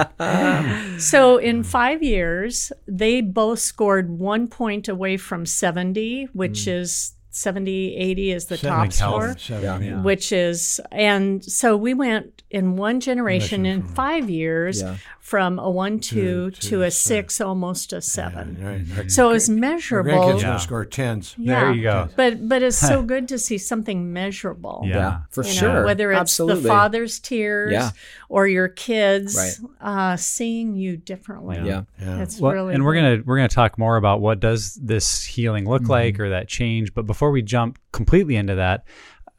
so 1.01 1.39
in 1.39 1.63
five 1.65 2.03
years, 2.03 2.71
they 2.87 3.21
both 3.23 3.59
scored 3.59 4.11
one 4.11 4.47
point 4.49 4.87
away 4.89 5.17
from 5.17 5.47
70, 5.47 6.29
which 6.33 6.69
is 6.69 7.15
70, 7.39 7.97
80 7.97 8.33
is 8.33 8.47
the 8.47 8.57
top 8.57 8.93
score. 8.93 9.37
Seven, 9.39 9.83
yeah. 9.83 10.03
Which 10.03 10.33
is, 10.33 10.81
and 10.91 11.45
so 11.45 11.77
we 11.77 11.95
went 11.95 12.43
in 12.51 12.77
one 12.77 13.01
generation 13.01 13.67
in 13.67 13.83
five 13.83 14.29
years 14.31 14.83
Yeah. 14.83 14.97
From 15.29 15.59
a 15.59 15.69
one, 15.71 16.01
two 16.01 16.51
To- 16.51 16.61
to, 16.61 16.69
to 16.71 16.83
a 16.83 16.87
a 16.87 16.91
six, 16.91 17.39
almost 17.41 17.93
a 17.93 18.01
seven. 18.01 18.57
Right. 18.61 18.99
Our- 19.05 19.09
So 19.11 19.29
it 19.29 19.33
was 19.35 19.49
our 19.51 19.55
measurable. 19.57 20.11
grandkids 20.11 20.41
Yeah. 20.43 20.53
will 20.53 20.59
score 20.59 20.85
tens. 20.87 21.35
There 21.37 21.73
you 21.73 21.83
go. 21.83 22.09
But 22.17 22.49
but 22.49 22.63
it's 22.63 22.79
so 22.79 23.03
good 23.13 23.29
to 23.29 23.39
see 23.39 23.59
something 23.59 24.11
measurable. 24.13 24.83
Yeah. 24.87 24.97
Yeah. 24.97 25.19
For 25.31 25.43
You 25.45 25.51
know, 25.51 25.55
sure. 25.61 25.85
whether 25.85 26.11
it's 26.13 26.21
Absolutely. 26.21 26.63
the 26.63 26.69
father's 26.69 27.19
tears 27.19 27.73
Yeah. 27.73 27.91
or 28.31 28.49
your 28.49 28.69
kids 28.69 29.37
Right. 29.37 29.71
uh, 29.83 30.17
seeing 30.17 30.77
you 30.77 30.97
differently. 30.97 31.61
Yeah. 31.63 31.83
Yeah. 32.01 32.23
It's 32.23 32.41
Well, 32.41 32.53
really 32.53 32.75
and 32.75 32.85
we're 32.85 32.95
gonna 32.95 33.19
we're 33.27 33.37
gonna 33.37 33.49
talk 33.49 33.79
more 33.79 33.97
about 33.99 34.21
what 34.23 34.41
does 34.41 34.75
this 34.83 35.25
healing 35.25 35.69
look 35.69 35.89
like 35.89 36.19
or 36.19 36.31
that 36.31 36.49
change. 36.49 36.95
But 36.95 37.07
before 37.07 37.31
we 37.31 37.43
jump 37.43 37.79
completely 37.93 38.37
into 38.37 38.55
that, 38.55 38.85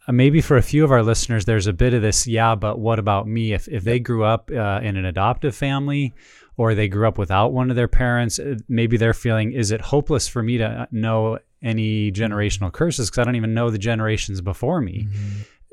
uh, 0.09 0.11
maybe 0.11 0.41
for 0.41 0.57
a 0.57 0.61
few 0.61 0.83
of 0.83 0.91
our 0.91 1.03
listeners, 1.03 1.45
there's 1.45 1.67
a 1.67 1.73
bit 1.73 1.93
of 1.93 2.01
this. 2.01 2.25
Yeah, 2.25 2.55
but 2.55 2.79
what 2.79 2.99
about 2.99 3.27
me? 3.27 3.53
If 3.53 3.67
if 3.67 3.83
they 3.83 3.99
grew 3.99 4.23
up 4.23 4.49
uh, 4.51 4.79
in 4.81 4.97
an 4.97 5.05
adoptive 5.05 5.55
family, 5.55 6.13
or 6.57 6.73
they 6.73 6.87
grew 6.87 7.07
up 7.07 7.17
without 7.17 7.53
one 7.53 7.69
of 7.69 7.75
their 7.75 7.87
parents, 7.87 8.39
uh, 8.39 8.55
maybe 8.67 8.97
they're 8.97 9.13
feeling, 9.13 9.53
is 9.53 9.71
it 9.71 9.81
hopeless 9.81 10.27
for 10.27 10.41
me 10.41 10.57
to 10.57 10.87
know 10.91 11.37
any 11.61 12.11
generational 12.11 12.71
curses 12.71 13.09
because 13.09 13.21
I 13.21 13.23
don't 13.23 13.35
even 13.35 13.53
know 13.53 13.69
the 13.69 13.77
generations 13.77 14.41
before 14.41 14.81
me? 14.81 15.07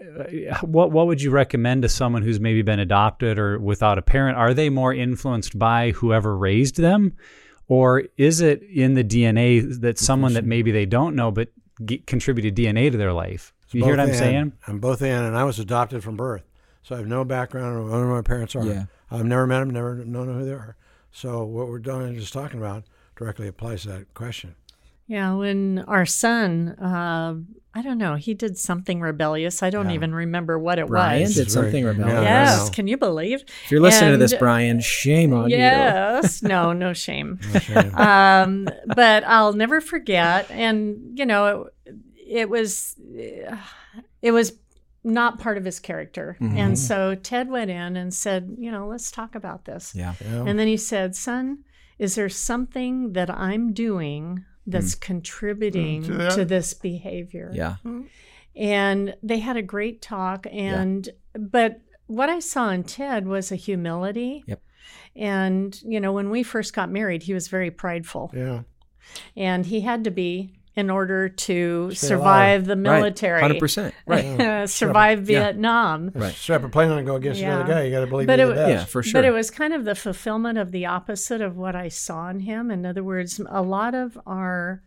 Uh, 0.01 0.59
what 0.61 0.92
what 0.92 1.07
would 1.07 1.22
you 1.22 1.31
recommend 1.31 1.83
to 1.83 1.88
someone 1.88 2.22
who's 2.22 2.38
maybe 2.38 2.61
been 2.61 2.79
adopted 2.79 3.38
or 3.38 3.59
without 3.59 3.96
a 3.96 4.03
parent? 4.03 4.37
Are 4.37 4.53
they 4.53 4.68
more 4.68 4.92
influenced 4.92 5.59
by 5.59 5.92
whoever 5.92 6.37
raised 6.37 6.77
them, 6.77 7.16
or 7.68 8.05
is 8.18 8.42
it 8.42 8.62
in 8.62 8.94
the 8.94 9.05
DNA 9.05 9.81
that 9.81 9.99
someone 9.99 10.35
that 10.35 10.44
maybe 10.44 10.72
they 10.72 10.87
don't 10.87 11.16
know 11.16 11.31
but 11.31 11.49
g- 11.87 12.05
contributed 12.07 12.55
DNA 12.55 12.92
to 12.92 12.99
their 12.99 13.14
life? 13.14 13.55
You 13.70 13.83
hear 13.85 13.92
what 13.92 14.00
I'm 14.00 14.09
Both 14.09 14.16
saying? 14.16 14.52
I'm 14.66 14.79
both 14.79 15.02
in, 15.02 15.24
and 15.24 15.37
I 15.37 15.44
was 15.44 15.59
adopted 15.59 16.02
from 16.05 16.16
birth, 16.16 16.44
so 16.83 16.94
I 16.94 16.98
have 16.98 17.07
no 17.09 17.24
background 17.24 17.76
on 17.76 17.90
who 17.90 18.07
my 18.14 18.22
parents 18.22 18.55
are. 18.55 18.64
Yeah. 18.64 18.85
I've 19.11 19.24
never 19.24 19.46
met 19.46 19.61
them, 19.61 19.70
never 19.70 19.96
known 20.05 20.29
who 20.29 20.44
they 20.44 20.52
are. 20.52 20.76
So 21.11 21.44
what 21.44 21.68
we're 21.68 21.79
doing, 21.79 22.14
just 22.18 22.33
talking 22.33 22.59
about, 22.61 22.85
directly 23.16 23.48
applies 23.48 23.83
to 23.83 23.88
that 23.88 24.14
question. 24.14 24.55
Yeah, 25.09 25.35
when 25.35 25.81
our 25.87 26.05
son, 26.05 26.70
uh, 26.81 27.35
I 27.74 27.83
don't 27.83 27.98
know, 27.98 28.16
he 28.16 28.35
did 28.35 28.59
something 28.59 29.00
rebellious. 29.00 29.62
I 29.62 29.70
don't 29.70 29.88
Yeah. 29.90 29.94
even 29.94 30.12
remember 30.14 30.59
what 30.59 30.81
it 30.81 30.88
Brian 30.88 31.22
was. 31.22 31.35
did 31.37 31.42
It's 31.42 31.55
very- 31.55 31.66
something 31.66 31.83
yeah. 31.85 31.88
rebellious. 31.90 32.22
Yes, 32.24 32.70
can 32.70 32.88
you 32.88 32.96
believe? 32.96 33.42
If 33.64 33.70
you're 33.70 33.81
listening 33.81 34.12
to 34.12 34.18
this, 34.18 34.35
Brian, 34.35 34.81
shame 34.81 35.33
on 35.33 35.48
you. 35.50 35.57
Yes, 35.59 36.42
no, 36.42 36.72
no 36.72 36.92
shame. 36.92 37.38
Okay. 37.55 37.88
um, 37.90 38.66
but 38.96 39.22
I'll 39.24 39.52
never 39.52 39.81
forget. 39.81 40.50
And 40.50 41.16
you 41.16 41.24
know, 41.24 41.68
it, 42.27 42.41
it 42.41 42.49
was 42.51 42.95
it 44.23 44.33
was 44.33 44.53
not 45.05 45.39
part 45.39 45.57
of 45.57 45.65
his 45.65 45.79
character. 45.79 46.37
Mm-hmm. 46.41 46.59
And 46.59 46.79
so 46.79 47.15
Ted 47.15 47.49
went 47.49 47.71
in 47.71 47.97
and 47.97 48.12
said, 48.12 48.57
you 48.59 48.73
know, 48.73 48.89
let's 48.89 49.11
talk 49.12 49.35
about 49.37 49.65
this. 49.65 49.95
Yeah. 49.95 50.15
Yeah. 50.21 50.45
And 50.47 50.59
then 50.59 50.67
he 50.67 50.77
said, 50.77 51.15
son, 51.15 51.59
is 51.99 52.17
there 52.17 52.29
something 52.29 53.12
that 53.12 53.31
I'm 53.31 53.73
doing 53.73 54.45
that's 54.67 54.97
contributing 54.97 56.03
To 56.05 56.31
to 56.31 56.45
this 56.45 56.75
behavior? 56.75 57.53
Yeah. 57.55 57.77
and 58.57 59.15
they 59.23 59.39
had 59.39 59.57
a 59.57 59.62
great 59.62 60.03
talk 60.03 60.47
and 60.51 61.09
but 61.39 61.81
what 62.07 62.29
i 62.31 62.39
saw 62.41 62.71
in 62.71 62.83
ted 62.85 63.27
was 63.29 63.53
a 63.53 63.57
humility 63.57 64.43
Yep. 64.47 64.62
and 65.15 65.79
you 65.85 66.01
know 66.01 66.12
when 66.12 66.31
we 66.31 66.43
first 66.43 66.73
got 66.73 66.91
married 66.91 67.23
he 67.25 67.35
was 67.35 67.49
very 67.49 67.71
prideful 67.71 68.31
yeah. 68.35 68.62
and 69.37 69.67
he 69.67 69.83
had 69.83 70.05
to 70.05 70.11
be 70.11 70.56
in 70.77 70.91
order 70.91 71.29
to 71.31 71.91
Stay 71.93 72.07
survive 72.09 72.67
the 72.67 72.77
military 72.77 73.41
Hundred 73.41 73.59
percent. 73.59 73.95
Right. 74.07 74.69
survive 74.69 75.29
Yeah. 75.29 75.41
vietnam 75.41 76.11
Right. 76.15 76.35
Strap 76.35 76.65
a 76.65 76.69
plane 76.69 76.91
on 76.91 76.99
and 76.99 77.07
go 77.07 77.17
against 77.17 77.41
the 77.41 77.47
Yeah. 77.47 77.61
other 77.61 77.73
guy. 77.73 77.83
You 77.85 77.91
got 77.91 78.01
to 78.01 78.07
believe 78.07 78.27
But 78.27 78.39
you're 78.39 78.49
it 78.53 78.55
the 78.55 78.61
best. 78.61 78.71
Yeah, 78.71 78.85
for 78.85 79.03
sure. 79.03 79.21
But 79.21 79.25
it 79.27 79.33
was 79.33 79.51
kind 79.51 79.73
of 79.73 79.85
the 79.85 79.95
fulfillment 79.95 80.59
of 80.59 80.71
the 80.73 80.87
opposite 80.87 81.41
of 81.41 81.57
what 81.57 81.75
I 81.75 81.89
saw 81.89 82.29
in 82.29 82.41
him. 82.41 82.71
In 82.71 82.85
other 82.85 83.03
words, 83.03 83.41
a 83.49 83.62
lot 83.62 83.95
of 83.95 84.19
our 84.27 84.83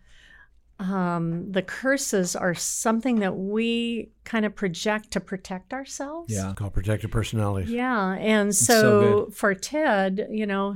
um, 0.79 1.51
the 1.51 1.61
curses 1.61 2.37
are 2.37 2.53
something 2.53 3.19
that 3.19 3.35
we 3.35 4.11
kind 4.23 4.45
of 4.45 4.55
project 4.55 5.11
to 5.11 5.19
protect 5.19 5.73
ourselves. 5.73 6.31
Yeah. 6.33 6.53
Called 6.55 6.73
protective 6.73 7.11
personalities. 7.11 7.69
Yeah, 7.69 8.13
and 8.13 8.55
so 8.55 9.25
so, 9.27 9.29
for 9.33 9.53
Ted, 9.53 10.27
you 10.31 10.45
know 10.45 10.75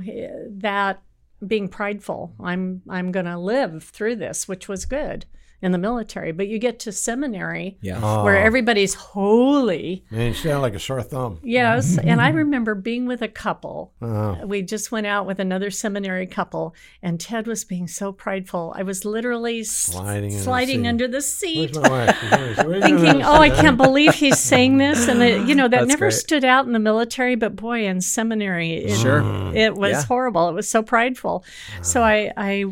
that 0.58 1.00
being 1.46 1.68
prideful, 1.68 2.34
I'm 2.40 2.82
I'm 2.88 3.12
going 3.12 3.26
to 3.26 3.38
live 3.38 3.84
through 3.84 4.16
this, 4.16 4.48
which 4.48 4.68
was 4.68 4.84
good 4.84 5.26
in 5.64 5.72
the 5.72 5.78
military. 5.78 6.30
But 6.30 6.46
you 6.48 6.58
get 6.58 6.78
to 6.80 6.92
seminary 6.92 7.78
Yeah. 7.80 7.98
Oh, 8.02 8.22
where 8.22 8.36
ah. 8.36 8.44
everybody's 8.44 8.94
holy. 8.94 10.04
man, 10.10 10.28
you 10.28 10.34
sound 10.34 10.62
like 10.62 10.74
a 10.74 10.78
sore 10.78 11.02
thumb. 11.02 11.40
Yes, 11.42 11.96
and 12.02 12.20
I 12.20 12.28
remember 12.28 12.74
being 12.74 13.06
with 13.06 13.22
a 13.22 13.28
couple. 13.28 13.92
Oh. 14.02 14.44
We 14.46 14.62
just 14.62 14.92
went 14.92 15.06
out 15.06 15.26
with 15.26 15.38
another 15.40 15.70
seminary 15.70 16.26
couple, 16.26 16.74
and 17.02 17.18
Ted 17.18 17.46
was 17.46 17.64
being 17.64 17.88
so 17.88 18.12
prideful. 18.12 18.74
I 18.76 18.82
was 18.82 19.04
literally 19.04 19.60
s- 19.60 19.70
Sliding 19.70 20.30
in 20.32 20.36
the 20.44 20.66
seat. 20.66 20.86
under 20.86 21.08
the 21.08 21.22
seat. 21.22 21.74
Where's 21.76 21.88
my 21.90 22.06
wife? 22.06 22.22
Where's- 22.30 22.56
where's 22.66 22.84
Thinking, 22.84 23.22
oh, 23.22 23.40
I 23.40 23.48
can't 23.50 23.76
believe 23.78 24.14
he's 24.14 24.38
saying 24.38 24.76
this, 24.78 25.08
and 25.08 25.22
it, 25.22 25.48
you 25.48 25.54
know 25.54 25.68
that 25.68 25.78
That's 25.80 25.88
never 25.88 26.06
great. 26.06 26.12
stood 26.14 26.44
out 26.44 26.66
in 26.66 26.72
the 26.72 26.78
military, 26.78 27.34
but 27.36 27.56
boy, 27.56 27.86
in 27.86 28.00
seminary, 28.02 28.72
it, 28.74 28.96
Sure. 28.98 29.22
Mm. 29.22 29.56
it 29.56 29.74
was 29.74 29.92
Yeah. 29.92 30.02
horrible. 30.04 30.48
It 30.50 30.52
was 30.54 30.68
so 30.68 30.82
prideful. 30.82 31.44
So 31.82 32.02
ah. 32.02 32.04
I, 32.06 32.32
I 32.36 32.64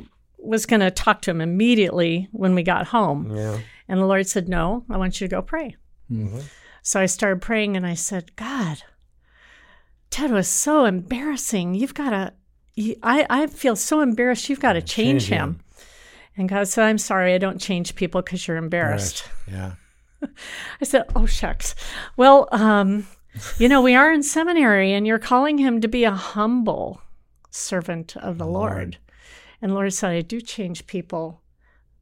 was 0.43 0.67
going 0.67 0.81
to 0.81 0.91
talk 0.91 1.23
to 1.23 1.31
him 1.31 1.41
immediately 1.41 2.29
when 2.33 2.55
we 2.55 2.63
got 2.63 2.89
home, 2.89 3.35
Yeah. 3.35 3.59
and 3.89 4.01
the 4.01 4.07
Lord 4.07 4.27
said, 4.27 4.49
"No, 4.49 4.85
I 4.91 4.97
want 4.97 5.21
you 5.21 5.29
to 5.29 5.31
go 5.35 5.43
pray." 5.43 5.77
Mm-hmm. 6.11 6.41
So 6.83 7.01
I 7.01 7.07
started 7.07 7.41
praying, 7.41 7.77
and 7.77 7.87
I 7.87 7.95
said, 7.95 8.35
"God, 8.37 8.83
Ted 10.11 10.31
was 10.31 10.49
so 10.49 10.85
embarrassing. 10.85 11.75
You've 11.75 11.95
got 11.95 12.11
to." 12.11 12.33
I, 13.03 13.27
I 13.29 13.47
feel 13.49 13.77
so 13.77 14.01
embarrassed. 14.01 14.49
You've 14.49 14.61
got 14.61 14.73
to 14.75 14.81
change 14.83 15.25
change 15.25 15.29
him. 15.29 15.49
him. 15.51 15.61
And 16.39 16.49
God 16.49 16.67
said, 16.69 16.85
I'm 16.87 16.97
sorry, 16.97 17.35
I 17.35 17.39
don't 17.39 17.61
change 17.61 17.95
people 17.95 18.23
because 18.23 18.49
you're 18.49 18.57
embarrassed. 18.57 19.29
Yeah. 19.47 19.73
I 20.81 20.85
said, 20.85 21.05
Oh, 21.15 21.27
shucks. 21.27 21.75
Well, 22.17 22.49
um, 22.51 23.07
you 23.59 23.69
know, 23.69 23.83
we 23.83 23.95
are 23.95 24.11
in 24.11 24.23
seminary 24.23 24.95
and 24.95 25.07
you're 25.07 25.19
calling 25.19 25.59
him 25.59 25.83
to 25.83 25.89
be 25.89 26.05
a 26.05 26.13
humble 26.13 27.03
servant 27.51 28.17
of 28.17 28.39
the 28.39 28.47
Lord. 28.47 28.97
And 29.63 29.71
the 29.71 29.75
Lord 29.77 29.93
said, 29.95 30.11
I 30.11 30.21
do 30.23 30.41
change 30.41 30.87
people 30.87 31.41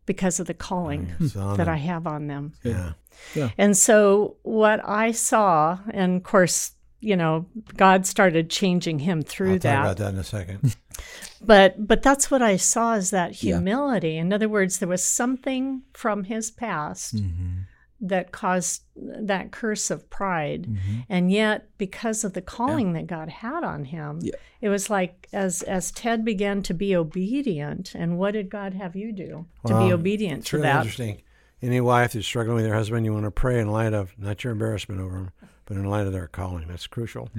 because 0.07 0.41
of 0.41 0.47
the 0.47 0.55
calling 0.55 1.13
It's 1.21 1.35
that 1.35 1.57
them. 1.59 1.69
I 1.69 1.77
have 1.77 2.07
on 2.07 2.27
them. 2.27 2.55
Yeah. 2.65 2.93
yeah. 3.35 3.51
And 3.59 3.77
so 3.77 4.37
what 4.43 4.81
I 4.89 5.13
saw, 5.13 5.79
and 5.93 6.17
of 6.17 6.23
course, 6.25 6.73
you 7.01 7.17
know, 7.17 7.47
God 7.77 8.07
started 8.07 8.51
changing 8.51 8.99
him 9.01 9.23
through 9.23 9.53
I'll 9.53 9.59
talk 9.59 9.63
that. 9.63 9.81
about 9.83 9.97
that 9.99 10.13
in 10.15 10.19
a 10.19 10.25
second. 10.25 10.77
But 11.43 11.87
but 11.87 12.03
that's 12.03 12.31
what 12.31 12.43
I 12.43 12.57
saw 12.59 12.95
is 12.95 13.09
that 13.11 13.43
Yeah. 13.43 13.55
humility. 13.57 14.19
In 14.19 14.33
other 14.35 14.49
words, 14.51 14.79
there 14.79 14.89
was 14.89 15.03
something 15.03 15.83
from 15.95 16.25
his 16.25 16.51
past 16.51 17.17
Mm-hmm. 17.17 17.61
That 18.03 18.33
caused 18.33 18.83
that 18.97 19.51
curse 19.51 19.91
of 19.91 20.09
pride. 20.09 20.63
Mm-hmm. 20.63 21.01
And 21.09 21.31
yet 21.31 21.69
because 21.77 22.25
of 22.25 22.33
the 22.33 22.41
calling 22.41 22.95
that 22.95 23.07
God 23.07 23.29
had 23.29 23.63
on 23.63 23.85
him, 23.85 24.21
Yeah. 24.23 24.33
it 24.61 24.69
was 24.71 24.89
like 24.89 25.29
as 25.33 25.63
as 25.63 25.91
Ted 25.93 26.25
began 26.25 26.63
to 26.63 26.73
be 26.75 26.97
obedient, 26.97 27.95
and 27.95 28.19
what 28.19 28.33
did 28.33 28.49
God 28.49 28.75
have 28.75 28.97
you 28.97 29.13
do 29.13 29.47
to 29.67 29.79
be 29.79 29.93
obedient 29.93 30.39
It's 30.41 30.51
to 30.51 30.57
really 30.57 30.69
that? 30.69 30.77
interesting. 30.79 31.23
Any 31.63 31.81
wife 31.83 32.15
that's 32.15 32.25
struggling 32.27 32.57
with 32.57 32.67
her 32.67 32.75
husband, 32.75 33.05
you 33.05 33.13
want 33.13 33.27
to 33.27 33.31
pray 33.31 33.61
in 33.61 33.69
light 33.69 33.93
of 33.93 34.19
not 34.19 34.43
your 34.45 34.53
embarrassment 34.55 34.99
over 35.01 35.17
him, 35.17 35.31
but 35.67 35.77
in 35.77 35.85
light 35.85 36.07
of 36.07 36.13
their 36.15 36.27
calling. 36.27 36.67
That's 36.69 36.87
crucial. 36.87 37.29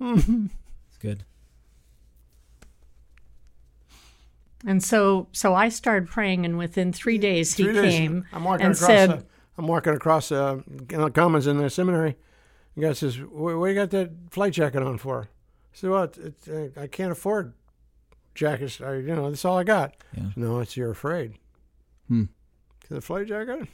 It's 0.00 0.98
good. 0.98 1.22
And 4.66 4.82
so 4.82 5.28
so 5.32 5.54
I 5.54 5.68
started 5.68 6.08
praying 6.08 6.44
and 6.44 6.56
within 6.58 6.92
3 6.92 7.18
days 7.18 7.54
he 7.54 7.64
Three 7.64 7.72
days, 7.74 7.92
came 7.98 8.24
I'm 8.32 8.46
and 8.46 8.76
said 8.76 9.10
the, 9.10 9.24
I'm 9.58 9.66
walking 9.66 9.94
across 9.94 10.30
the 10.30 10.62
uh, 10.96 11.08
commons 11.10 11.46
in 11.46 11.58
the 11.58 11.68
seminary. 11.70 12.16
The 12.74 12.82
guy 12.82 12.92
says, 12.94 13.16
"What, 13.18 13.58
what 13.58 13.66
you 13.66 13.74
got 13.74 13.90
that 13.90 14.10
flight 14.30 14.52
jacket 14.54 14.82
on 14.82 14.98
for?" 14.98 15.24
I 15.24 15.26
said, 15.74 15.90
"Well, 15.90 16.04
it's, 16.04 16.48
uh, 16.48 16.68
I 16.76 16.86
can't 16.86 17.12
afford 17.12 17.52
jackets. 18.34 18.80
I, 18.80 18.94
you 18.94 19.14
know, 19.14 19.28
that's 19.28 19.44
all 19.44 19.58
I 19.58 19.64
got." 19.64 19.94
Yeah. 20.16 20.30
No, 20.36 20.60
it's 20.60 20.76
you're 20.76 20.90
afraid. 20.90 21.34
Hmm. 22.08 22.24
The 22.88 23.00
flight 23.00 23.26
jacket. 23.28 23.68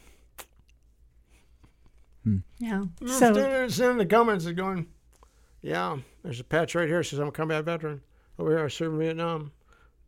Yeah. 2.59 2.85
So 3.01 3.07
So 3.07 3.69
standing 3.69 3.93
in 3.93 3.99
the 3.99 4.07
comments 4.07 4.45
is 4.45 4.53
going, 4.53 4.87
yeah. 5.63 5.97
There's 6.23 6.41
a 6.41 6.45
patch 6.45 6.75
right 6.75 6.89
here. 6.89 7.03
Says 7.03 7.19
I'm 7.19 7.29
a 7.29 7.33
combat 7.33 7.65
veteran. 7.65 8.03
Over 8.39 8.57
here, 8.57 8.65
I 8.65 8.69
served 8.69 8.95
in 8.95 9.01
Vietnam, 9.01 9.53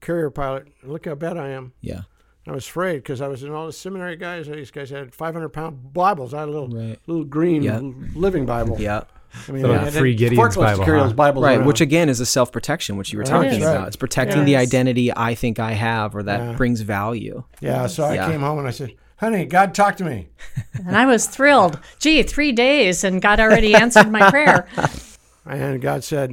carrier 0.01 0.31
pilot. 0.31 0.69
Look 0.83 1.07
how 1.07 1.15
bad 1.15 1.37
I 1.37 1.49
am. 1.49 1.73
Yeah. 1.81 2.03
I 2.51 2.53
was 2.53 2.67
afraid 2.67 2.97
because 2.97 3.21
I 3.21 3.29
was 3.29 3.45
in 3.45 3.53
all 3.53 3.67
the 3.67 3.73
seminary 3.73 4.17
guys. 4.17 4.49
These 4.49 4.73
guys 4.73 4.91
had 4.91 5.15
500 5.15 5.51
pound 5.51 5.93
Bibles. 5.93 6.35
I 6.35 6.41
had 6.41 6.49
a 6.49 6.51
little 6.51 6.69
Right. 6.69 6.99
little 7.07 7.23
green 7.25 7.63
Yeah. 7.63 7.81
living 8.17 8.45
Bible. 8.45 8.77
Yeah. 8.81 9.03
I 9.49 9.53
mean, 9.53 9.63
Little 9.63 9.77
I 9.79 9.85
had 9.85 9.93
free 9.93 10.17
Gideon's 10.17 10.57
forklifts 10.57 10.79
Bible, 10.79 10.85
huh? 10.85 11.13
Bibles 11.13 11.45
Right, 11.45 11.59
around. 11.59 11.67
which 11.69 11.81
again 11.81 12.09
is 12.09 12.19
a 12.19 12.27
self 12.27 12.51
protection, 12.51 12.97
which 12.97 13.13
you 13.13 13.19
were 13.19 13.23
Right. 13.23 13.31
talking 13.31 13.51
It 13.51 13.59
is. 13.59 13.63
about. 13.63 13.79
Right. 13.79 13.87
It's 13.87 13.95
protecting 13.95 14.45
the 14.45 14.53
Yes. 14.53 14.63
identity 14.67 15.13
I 15.17 15.37
think 15.37 15.61
I 15.61 15.73
have 15.75 16.17
or 16.17 16.25
that 16.25 16.41
Yeah. 16.41 16.53
brings 16.57 16.81
value. 16.81 17.45
yeah. 17.61 17.87
So 17.87 18.03
I 18.03 18.15
Yeah. 18.15 18.29
came 18.29 18.41
home 18.41 18.59
and 18.59 18.67
I 18.67 18.73
said, 18.73 18.95
"Honey, 19.19 19.45
God 19.45 19.73
talked 19.73 19.99
to 19.99 20.05
me." 20.05 20.31
and 20.75 20.97
I 20.97 21.07
was 21.07 21.27
thrilled. 21.29 21.79
Gee, 22.01 22.25
three 22.25 22.51
days 22.51 23.05
and 23.05 23.23
God 23.23 23.39
already 23.39 23.73
answered 23.77 24.11
my 24.11 24.29
prayer. 24.31 24.67
And 25.47 25.81
God 25.81 26.03
said, 26.05 26.31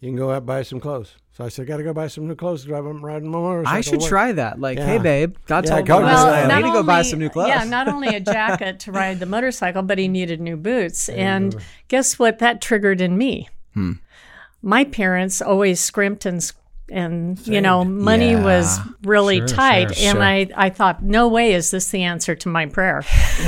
"You 0.00 0.08
can 0.10 0.16
go 0.16 0.30
out 0.30 0.38
and 0.38 0.46
buy 0.46 0.62
some 0.62 0.78
clothes." 0.80 1.14
So 1.36 1.44
I 1.44 1.48
said, 1.48 1.66
"Got 1.66 1.76
to 1.76 1.82
go 1.82 1.92
buy 1.92 2.06
some 2.06 2.26
new 2.26 2.34
clothes. 2.34 2.64
Drive 2.64 2.86
I'm 2.86 3.04
riding 3.04 3.28
my 3.30 3.36
motorcycle." 3.38 3.76
I 3.76 3.80
should 3.82 3.90
to 3.92 3.98
work." 3.98 4.08
try 4.08 4.32
that. 4.32 4.58
Like, 4.58 4.78
hey 4.78 4.96
babe, 4.98 5.36
God 5.46 5.64
Yeah, 5.64 5.70
told 5.72 5.82
me 5.82 5.86
God 5.88 6.02
last 6.04 6.22
told 6.22 6.26
me 6.28 6.32
night 6.32 6.48
that. 6.48 6.50
I 6.50 6.56
need 6.62 6.68
to 6.68 6.72
go 6.72 6.82
buy 6.82 7.02
some 7.02 7.18
new 7.18 7.28
clothes. 7.28 7.48
Yeah, 7.48 7.64
not 7.64 7.88
only 7.88 8.08
a 8.14 8.20
jacket 8.20 8.80
to 8.80 8.92
ride 8.92 9.20
the 9.20 9.26
motorcycle, 9.26 9.82
but 9.82 9.98
he 9.98 10.08
needed 10.08 10.40
new 10.40 10.56
boots. 10.56 11.10
And 11.10 11.54
guess 11.88 12.18
what 12.18 12.38
that 12.38 12.62
triggered 12.62 13.02
in 13.02 13.18
me? 13.18 13.48
Hmm. 13.74 13.92
My 14.62 14.84
parents 14.84 15.42
always 15.42 15.78
scrimped 15.78 16.24
and 16.24 16.38
s- 16.38 16.54
and 16.88 17.44
you 17.46 17.60
know 17.60 17.84
money 17.84 18.36
was 18.36 18.78
really 19.02 19.38
Sure, 19.38 19.48
tight 19.48 19.94
sure, 19.96 20.08
and 20.08 20.16
sure. 20.18 20.22
I, 20.22 20.48
I 20.56 20.70
thought 20.70 21.02
no 21.02 21.26
way 21.26 21.52
is 21.52 21.72
this 21.72 21.90
the 21.90 22.04
answer 22.04 22.36
to 22.36 22.48
my 22.48 22.66
prayer 22.66 23.02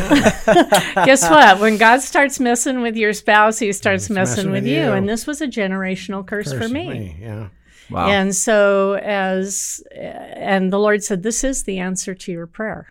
guess 1.04 1.22
what 1.30 1.60
when 1.60 1.76
god 1.76 2.00
starts 2.02 2.40
messing 2.40 2.80
with 2.80 2.96
your 2.96 3.12
spouse 3.12 3.60
he 3.60 3.72
starts 3.72 4.10
messing, 4.10 4.36
messing 4.36 4.50
with 4.50 4.64
with 4.64 4.72
you. 4.72 4.80
you. 4.82 4.92
and 4.92 5.08
this 5.08 5.24
was 5.24 5.40
a 5.40 5.46
generational 5.46 6.26
curse, 6.26 6.52
for 6.52 6.58
Curse 6.58 6.72
me 6.72 7.16
Yeah. 7.20 7.48
Wow. 7.90 8.08
and 8.08 8.34
so, 8.34 8.94
as 8.94 9.82
and 9.94 10.72
the 10.72 10.78
Lord 10.78 11.02
said, 11.02 11.22
"This 11.22 11.44
is 11.44 11.64
the 11.64 11.78
answer 11.78 12.14
to 12.14 12.32
your 12.32 12.46
prayer." 12.46 12.88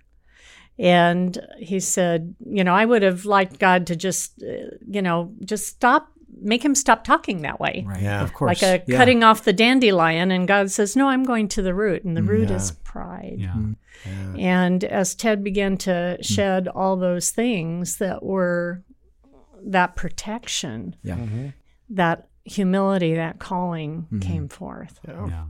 And 0.79 1.37
He 1.59 1.79
said, 1.79 2.35
"You 2.45 2.63
know, 2.63 2.73
I 2.73 2.85
would 2.85 3.01
have 3.01 3.25
liked 3.25 3.59
God 3.59 3.87
to 3.87 3.95
just, 3.95 4.43
uh, 4.43 4.75
you 4.87 5.01
know, 5.01 5.33
just 5.43 5.67
stop, 5.67 6.11
make 6.39 6.63
him 6.63 6.75
stop 6.75 7.03
talking 7.03 7.41
that 7.41 7.59
way, 7.59 7.83
right. 7.87 8.01
Yeah. 8.01 8.21
Of 8.21 8.33
course. 8.33 8.61
like 8.61 8.63
a 8.63 8.83
Yeah. 8.87 8.97
cutting 8.97 9.23
off 9.23 9.43
the 9.43 9.53
dandelion." 9.53 10.31
And 10.31 10.47
God 10.47 10.69
says, 10.71 10.95
"No, 10.95 11.09
I'm 11.09 11.23
going 11.23 11.47
to 11.49 11.61
the 11.61 11.73
root, 11.73 12.03
and 12.03 12.15
the 12.15 12.21
mm. 12.21 12.29
root 12.29 12.51
is 12.51 12.71
pride." 12.71 13.39
Mm. 13.39 13.75
Yeah. 14.05 14.33
And 14.37 14.83
as 14.83 15.15
Ted 15.15 15.43
began 15.43 15.77
to 15.77 16.17
mm. 16.19 16.23
shed 16.23 16.67
all 16.67 16.95
those 16.95 17.31
things 17.31 17.97
that 17.97 18.23
were 18.23 18.83
that 19.65 19.95
protection, 19.95 20.95
Yeah. 21.03 21.15
Mm-hmm. 21.15 21.47
that 21.89 22.27
humility, 22.47 23.15
that 23.15 23.39
calling 23.39 24.03
mm-hmm. 24.03 24.19
came 24.19 24.47
forth. 24.47 24.99
Yeah. 25.07 25.45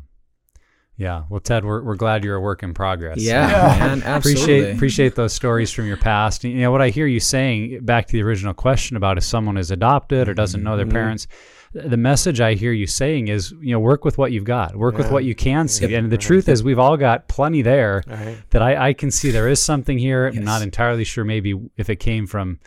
Yeah. 0.98 1.26
Well, 1.30 1.40
Ted, 1.40 1.64
we're, 1.64 1.84
we're 1.84 1.96
glad 1.96 2.24
you're 2.24 2.36
a 2.36 2.42
work 2.42 2.64
in 2.64 2.74
progress. 2.74 3.20
Yeah, 3.20 3.48
man, 3.80 4.02
absolutely. 4.06 4.44
Appreciate 4.44 4.76
appreciate 4.76 5.16
those 5.16 5.32
stories 5.32 5.72
from 5.72 5.86
your 5.86 5.98
past. 5.98 6.44
You 6.44 6.56
know 6.56 6.72
what 6.72 6.82
I 6.82 6.90
hear 6.90 7.06
you 7.06 7.20
saying 7.20 7.86
back 7.86 8.08
to 8.08 8.14
the 8.14 8.24
original 8.24 8.56
question 8.56 8.98
about 8.98 9.18
if 9.18 9.24
someone 9.24 9.58
is 9.58 9.70
adopted 9.70 10.28
or 10.28 10.34
doesn't 10.34 10.64
know 10.64 10.76
their 10.76 10.86
mm-hmm. 10.86 10.94
parents. 10.94 11.28
The 11.74 11.98
message 11.98 12.42
I 12.42 12.56
hear 12.56 12.72
you 12.72 12.88
saying 12.88 13.28
is, 13.28 13.52
you 13.62 13.72
know, 13.74 13.80
work 13.80 14.04
with 14.04 14.18
what 14.18 14.32
you've 14.32 14.46
got, 14.46 14.76
work 14.76 14.98
with 14.98 15.12
what 15.12 15.26
you 15.26 15.36
can 15.36 15.68
see. 15.68 15.94
And 15.94 16.10
the 16.10 16.18
truth 16.18 16.50
is, 16.50 16.64
we've 16.64 16.80
all 16.80 16.98
got 16.98 17.28
plenty 17.28 17.62
there 17.62 18.04
Right. 18.08 18.38
that 18.50 18.62
I, 18.64 18.88
I 18.88 18.94
can 18.94 19.12
see 19.12 19.30
there 19.30 19.50
is 19.50 19.62
something 19.62 20.00
here. 20.00 20.28
I'm 20.28 20.44
not 20.44 20.62
entirely 20.64 21.04
sure 21.04 21.26
maybe 21.26 21.54
if 21.76 21.90
it 21.90 21.98
came 21.98 22.26
from, 22.26 22.60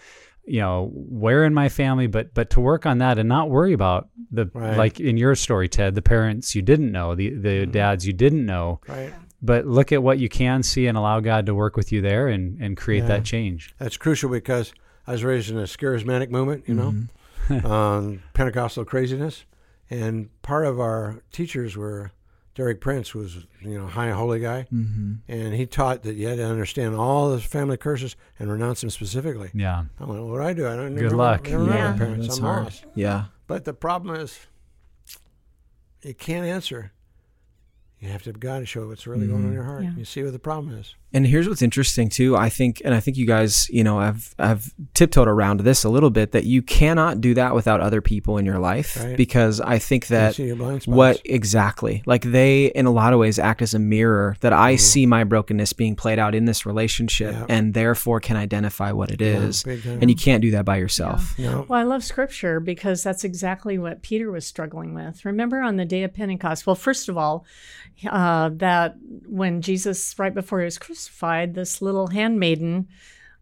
you 0.51 0.61
know, 0.61 0.91
where 0.95 1.45
in 1.45 1.55
my 1.55 1.69
family, 1.69 2.07
but 2.07 2.35
but 2.35 2.51
to 2.51 2.61
work 2.61 2.85
on 2.87 2.99
that 2.99 3.19
and 3.19 3.29
not 3.29 3.49
worry 3.51 3.73
about 3.73 4.09
the 4.33 4.51
Right. 4.55 4.77
like 4.77 5.01
in 5.01 5.17
your 5.17 5.35
story, 5.35 5.69
Ted, 5.69 5.95
the 5.95 6.03
parents 6.03 6.55
you 6.55 6.63
didn't 6.63 6.91
know, 6.93 7.15
the 7.15 7.31
the 7.31 7.67
dads 7.67 8.07
you 8.07 8.13
didn't 8.13 8.45
know, 8.47 8.81
Right. 8.89 9.13
but 9.41 9.67
look 9.67 9.93
at 9.93 10.03
what 10.03 10.19
you 10.19 10.29
can 10.29 10.63
see 10.63 10.87
and 10.87 10.99
allow 10.99 11.21
God 11.21 11.47
to 11.47 11.55
work 11.55 11.77
with 11.77 11.93
you 11.93 12.01
there 12.01 12.29
and 12.29 12.61
and 12.61 12.77
create 12.77 13.01
Yeah. 13.03 13.09
that 13.09 13.25
change. 13.25 13.75
That's 13.79 13.97
crucial 13.97 14.29
because 14.31 14.73
I 15.07 15.13
was 15.13 15.25
raised 15.25 15.51
in 15.51 15.59
a 15.59 15.63
charismatic 15.63 16.31
movement, 16.31 16.65
you 16.69 16.75
know, 16.75 16.95
um, 17.65 18.23
Pentecostal 18.35 18.85
craziness, 18.85 19.45
and 19.89 20.29
part 20.43 20.67
of 20.67 20.79
our 20.79 21.23
teachers 21.33 21.77
were 21.77 22.13
Derek 22.55 22.81
Prince 22.81 23.15
was 23.15 23.47
you 23.63 23.79
know 23.79 23.87
high 23.87 24.11
holy 24.11 24.41
guy, 24.41 24.67
Mm-hmm. 24.73 25.13
and 25.29 25.55
he 25.55 25.67
taught 25.67 26.03
that 26.03 26.15
you 26.17 26.27
had 26.29 26.37
to 26.39 26.45
understand 26.45 26.95
all 26.97 27.31
the 27.31 27.41
family 27.41 27.77
curses 27.77 28.17
and 28.39 28.51
renounce 28.51 28.81
them 28.81 28.91
specifically. 28.91 29.51
Yeah. 29.55 29.85
I 30.01 30.05
went, 30.05 30.25
what 30.25 30.39
do 30.39 30.43
I 30.43 30.53
do? 30.53 30.67
I 30.67 30.77
don't 30.77 30.91
know. 30.95 31.01
Good 31.01 31.03
never, 31.05 31.17
luck. 31.17 31.49
Never 31.49 31.65
met 31.65 31.79
Yeah. 31.79 31.93
my 31.93 31.99
parents. 31.99 32.27
That's 32.27 32.39
I'm 32.39 32.45
hard. 32.45 32.65
lost. 32.65 32.85
Yeah. 32.95 33.25
But 33.47 33.65
the 33.65 33.73
problem 33.75 34.17
is, 34.17 34.39
you 36.03 36.15
can't 36.15 36.47
answer. 36.47 36.93
You 38.01 38.09
have 38.09 38.23
to 38.23 38.31
have 38.31 38.41
God 38.41 38.61
to 38.61 38.67
show 38.67 38.89
what's 38.89 39.07
really 39.07 39.27
going 39.27 39.43
on 39.43 39.49
in 39.49 39.53
your 39.53 39.65
heart. 39.65 39.85
Yeah. 39.85 39.91
You 39.95 40.07
see 40.07 40.23
what 40.23 40.33
the 40.33 40.39
problem 40.39 40.75
is. 40.79 40.95
And 41.13 41.27
here's 41.27 41.49
what's 41.49 41.61
interesting 41.61 42.09
too. 42.09 42.37
I 42.37 42.49
think, 42.49 42.81
and 42.85 42.95
I 42.95 43.01
think 43.01 43.17
you 43.19 43.27
guys, 43.27 43.69
you 43.69 43.83
know, 43.85 43.99
have 44.01 44.33
have 44.39 44.73
tiptoed 44.95 45.27
around 45.29 45.61
this 45.61 45.83
a 45.85 45.89
little 45.91 46.09
bit 46.09 46.31
that 46.33 46.45
you 46.45 46.63
cannot 46.63 47.21
do 47.21 47.35
that 47.35 47.53
without 47.55 47.81
other 47.81 48.01
people 48.01 48.39
in 48.39 48.47
your 48.47 48.59
life 48.61 48.97
Right. 48.97 49.17
because 49.17 49.61
I 49.61 49.79
think 49.81 50.07
that 50.07 50.37
see 50.37 50.47
your 50.47 50.57
blind 50.57 50.85
spots. 50.85 50.97
what 50.97 51.21
exactly 51.25 52.03
like 52.07 52.23
they 52.23 52.67
in 52.67 52.87
a 52.87 52.91
lot 52.93 53.13
of 53.13 53.19
ways 53.19 53.39
act 53.41 53.61
as 53.61 53.75
a 53.75 53.79
mirror 53.81 54.37
that 54.41 54.53
I 54.53 54.77
see 54.77 55.05
my 55.05 55.25
brokenness 55.25 55.73
being 55.75 55.97
played 55.97 56.19
out 56.21 56.35
in 56.35 56.45
this 56.47 56.65
relationship 56.65 57.35
Mm-hmm. 57.35 57.41
Yeah. 57.51 57.57
and 57.57 57.75
therefore 57.75 58.21
can 58.21 58.37
identify 58.37 58.93
what 58.93 59.11
it 59.11 59.21
Yeah, 59.21 59.43
is. 59.43 59.65
and 59.67 60.09
you 60.09 60.17
can't 60.17 60.41
do 60.41 60.53
that 60.53 60.65
by 60.65 60.77
yourself. 60.79 61.37
No. 61.39 61.67
Well, 61.69 61.79
I 61.79 61.83
love 61.83 62.03
scripture 62.05 62.61
because 62.61 63.03
that's 63.03 63.25
exactly 63.25 63.77
what 63.79 64.01
Peter 64.03 64.31
was 64.31 64.47
struggling 64.47 64.95
with. 64.95 65.25
Remember 65.25 65.61
on 65.61 65.77
the 65.77 65.85
day 65.85 66.03
of 66.05 66.15
Pentecost? 66.15 66.67
Well, 66.67 66.77
first 66.77 67.09
of 67.09 67.19
all, 67.19 67.45
uh, 68.09 68.51
that 68.55 68.97
when 69.27 69.61
Jesus, 69.63 70.19
right 70.19 70.35
before 70.35 70.61
he 70.61 70.65
was 70.65 70.79
crucified, 70.79 71.55
this 71.55 71.81
little 71.83 72.09
handmaiden 72.09 72.89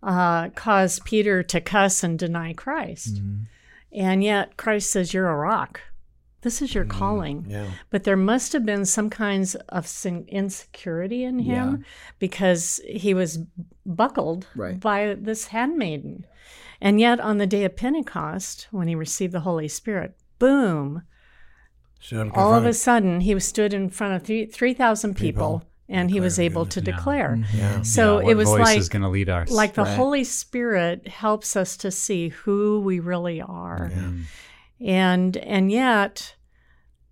uh, 0.03 0.49
caused 0.51 1.05
Peter 1.05 1.43
to 1.43 1.61
cuss 1.61 2.03
and 2.05 2.19
deny 2.19 2.53
Christ. 2.53 3.21
And 3.93 4.23
yet 4.23 4.57
Christ 4.57 4.91
says, 4.91 5.13
You're 5.15 5.29
a 5.31 5.37
rock. 5.37 5.81
This 6.43 6.63
is 6.63 6.73
your 6.73 6.85
calling. 6.85 7.47
Yeah. 7.49 7.69
But 7.91 8.05
there 8.05 8.17
must 8.17 8.53
have 8.53 8.65
been 8.65 8.85
some 8.85 9.11
kinds 9.11 9.57
of 9.57 9.89
insecurity 10.29 11.25
in 11.25 11.41
him 11.41 11.85
because 12.21 12.81
he 12.87 13.13
was 13.13 13.41
buckled 13.85 14.47
Right. 14.55 14.79
by 14.79 15.17
this 15.19 15.49
handmaiden. 15.49 16.27
And 16.81 17.01
yet, 17.01 17.19
on 17.19 17.39
the 17.39 17.47
day 17.47 17.65
of 17.65 17.75
Pentecost, 17.75 18.69
when 18.71 18.87
he 18.87 18.95
received 18.95 19.33
the 19.33 19.41
Holy 19.41 19.67
Spirit, 19.67 20.15
boom, 20.39 21.03
all 22.35 22.55
of 22.55 22.65
a 22.65 22.73
sudden 22.73 23.21
he 23.21 23.35
was 23.35 23.45
stood 23.45 23.75
in 23.75 23.91
front 23.91 24.15
of 24.15 24.23
three 24.25 24.47
3,000 24.47 25.15
people, 25.15 25.59
People 25.61 25.63
and 25.89 26.11
he 26.11 26.21
was 26.21 26.39
able 26.39 26.67
to 26.67 26.81
declare. 26.81 27.39
Yeah. 27.55 27.83
So 27.83 28.21
Yeah, 28.21 28.31
it 28.31 28.35
was 28.37 28.49
like, 28.51 28.79
is 28.79 28.89
going 28.89 29.03
to 29.03 29.09
lead 29.09 29.29
us. 29.29 29.51
like 29.51 29.75
the 29.75 29.85
Right. 29.85 29.97
Holy 29.97 30.25
Spirit 30.25 31.09
helps 31.09 31.57
us 31.57 31.77
to 31.79 31.91
see 31.91 32.29
who 32.29 32.81
we 32.81 33.01
really 33.01 33.41
are 33.41 33.91
and 34.81 35.37
and 35.39 35.73
yet 35.73 36.35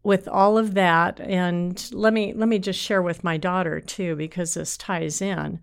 with 0.02 0.28
all 0.28 0.56
of 0.56 0.74
that 0.74 1.18
and 1.20 1.90
let 1.92 2.12
me 2.12 2.32
let 2.32 2.48
me 2.48 2.58
just 2.58 2.78
share 2.78 3.02
with 3.02 3.24
my 3.24 3.36
daughter 3.36 3.80
too 3.80 4.14
because 4.14 4.54
this 4.54 4.76
ties 4.76 5.20
in 5.20 5.58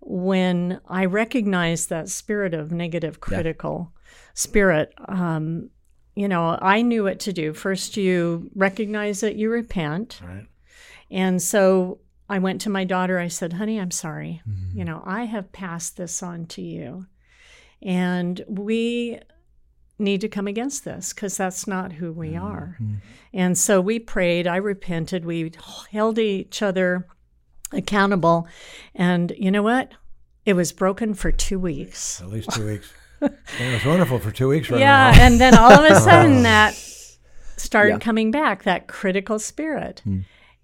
when 0.00 0.80
i 0.88 1.04
recognized 1.04 1.90
that 1.90 2.08
spirit 2.08 2.54
of 2.54 2.72
negative 2.72 3.20
critical 3.20 3.92
spirit 4.32 4.94
um, 5.08 5.68
you 6.14 6.28
know 6.28 6.58
i 6.60 6.82
knew 6.82 7.04
what 7.04 7.20
to 7.20 7.32
do 7.32 7.52
first 7.52 7.96
you 7.96 8.50
recognize 8.54 9.22
it 9.22 9.36
you 9.36 9.50
repent 9.50 10.20
Right. 10.22 10.46
and 11.10 11.40
so 11.40 12.00
I 12.32 12.38
went 12.38 12.62
to 12.62 12.70
my 12.70 12.84
daughter. 12.84 13.18
I 13.18 13.28
said, 13.28 13.52
honey, 13.52 13.78
I'm 13.78 13.90
sorry. 13.90 14.40
Mm-hmm. 14.48 14.78
You 14.78 14.86
know, 14.86 15.02
I 15.04 15.24
have 15.24 15.52
passed 15.52 15.98
this 15.98 16.22
on 16.22 16.46
to 16.46 16.62
you. 16.62 17.04
And 17.82 18.42
we 18.48 19.20
need 19.98 20.22
to 20.22 20.28
come 20.28 20.46
against 20.46 20.84
this 20.84 21.12
because 21.12 21.36
that's 21.36 21.66
not 21.66 21.92
who 21.92 22.10
we 22.10 22.30
mm-hmm. 22.30 22.44
are. 22.44 22.78
Mm-hmm. 22.80 22.94
And 23.34 23.58
so 23.58 23.82
we 23.82 23.98
prayed. 23.98 24.46
I 24.46 24.56
repented. 24.56 25.26
We 25.26 25.52
held 25.90 26.18
each 26.18 26.62
other 26.62 27.06
accountable. 27.70 28.46
And 28.94 29.34
you 29.36 29.50
know 29.50 29.62
what? 29.62 29.92
It 30.46 30.54
was 30.54 30.72
broken 30.72 31.12
for 31.12 31.30
two 31.32 31.58
weeks. 31.58 32.22
At 32.22 32.30
least 32.30 32.50
two 32.50 32.66
weeks. 32.66 32.92
And 33.22 33.34
it 33.60 33.72
was 33.74 33.84
wonderful 33.84 34.18
for 34.18 34.30
two 34.30 34.48
weeks 34.48 34.70
right 34.70 34.80
yeah. 34.80 35.12
now. 35.12 35.22
And 35.22 35.40
then 35.40 35.56
all 35.56 35.72
of 35.72 35.84
a 35.90 36.00
sudden 36.00 36.42
that 36.42 36.74
started 37.56 37.92
Yeah. 37.94 37.98
coming 37.98 38.30
back, 38.30 38.64
that 38.64 38.88
critical 38.88 39.38
spirit. 39.38 40.00
Hmm. 40.04 40.20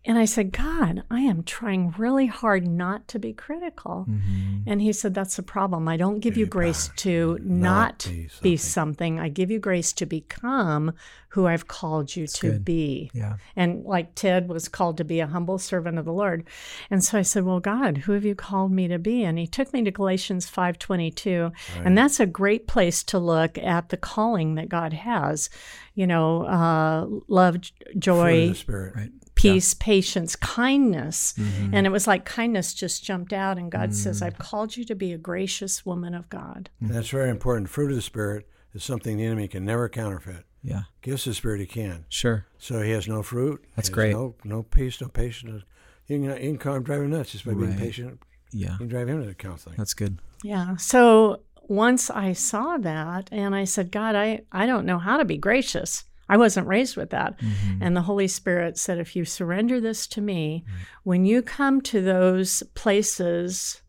And 0.08 0.16
I 0.16 0.24
said, 0.24 0.52
God, 0.52 1.02
I 1.10 1.20
am 1.20 1.42
trying 1.42 1.94
really 1.98 2.24
hard 2.24 2.66
not 2.66 3.06
to 3.08 3.18
be 3.18 3.34
critical. 3.34 4.06
Mm-hmm. 4.08 4.62
And 4.66 4.80
he 4.80 4.90
said, 4.94 5.12
That's 5.12 5.36
the 5.36 5.42
problem. 5.42 5.86
I 5.86 5.98
don't 5.98 6.20
give 6.20 6.38
you 6.38 6.46
grace 6.46 6.88
to 6.96 7.38
not, 7.42 8.08
be 8.08 8.30
be, 8.40 8.56
something. 8.56 9.20
I 9.20 9.28
give 9.28 9.50
you 9.50 9.58
grace 9.58 9.92
to 9.92 10.06
become 10.06 10.94
who 11.28 11.46
I've 11.46 11.68
called 11.68 12.16
you 12.16 12.26
to 12.26 12.52
good. 12.52 12.64
be. 12.64 13.10
Yeah. 13.12 13.36
And 13.54 13.84
like 13.84 14.14
Ted 14.14 14.48
was 14.48 14.66
called 14.66 14.96
to 14.96 15.04
be 15.04 15.20
a 15.20 15.26
humble 15.26 15.58
servant 15.58 15.98
of 15.98 16.06
the 16.06 16.12
Lord. 16.12 16.44
And 16.90 17.04
so 17.04 17.18
I 17.18 17.22
said, 17.22 17.44
Well, 17.44 17.60
God, 17.60 17.98
who 17.98 18.12
have 18.12 18.24
you 18.24 18.34
called 18.34 18.72
me 18.72 18.88
to 18.88 18.98
be? 18.98 19.24
And 19.24 19.38
he 19.38 19.46
took 19.46 19.74
me 19.74 19.84
to 19.84 19.90
Galatians 19.90 20.50
5.22. 20.50 21.52
And 21.84 21.98
that's 21.98 22.18
a 22.18 22.24
great 22.24 22.66
place 22.66 23.02
to 23.04 23.18
look 23.18 23.58
at 23.58 23.90
the 23.90 23.98
calling 23.98 24.54
that 24.54 24.70
God 24.70 24.94
has. 24.94 25.50
You 25.94 26.06
know, 26.06 26.44
uh, 26.44 27.06
love, 27.26 27.58
joy, 27.98 28.48
the 28.48 28.54
Spirit. 28.54 28.94
Right. 28.96 29.10
Peace, 29.38 29.74
patience, 29.74 30.36
kindness. 30.36 31.34
Mm-hmm. 31.38 31.74
And 31.74 31.86
it 31.86 31.90
was 31.90 32.06
like 32.06 32.24
kindness 32.24 32.74
just 32.74 33.04
jumped 33.04 33.32
out. 33.32 33.58
And 33.58 33.70
God 33.70 33.94
says, 33.94 34.20
I've 34.20 34.38
called 34.38 34.76
you 34.76 34.84
to 34.84 34.94
be 34.94 35.12
a 35.12 35.18
gracious 35.18 35.86
woman 35.86 36.14
of 36.14 36.28
God. 36.28 36.70
And 36.80 36.90
that's 36.90 37.08
very 37.08 37.30
important. 37.30 37.68
Fruit 37.68 37.90
of 37.90 37.96
the 37.96 38.02
Spirit 38.02 38.48
is 38.74 38.84
something 38.84 39.16
the 39.16 39.24
enemy 39.24 39.48
can 39.48 39.64
never 39.64 39.88
counterfeit. 39.88 40.44
Yeah. 40.62 40.82
Gifts 41.02 41.26
of 41.26 41.30
the 41.30 41.34
Spirit 41.34 41.60
he 41.60 41.66
can. 41.66 42.04
Sure. 42.08 42.46
So 42.58 42.82
he 42.82 42.90
has 42.90 43.06
no 43.06 43.22
fruit. 43.22 43.64
That's 43.76 43.88
great. 43.88 44.12
No, 44.12 44.34
no 44.44 44.62
peace, 44.62 45.00
no 45.00 45.08
patience. 45.08 45.62
You 46.06 46.18
can, 46.18 46.24
you 46.24 46.50
can 46.50 46.58
calm, 46.58 46.82
drive 46.82 47.02
him 47.02 47.10
nuts 47.10 47.32
just 47.32 47.46
by 47.46 47.54
being 47.54 47.76
patient. 47.76 48.20
Yeah. 48.50 48.72
You 48.72 48.78
can 48.78 48.88
drive 48.88 49.08
him 49.08 49.20
to 49.20 49.26
the 49.26 49.34
counseling. 49.34 49.76
That's 49.76 49.94
good. 49.94 50.18
Yeah. 50.42 50.76
So 50.76 51.42
once 51.68 52.10
I 52.10 52.32
saw 52.32 52.78
that 52.78 53.28
and 53.30 53.54
I 53.54 53.64
said, 53.64 53.92
God, 53.92 54.16
I, 54.16 54.40
I 54.50 54.66
don't 54.66 54.86
know 54.86 54.98
how 54.98 55.18
to 55.18 55.24
be 55.24 55.36
gracious. 55.36 56.04
I 56.28 56.36
wasn't 56.36 56.66
raised 56.66 56.96
with 56.96 57.10
that. 57.10 57.38
Mm-hmm. 57.40 57.82
And 57.82 57.96
the 57.96 58.02
Holy 58.02 58.28
Spirit 58.28 58.76
said, 58.78 58.98
if 58.98 59.16
you 59.16 59.24
surrender 59.24 59.80
this 59.80 60.06
to 60.08 60.20
me, 60.20 60.64
when 61.04 61.24
you 61.24 61.42
come 61.42 61.80
to 61.82 62.02
those 62.02 62.62
places, 62.74 63.80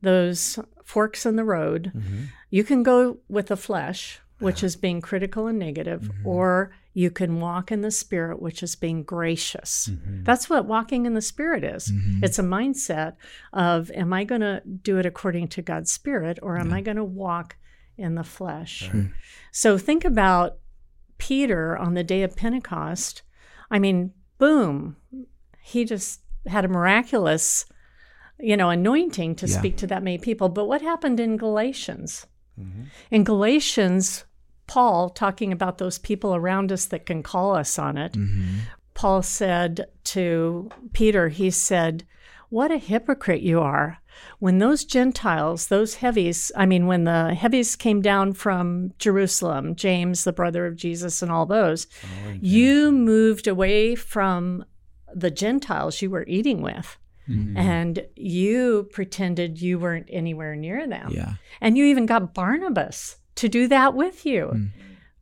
those 0.00 0.58
forks 0.84 1.26
in 1.26 1.36
the 1.36 1.44
road, 1.44 1.92
mm-hmm. 1.94 2.24
you 2.50 2.64
can 2.64 2.82
go 2.82 3.18
with 3.28 3.48
the 3.48 3.56
flesh, 3.56 4.20
which 4.38 4.62
is 4.62 4.76
being 4.76 5.00
critical 5.00 5.46
and 5.46 5.58
negative, 5.58 6.02
mm-hmm. 6.02 6.26
or 6.26 6.72
you 6.94 7.10
can 7.10 7.38
walk 7.40 7.70
in 7.70 7.82
the 7.82 7.90
spirit, 7.90 8.40
which 8.40 8.62
is 8.62 8.74
being 8.74 9.02
gracious. 9.02 9.88
Mm-hmm. 9.90 10.24
That's 10.24 10.48
what 10.48 10.66
walking 10.66 11.06
in 11.06 11.14
the 11.14 11.22
spirit 11.22 11.62
is. 11.62 11.92
It's 12.22 12.38
a 12.38 12.42
mindset 12.42 13.16
of, 13.52 13.90
am 13.92 14.12
I 14.12 14.24
going 14.24 14.40
to 14.40 14.62
do 14.64 14.98
it 14.98 15.06
according 15.06 15.48
to 15.48 15.62
God's 15.62 15.92
spirit, 15.92 16.38
or 16.42 16.56
am 16.56 16.72
I 16.72 16.80
going 16.80 16.96
to 16.96 17.04
walk 17.04 17.56
in 17.96 18.14
the 18.14 18.24
flesh? 18.24 18.90
So 19.52 19.76
think 19.76 20.04
about 20.04 20.56
Peter 21.20 21.76
on 21.76 21.94
the 21.94 22.02
day 22.02 22.22
of 22.24 22.34
Pentecost. 22.34 23.22
I 23.70 23.78
mean, 23.78 24.12
boom, 24.38 24.96
he 25.62 25.84
just 25.84 26.22
had 26.46 26.64
a 26.64 26.68
miraculous, 26.68 27.64
you 28.40 28.56
know, 28.56 28.70
anointing 28.70 29.36
to 29.36 29.46
Yeah. 29.46 29.58
speak 29.58 29.76
to 29.76 29.86
that 29.86 30.02
many 30.02 30.18
people. 30.18 30.48
But 30.48 30.66
what 30.66 30.82
happened 30.82 31.20
in 31.20 31.36
Galatians? 31.36 32.26
Mm-hmm. 32.58 32.84
In 33.12 33.22
Galatians, 33.22 34.24
Paul, 34.66 35.10
talking 35.10 35.52
about 35.52 35.78
those 35.78 35.98
people 35.98 36.34
around 36.34 36.72
us 36.72 36.86
that 36.86 37.06
can 37.06 37.22
call 37.22 37.54
us 37.54 37.78
on 37.78 37.96
it, 37.96 38.14
mm-hmm. 38.14 38.60
Paul 38.94 39.22
said 39.22 39.86
to 40.04 40.70
Peter, 40.92 41.28
he 41.28 41.50
said, 41.50 42.04
What 42.48 42.72
a 42.72 42.78
hypocrite 42.78 43.42
you 43.42 43.60
are. 43.60 43.98
When 44.38 44.58
those 44.58 44.84
Gentiles, 44.84 45.68
those 45.68 45.96
heavies, 45.96 46.50
I 46.56 46.66
mean, 46.66 46.86
when 46.86 47.04
the 47.04 47.34
heavies 47.34 47.76
came 47.76 48.00
down 48.00 48.32
from 48.32 48.92
Jerusalem, 48.98 49.76
James, 49.76 50.24
the 50.24 50.32
brother 50.32 50.66
of 50.66 50.76
Jesus, 50.76 51.22
and 51.22 51.30
all 51.30 51.46
those, 51.46 51.86
oh, 52.04 52.34
you 52.40 52.90
moved 52.90 53.46
away 53.46 53.94
from 53.94 54.64
the 55.14 55.30
Gentiles 55.30 56.00
you 56.00 56.10
were 56.10 56.24
eating 56.26 56.62
with. 56.62 56.96
Mm-hmm. 57.28 57.56
And 57.56 58.06
you 58.16 58.88
pretended 58.92 59.60
you 59.60 59.78
weren't 59.78 60.08
anywhere 60.10 60.56
near 60.56 60.86
them. 60.88 61.10
Yeah. 61.12 61.34
And 61.60 61.78
you 61.78 61.84
even 61.84 62.06
got 62.06 62.34
Barnabas 62.34 63.18
to 63.36 63.48
do 63.48 63.68
that 63.68 63.94
with 63.94 64.26
you. 64.26 64.46
Hmm. 64.46 64.66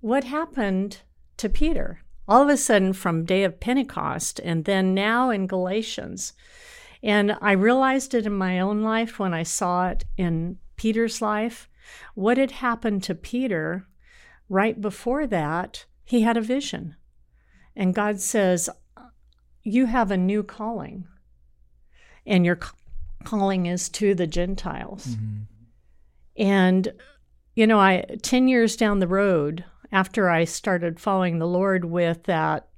What 0.01 0.25
happened 0.25 1.03
to 1.37 1.49
Peter? 1.49 2.01
All 2.27 2.43
of 2.43 2.49
a 2.49 2.57
sudden, 2.57 2.93
from 2.93 3.25
day 3.25 3.45
of 3.45 3.61
Pentecost, 3.61 4.39
and 4.41 4.65
then 4.65 4.95
now 4.95 5.31
in 5.31 5.47
Galatians. 5.47 6.33
And 7.03 7.37
I 7.41 7.53
realized 7.53 8.15
it 8.15 8.27
in 8.27 8.33
my 8.33 8.59
own 8.59 8.83
life 8.83 9.19
when 9.19 9.33
I 9.33 9.43
saw 9.43 9.89
it 9.89 10.05
in 10.17 10.59
Peter's 10.77 11.23
life. 11.23 11.69
What 12.15 12.39
had 12.39 12.51
happened 12.51 13.03
to 13.05 13.15
Peter 13.15 13.87
right 14.49 14.81
before 14.81 15.27
that, 15.27 15.87
he 16.05 16.23
had 16.23 16.37
a 16.37 16.43
vision. 16.43 16.97
And 17.77 17.95
God 17.95 18.21
says, 18.21 18.69
You 19.63 19.87
have 19.87 20.11
a 20.11 20.17
new 20.17 20.43
calling, 20.43 21.07
and 22.27 22.45
your 22.45 22.59
calling 23.25 23.67
is 23.67 23.89
to 23.91 24.15
the 24.15 24.27
Gentiles. 24.27 25.07
Mm-hmm. 25.07 25.43
And, 26.37 26.93
you 27.55 27.67
know, 27.67 27.79
I 27.79 28.05
10 28.23 28.49
years 28.49 28.77
down 28.77 28.99
the 28.99 29.09
road, 29.09 29.65
after 29.91 30.29
I 30.29 30.45
started 30.45 31.01
following 31.01 31.39
the 31.39 31.47
Lord 31.47 31.85
with 31.85 32.25
that 32.25 32.69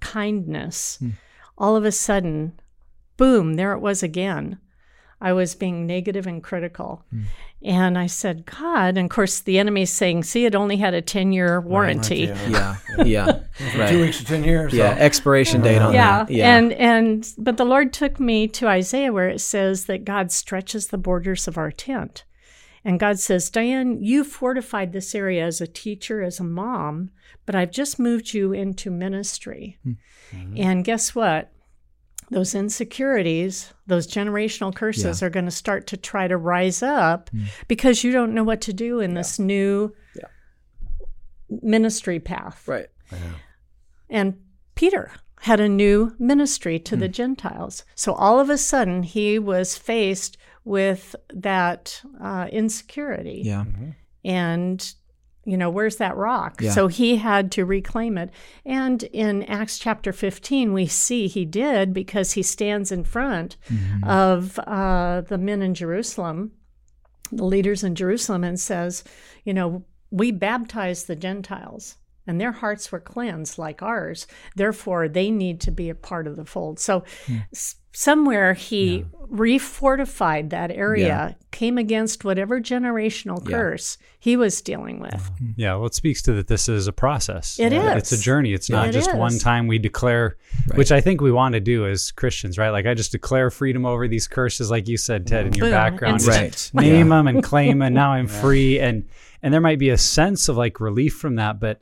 kindness, 0.00 0.96
hmm. 1.00 1.10
all 1.56 1.76
of 1.76 1.84
a 1.84 1.92
sudden, 1.92 2.60
boom, 3.20 3.54
there 3.56 3.74
it 3.74 3.80
was 3.80 4.02
again. 4.02 4.58
I 5.20 5.34
was 5.34 5.54
being 5.54 5.86
negative 5.86 6.26
and 6.26 6.42
critical. 6.42 7.04
Hmm. 7.10 7.24
And 7.62 7.98
I 7.98 8.06
said, 8.06 8.46
God, 8.46 8.96
and 8.96 9.04
of 9.04 9.10
course, 9.10 9.40
the 9.40 9.58
enemy's 9.58 9.92
saying, 9.92 10.22
see, 10.22 10.46
it 10.46 10.54
only 10.54 10.78
had 10.78 10.94
a 10.94 11.02
10 11.02 11.30
year 11.30 11.60
warranty. 11.60 12.20
Yeah. 12.48 12.76
Yeah. 12.96 13.42
Yeah. 13.76 13.86
Two 13.90 14.00
weeks 14.00 14.16
to 14.20 14.24
10 14.24 14.44
years. 14.44 14.72
Yeah. 14.72 14.94
so- 14.94 15.02
Expiration 15.02 15.60
date 15.60 15.82
on 15.82 15.92
yeah. 15.92 16.24
that. 16.24 16.32
Yeah. 16.32 16.56
And 16.56 16.72
and 16.72 17.34
but 17.36 17.58
the 17.58 17.66
Lord 17.66 17.92
took 17.92 18.18
me 18.18 18.48
to 18.48 18.66
Isaiah 18.66 19.12
where 19.12 19.28
it 19.28 19.42
says 19.42 19.84
that 19.84 20.06
God 20.06 20.32
stretches 20.32 20.86
the 20.86 20.96
borders 20.96 21.46
of 21.46 21.58
our 21.58 21.70
tent. 21.70 22.24
And 22.82 22.98
God 22.98 23.18
says, 23.18 23.50
Diane, 23.50 24.02
you 24.02 24.24
fortified 24.24 24.94
this 24.94 25.14
area 25.14 25.44
as 25.44 25.60
a 25.60 25.66
teacher, 25.66 26.22
as 26.22 26.40
a 26.40 26.44
mom, 26.44 27.10
but 27.44 27.54
I've 27.54 27.72
just 27.72 27.98
moved 27.98 28.32
you 28.32 28.54
into 28.54 28.90
ministry. 28.90 29.76
Hmm. 29.84 29.92
Mm-hmm. 30.32 30.54
And 30.56 30.82
guess 30.82 31.14
what? 31.14 31.52
Those 32.30 32.54
insecurities, 32.54 33.72
those 33.86 34.06
generational 34.06 34.74
curses 34.74 35.20
are 35.22 35.30
going 35.30 35.46
to 35.46 35.50
start 35.50 35.88
to 35.88 35.96
try 35.96 36.28
to 36.28 36.36
rise 36.36 36.82
up 36.82 37.28
hmm. 37.30 37.44
because 37.66 38.04
you 38.04 38.12
don't 38.12 38.34
know 38.34 38.44
what 38.44 38.60
to 38.62 38.72
do 38.72 39.00
in 39.00 39.14
this 39.14 39.38
new 39.38 39.92
ministry 41.62 42.20
path. 42.20 42.66
right. 42.68 42.88
And 44.08 44.38
Peter 44.74 45.12
had 45.42 45.60
a 45.60 45.68
new 45.68 46.14
ministry 46.18 46.78
to 46.78 46.96
the 46.96 47.06
hmm. 47.06 47.12
Gentiles. 47.12 47.84
So 47.94 48.12
all 48.12 48.38
of 48.38 48.50
a 48.50 48.58
sudden, 48.58 49.02
he 49.02 49.38
was 49.38 49.76
faced 49.76 50.36
with 50.64 51.16
that 51.32 52.02
uh, 52.20 52.48
insecurity. 52.52 53.42
Yeah. 53.44 53.64
Mm-hmm. 53.64 53.90
And, 54.24 54.94
you 55.44 55.56
know, 55.56 55.70
where's 55.70 55.96
that 55.96 56.16
rock? 56.16 56.60
Yeah. 56.60 56.72
So 56.72 56.88
he 56.88 57.16
had 57.16 57.50
to 57.52 57.64
reclaim 57.64 58.18
it. 58.18 58.30
And 58.64 59.02
in 59.04 59.42
Acts 59.44 59.78
chapter 59.78 60.12
15, 60.12 60.72
we 60.72 60.86
see 60.86 61.28
he 61.28 61.44
did 61.44 61.94
because 61.94 62.32
he 62.32 62.42
stands 62.42 62.92
in 62.92 63.04
front 63.04 63.56
of 64.02 64.58
uh, 64.60 65.22
the 65.22 65.38
men 65.38 65.62
in 65.62 65.74
Jerusalem, 65.74 66.52
the 67.32 67.44
leaders 67.44 67.82
in 67.82 67.94
Jerusalem, 67.94 68.44
and 68.44 68.60
says, 68.60 69.02
you 69.44 69.54
know, 69.54 69.84
we 70.10 70.30
baptize 70.30 71.04
the 71.04 71.16
Gentiles 71.16 71.96
and 72.30 72.40
their 72.40 72.52
hearts 72.52 72.90
were 72.92 73.00
cleansed 73.00 73.58
like 73.58 73.82
ours. 73.82 74.26
Therefore, 74.56 75.08
they 75.08 75.30
need 75.30 75.60
to 75.62 75.70
be 75.70 75.90
a 75.90 75.94
part 75.94 76.26
of 76.26 76.36
the 76.36 76.44
fold. 76.44 76.78
So, 76.78 77.04
s- 77.52 77.74
somewhere 77.92 78.54
he 78.54 79.04
refortified 79.32 80.50
that 80.50 80.70
area, 80.70 81.06
Yeah. 81.06 81.32
came 81.50 81.76
against 81.76 82.24
whatever 82.24 82.60
generational 82.60 83.42
Yeah. 83.48 83.56
curse 83.56 83.98
he 84.18 84.36
was 84.36 84.60
dealing 84.62 85.00
with. 85.00 85.30
Yeah, 85.56 85.74
well, 85.74 85.86
it 85.86 85.94
speaks 85.94 86.22
to 86.22 86.32
that 86.34 86.46
this 86.46 86.68
is 86.68 86.86
a 86.86 86.92
process. 86.92 87.58
It 87.58 87.72
Uh, 87.72 87.94
It's 87.96 88.12
a 88.12 88.18
journey. 88.18 88.52
It's 88.52 88.70
not 88.70 88.88
It 88.88 88.92
just 88.92 89.14
one 89.14 89.38
time 89.38 89.66
we 89.66 89.78
declare, 89.78 90.36
which 90.76 90.92
I 90.92 91.00
think 91.00 91.20
we 91.20 91.32
want 91.32 91.54
to 91.54 91.60
do 91.60 91.86
as 91.86 92.12
Christians, 92.12 92.58
right? 92.58 92.70
Like 92.70 92.86
I 92.86 92.94
just 92.94 93.10
declare 93.12 93.50
freedom 93.50 93.84
over 93.84 94.06
these 94.06 94.28
curses, 94.28 94.70
like 94.70 94.86
you 94.88 94.96
said, 94.96 95.26
Ted, 95.26 95.46
in 95.46 95.54
your 95.54 95.66
Boom, 95.66 95.72
background. 95.72 96.14
instant. 96.20 96.70
Right. 96.74 96.86
Name 96.86 97.08
them 97.08 97.26
and 97.26 97.42
claim, 97.42 97.82
and 97.82 97.94
now 97.94 98.12
I'm 98.12 98.28
free. 98.42 98.78
And 98.78 99.04
and 99.42 99.52
there 99.54 99.60
might 99.60 99.78
be 99.78 99.88
a 99.90 99.98
sense 99.98 100.48
of 100.48 100.56
like 100.56 100.80
relief 100.80 101.14
from 101.14 101.36
that, 101.36 101.58
but 101.58 101.80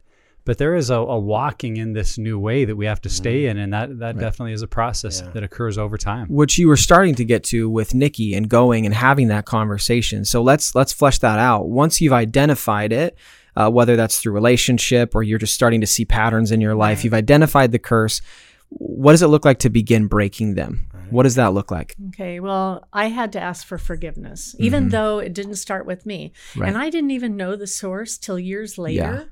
but 0.49 0.57
there 0.57 0.75
is 0.75 0.89
a, 0.89 0.95
a 0.95 1.19
walking 1.19 1.77
in 1.77 1.93
this 1.93 2.17
new 2.17 2.39
way 2.39 2.65
that 2.65 2.75
we 2.75 2.87
have 2.87 3.03
to 3.03 3.11
stay 3.11 3.49
in, 3.49 3.59
and 3.59 3.71
that 3.75 3.99
that 3.99 4.17
definitely 4.17 4.55
is 4.55 4.63
a 4.63 4.67
process 4.67 5.21
that 5.21 5.43
occurs 5.43 5.77
over 5.77 5.99
time. 5.99 6.27
which 6.29 6.57
you 6.57 6.69
were 6.69 6.77
starting 6.79 7.15
to 7.17 7.23
get 7.23 7.45
to 7.45 7.69
with 7.69 7.93
Nikki 7.93 8.33
and 8.33 8.49
going 8.49 8.87
and 8.87 8.95
having 8.95 9.29
that 9.29 9.45
conversation. 9.45 10.25
So 10.25 10.41
let's 10.41 10.75
let's 10.75 10.91
flesh 10.91 11.19
that 11.19 11.39
out. 11.39 11.69
Once 11.69 12.01
you've 12.01 12.15
identified 12.15 12.95
it, 12.95 13.19
uh, 13.57 13.69
whether 13.69 13.95
that's 13.95 14.23
through 14.23 14.33
relationship 14.33 15.15
or 15.15 15.23
you're 15.23 15.39
just 15.39 15.53
starting 15.53 15.83
to 15.83 15.87
see 15.87 16.07
patterns 16.07 16.51
in 16.51 16.63
your 16.63 16.75
life, 16.75 17.05
you've 17.05 17.13
identified 17.13 17.71
the 17.71 17.79
curse. 17.79 18.23
What 18.71 19.13
does 19.13 19.21
it 19.21 19.27
look 19.27 19.45
like 19.45 19.59
to 19.59 19.71
begin 19.71 20.07
breaking 20.07 20.55
them? 20.55 20.87
What 21.11 21.25
does 21.25 21.35
that 21.35 21.53
look 21.53 21.71
like? 21.71 21.95
Okay, 22.09 22.41
well, 22.41 22.89
I 22.91 23.09
had 23.09 23.33
to 23.33 23.41
ask 23.41 23.67
for 23.67 23.77
forgiveness, 23.77 24.57
even 24.59 24.89
though 24.89 25.19
it 25.19 25.35
didn't 25.35 25.57
start 25.57 25.85
with 25.85 26.07
me. 26.07 26.33
Right. 26.57 26.69
And 26.69 26.79
I 26.79 26.89
didn't 26.89 27.11
even 27.11 27.37
know 27.37 27.55
the 27.55 27.67
source 27.67 28.17
till 28.17 28.39
years 28.39 28.79
later. 28.79 29.31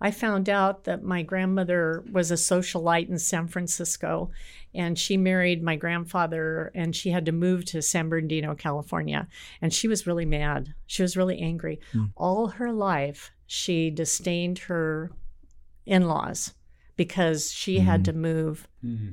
I 0.00 0.10
found 0.10 0.48
out 0.48 0.84
that 0.84 1.02
my 1.02 1.22
grandmother 1.22 2.02
was 2.10 2.30
a 2.30 2.34
socialite 2.34 3.08
in 3.08 3.18
San 3.18 3.48
Francisco 3.48 4.30
and 4.74 4.98
she 4.98 5.16
married 5.16 5.62
my 5.62 5.76
grandfather 5.76 6.70
and 6.74 6.94
she 6.94 7.10
had 7.10 7.26
to 7.26 7.32
move 7.32 7.64
to 7.66 7.82
San 7.82 8.08
Bernardino, 8.08 8.54
California. 8.54 9.28
And 9.60 9.74
she 9.74 9.88
was 9.88 10.06
really 10.06 10.24
mad. 10.24 10.74
She 10.86 11.02
was 11.02 11.16
really 11.16 11.40
angry. 11.40 11.80
Hmm. 11.92 12.06
All 12.16 12.46
her 12.48 12.72
life, 12.72 13.30
she 13.46 13.90
disdained 13.90 14.60
her 14.60 15.10
in 15.84 16.06
laws 16.06 16.54
because 17.04 17.50
she 17.50 17.78
had 17.78 18.04
to 18.04 18.12
move 18.12 18.68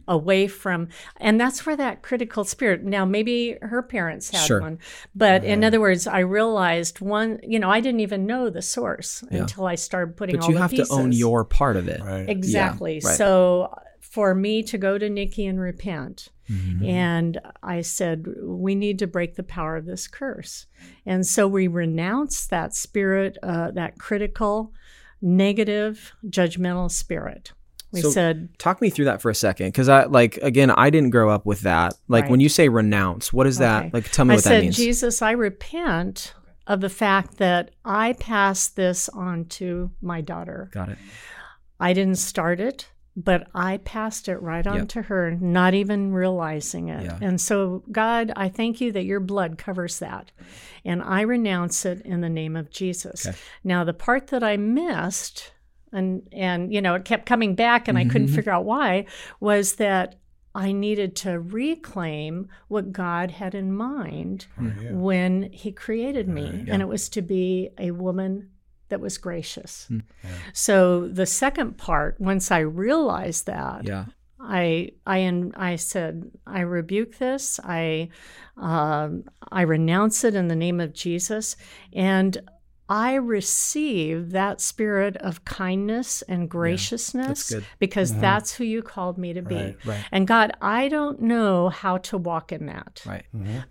away 0.08 0.48
from 0.48 0.88
and 1.18 1.40
that's 1.40 1.66
where 1.66 1.76
that 1.78 2.02
critical 2.02 2.44
spirit 2.44 2.84
now 2.84 3.06
maybe 3.06 3.58
her 3.62 3.82
parents 3.82 4.30
had 4.32 4.46
Sure. 4.46 4.62
one 4.62 4.78
but 5.16 5.44
in 5.46 5.64
other 5.64 5.80
words 5.80 6.06
i 6.08 6.20
realized 6.20 7.00
one 7.02 7.40
you 7.44 7.60
know 7.60 7.70
i 7.70 7.80
didn't 7.82 8.00
even 8.02 8.26
know 8.26 8.50
the 8.50 8.62
source 8.62 9.24
until 9.30 9.66
i 9.66 9.76
started 9.76 10.18
putting 10.18 10.36
all 10.36 10.42
these 10.42 10.48
But 10.48 10.48
all 10.48 10.52
you 10.56 10.62
have 10.62 10.72
pieces. 10.72 10.90
to 10.90 10.94
own 10.96 11.12
your 11.12 11.46
part 11.46 11.76
of 11.78 11.88
it. 11.88 12.02
Right. 12.02 12.28
Exactly. 12.30 12.96
right. 13.04 13.16
So 13.18 13.74
for 14.00 14.34
me 14.36 14.64
to 14.64 14.78
go 14.78 14.98
to 14.98 15.10
Nikki 15.10 15.46
and 15.46 15.60
repent, 15.60 16.30
Mm-hmm. 16.50 16.86
and 16.86 17.42
I 17.62 17.82
said, 17.82 18.26
we 18.42 18.74
need 18.74 19.00
to 19.00 19.08
break 19.08 19.36
the 19.36 19.44
power 19.44 19.76
of 19.76 19.86
this 19.86 20.08
curse. 20.08 20.66
And 21.06 21.28
so 21.28 21.46
we 21.46 21.68
renounced 21.68 22.50
that 22.52 22.74
spirit, 22.74 23.38
uh, 23.44 23.72
that 23.72 24.00
critical, 24.00 24.72
negative, 25.22 26.14
judgmental 26.26 26.90
spirit. 26.90 27.52
We 27.92 28.02
So- 28.02 28.10
said, 28.12 28.50
Talk 28.60 28.82
me 28.82 28.90
through 28.90 29.06
that 29.06 29.22
for 29.22 29.30
a 29.30 29.36
second, 29.36 29.68
because 29.68 29.88
I 29.90 30.04
like 30.06 30.38
again, 30.38 30.72
I 30.72 30.90
didn't 30.90 31.12
grow 31.12 31.30
up 31.30 31.46
with 31.46 31.62
that. 31.62 31.94
Like 32.08 32.24
Right. 32.24 32.32
when 32.32 32.40
you 32.42 32.50
say 32.50 32.68
renounce, 32.70 33.32
what 33.32 33.48
is 33.48 33.58
that? 33.60 33.94
Like, 33.94 34.12
tell 34.12 34.26
me 34.26 34.34
I 34.34 34.38
what 34.38 34.44
that 34.46 34.62
means. 34.64 34.76
Jesus, 34.76 35.22
I 35.22 35.32
repent 35.32 36.34
of 36.68 36.82
the 36.82 36.90
fact 36.90 37.38
that 37.38 37.72
I 37.86 38.14
passed 38.14 38.76
this 38.76 39.08
on 39.10 39.46
to 39.46 39.92
my 40.02 40.20
daughter. 40.20 40.70
Got 40.74 40.90
it. 40.90 40.98
I 41.80 41.94
didn't 41.94 42.18
start 42.18 42.60
it, 42.60 42.90
but 43.16 43.48
I 43.56 43.78
passed 43.78 44.28
it 44.28 44.42
right 44.42 44.68
on 44.68 44.76
Yep. 44.80 44.88
to 44.90 45.02
her, 45.04 45.32
not 45.32 45.74
even 45.74 46.12
realizing 46.12 46.90
it. 46.90 47.06
Yeah. 47.06 47.18
And 47.22 47.40
so, 47.40 47.84
God, 47.92 48.34
I 48.36 48.50
thank 48.50 48.82
you 48.82 48.92
that 48.92 49.06
your 49.06 49.22
blood 49.22 49.58
covers 49.58 50.00
that. 50.00 50.32
And 50.84 51.02
I 51.02 51.22
renounce 51.22 51.86
it 51.86 52.02
in 52.02 52.20
the 52.22 52.30
name 52.30 52.56
of 52.58 52.70
Jesus. 52.70 53.26
Okay. 53.28 53.38
Now, 53.64 53.84
the 53.86 53.94
part 53.94 54.28
that 54.28 54.44
I 54.44 54.58
missed, 54.58 55.52
and 55.94 56.28
and 56.32 56.74
you 56.74 56.82
know, 56.82 56.96
it 56.96 57.06
kept 57.06 57.26
coming 57.26 57.56
back 57.56 57.88
and 57.88 57.98
I 57.98 58.02
Mm-hmm. 58.02 58.12
couldn't 58.12 58.28
figure 58.30 58.52
out 58.52 58.66
why, 58.66 59.06
was 59.40 59.76
that 59.76 60.16
I 60.56 60.72
needed 60.72 61.16
to 61.18 61.40
reclaim 61.40 62.48
what 62.68 62.92
God 62.92 63.30
had 63.32 63.54
in 63.54 63.72
mind 63.74 64.48
when 64.92 65.52
He 65.52 65.72
created 65.72 66.28
me. 66.28 66.66
And 66.68 66.82
it 66.82 66.88
was 66.88 67.10
to 67.10 67.22
be 67.22 67.70
a 67.78 67.92
woman 67.92 68.50
that 68.90 69.00
was 69.02 69.18
gracious. 69.18 69.86
Hmm. 69.88 70.00
So 70.54 71.08
the 71.10 71.26
second 71.26 71.78
part, 71.78 72.20
once 72.20 72.50
I 72.52 72.60
realized 72.60 73.46
that, 73.46 73.86
Yeah. 73.86 74.06
I 74.40 74.92
I 75.06 75.18
and 75.18 75.54
I 75.58 75.76
said 75.78 76.32
I 76.46 76.62
rebuke 76.62 77.18
this. 77.18 77.60
I 77.64 78.10
um, 78.56 79.24
I 79.52 79.62
renounce 79.62 80.24
it 80.24 80.36
in 80.36 80.48
the 80.48 80.56
name 80.56 80.80
of 80.80 80.94
Jesus, 80.94 81.56
and 81.94 82.38
I 82.90 83.16
receive 83.16 84.32
that 84.32 84.62
spirit 84.62 85.18
of 85.18 85.44
kindness 85.46 86.22
and 86.24 86.50
graciousness 86.50 87.50
good. 87.52 87.66
because 87.80 88.14
that's 88.16 88.54
who 88.56 88.64
you 88.64 88.82
called 88.82 89.18
me 89.18 89.34
to 89.34 89.42
be. 89.42 89.56
Right. 89.56 89.78
Right. 89.86 90.06
And 90.12 90.28
God, 90.28 90.52
I 90.62 90.88
don't 90.88 91.22
know 91.22 91.70
how 91.70 91.98
to 91.98 92.18
walk 92.18 92.52
in 92.52 92.68
that, 92.68 93.02
Right. 93.06 93.24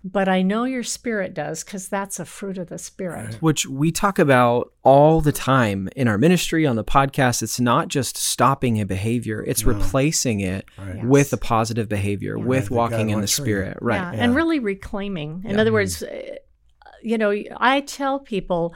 but 0.03 0.27
I 0.29 0.41
know 0.41 0.65
your 0.65 0.83
spirit 0.83 1.33
does 1.33 1.63
because 1.63 1.87
that's 1.89 2.19
a 2.19 2.25
fruit 2.25 2.57
of 2.57 2.67
the 2.67 2.77
spirit. 2.77 3.35
Which 3.41 3.65
we 3.65 3.91
talk 3.91 4.19
about 4.19 4.71
all 4.83 5.21
the 5.21 5.31
time 5.31 5.89
in 5.95 6.07
our 6.07 6.17
ministry 6.17 6.65
on 6.65 6.75
the 6.75 6.83
podcast. 6.83 7.41
It's 7.41 7.59
not 7.59 7.87
just 7.87 8.17
stopping 8.17 8.79
a 8.79 8.85
behavior; 8.85 9.43
it's 9.47 9.63
replacing 9.63 10.39
it 10.41 10.65
Right. 10.77 11.03
with 11.03 11.33
a 11.33 11.37
positive 11.37 11.89
behavior, 11.89 12.37
with 12.37 12.65
that 12.65 12.69
God 12.69 12.75
walking 12.75 12.99
in 13.01 13.07
the 13.07 13.15
wants 13.15 13.37
you. 13.39 13.43
spirit. 13.45 13.77
Right. 13.81 13.95
Yeah, 14.13 14.23
and 14.23 14.35
really 14.35 14.59
reclaiming. 14.59 15.43
In 15.45 15.59
other 15.59 15.73
words, 15.73 16.03
uh, 16.03 16.35
you 17.01 17.17
know, 17.17 17.33
I 17.57 17.81
tell 17.81 18.19
people, 18.19 18.75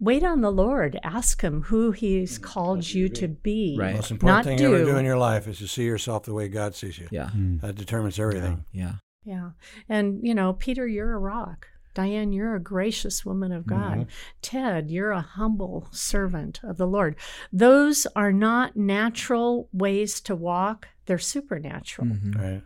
wait 0.00 0.24
on 0.24 0.40
the 0.40 0.50
Lord. 0.50 0.98
Ask 1.02 1.42
Him 1.42 1.62
who 1.62 1.92
He's 1.92 2.38
mm. 2.38 2.42
called 2.42 2.88
you 2.88 3.08
to 3.10 3.28
be. 3.28 3.76
Right. 3.78 3.94
Most 3.94 4.10
important 4.10 4.36
Not 4.36 4.44
thing 4.44 4.58
do. 4.58 4.70
you 4.70 4.76
ever 4.76 4.92
do 4.92 4.96
in 4.96 5.04
your 5.04 5.18
life 5.18 5.46
is 5.48 5.58
to 5.58 5.68
see 5.68 5.84
yourself 5.84 6.24
the 6.24 6.34
way 6.34 6.48
God 6.48 6.74
sees 6.74 6.98
you. 6.98 7.08
Yeah. 7.10 7.30
Hmm. 7.30 7.58
That 7.58 7.76
determines 7.76 8.18
everything. 8.18 8.64
Yeah. 8.72 8.94
Yeah. 9.24 9.50
And, 9.88 10.20
you 10.22 10.34
know, 10.34 10.52
Peter, 10.54 10.86
you're 10.86 11.14
a 11.14 11.18
rock. 11.18 11.68
Diane, 11.94 12.32
you're 12.32 12.54
a 12.54 12.60
gracious 12.60 13.24
woman 13.24 13.52
of 13.52 13.64
mm-hmm. 13.64 14.00
God. 14.00 14.06
Ted, 14.40 14.90
you're 14.90 15.10
a 15.10 15.20
humble 15.20 15.88
servant 15.90 16.60
of 16.62 16.78
the 16.78 16.86
Lord. 16.86 17.16
Those 17.52 18.06
are 18.16 18.32
not 18.32 18.76
natural 18.76 19.68
ways 19.72 20.20
to 20.22 20.34
walk, 20.34 20.88
they're 21.06 21.18
supernatural. 21.18 22.08
Mm-hmm. 22.08 22.40
Right. 22.40 22.62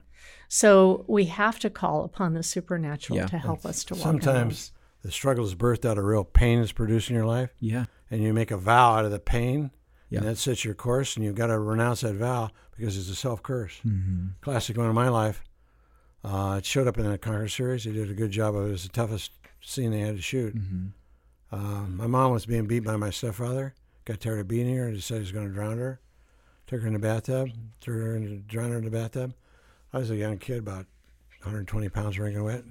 So 0.49 1.05
we 1.09 1.25
have 1.25 1.59
to 1.61 1.71
call 1.71 2.05
upon 2.05 2.35
the 2.35 2.43
supernatural 2.43 3.19
Yeah. 3.19 3.27
to 3.27 3.39
help 3.39 3.67
us 3.67 3.83
to 3.85 3.95
walk. 3.95 4.07
in 4.07 4.21
Sometimes 4.23 4.73
the 5.07 5.13
struggle 5.13 5.45
is 5.45 5.55
birthed 5.55 5.85
out 5.85 5.99
of 5.99 6.05
real 6.05 6.25
pain 6.25 6.59
that's 6.61 6.73
produced 6.73 7.09
in 7.11 7.17
your 7.17 7.25
life, 7.27 7.51
Yeah. 7.61 7.87
and 8.11 8.23
you 8.23 8.33
make 8.35 8.51
a 8.51 8.57
vow 8.57 8.95
out 8.95 9.05
of 9.05 9.11
the 9.11 9.19
pain, 9.21 9.71
Yeah. 10.11 10.19
and 10.21 10.29
that 10.29 10.37
sets 10.37 10.65
your 10.65 10.75
course, 10.75 11.17
and 11.17 11.25
you've 11.25 11.35
got 11.35 11.47
to 11.47 11.59
renounce 11.59 12.01
that 12.03 12.15
vow 12.17 12.51
because 12.77 12.97
it's 12.99 13.09
a 13.09 13.15
self 13.15 13.43
curse. 13.43 13.81
Mm-hmm. 13.87 14.27
Classic 14.41 14.77
one 14.77 14.89
in 14.89 14.95
my 14.95 15.09
life. 15.09 15.43
Uh, 16.25 16.57
it 16.59 16.65
showed 16.65 16.89
up 16.89 16.99
in 16.99 17.09
the 17.09 17.19
Conquer 17.19 17.47
series. 17.49 17.85
They 17.85 17.93
did 17.93 18.11
a 18.11 18.15
good 18.15 18.33
job 18.33 18.57
of 18.57 18.65
it. 18.65 18.69
It 18.69 18.73
was 18.73 18.83
the 18.83 18.89
toughest 18.89 19.31
scene 19.61 19.93
they 19.93 20.01
had 20.01 20.17
to 20.17 20.23
shoot. 20.23 20.57
Uh, 21.53 21.57
my 21.89 22.07
mom 22.09 22.33
was 22.33 22.47
being 22.47 22.67
beat 22.67 22.81
by 22.81 22.97
my 22.97 23.11
stepfather. 23.11 23.75
Got 24.05 24.21
tired 24.21 24.41
of 24.41 24.49
beating 24.49 24.77
her 24.77 24.87
and 24.87 24.97
decided 24.97 25.19
he 25.21 25.25
was 25.27 25.33
going 25.33 25.47
to 25.49 25.55
drown 25.55 25.79
her. 25.79 26.01
Took 26.67 26.81
her 26.81 26.87
in 26.89 26.95
the 26.95 26.99
bathtub, 26.99 27.51
threw 27.81 28.03
her 28.03 28.17
in 28.17 28.25
the, 28.25 28.37
drowned 28.39 28.73
her 28.73 28.79
in 28.79 28.85
the 28.85 28.91
bathtub. 28.91 29.35
I 29.93 29.99
was 29.99 30.11
a 30.11 30.17
young 30.17 30.39
kid, 30.39 30.59
about 30.59 30.87
120 31.43 31.89
pounds 31.91 32.19
wringing 32.19 32.43
wet. 32.43 32.65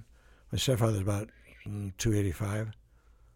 My 0.51 0.57
stepfather 0.57 0.91
was 0.93 1.01
about 1.01 1.29
285, 1.65 2.71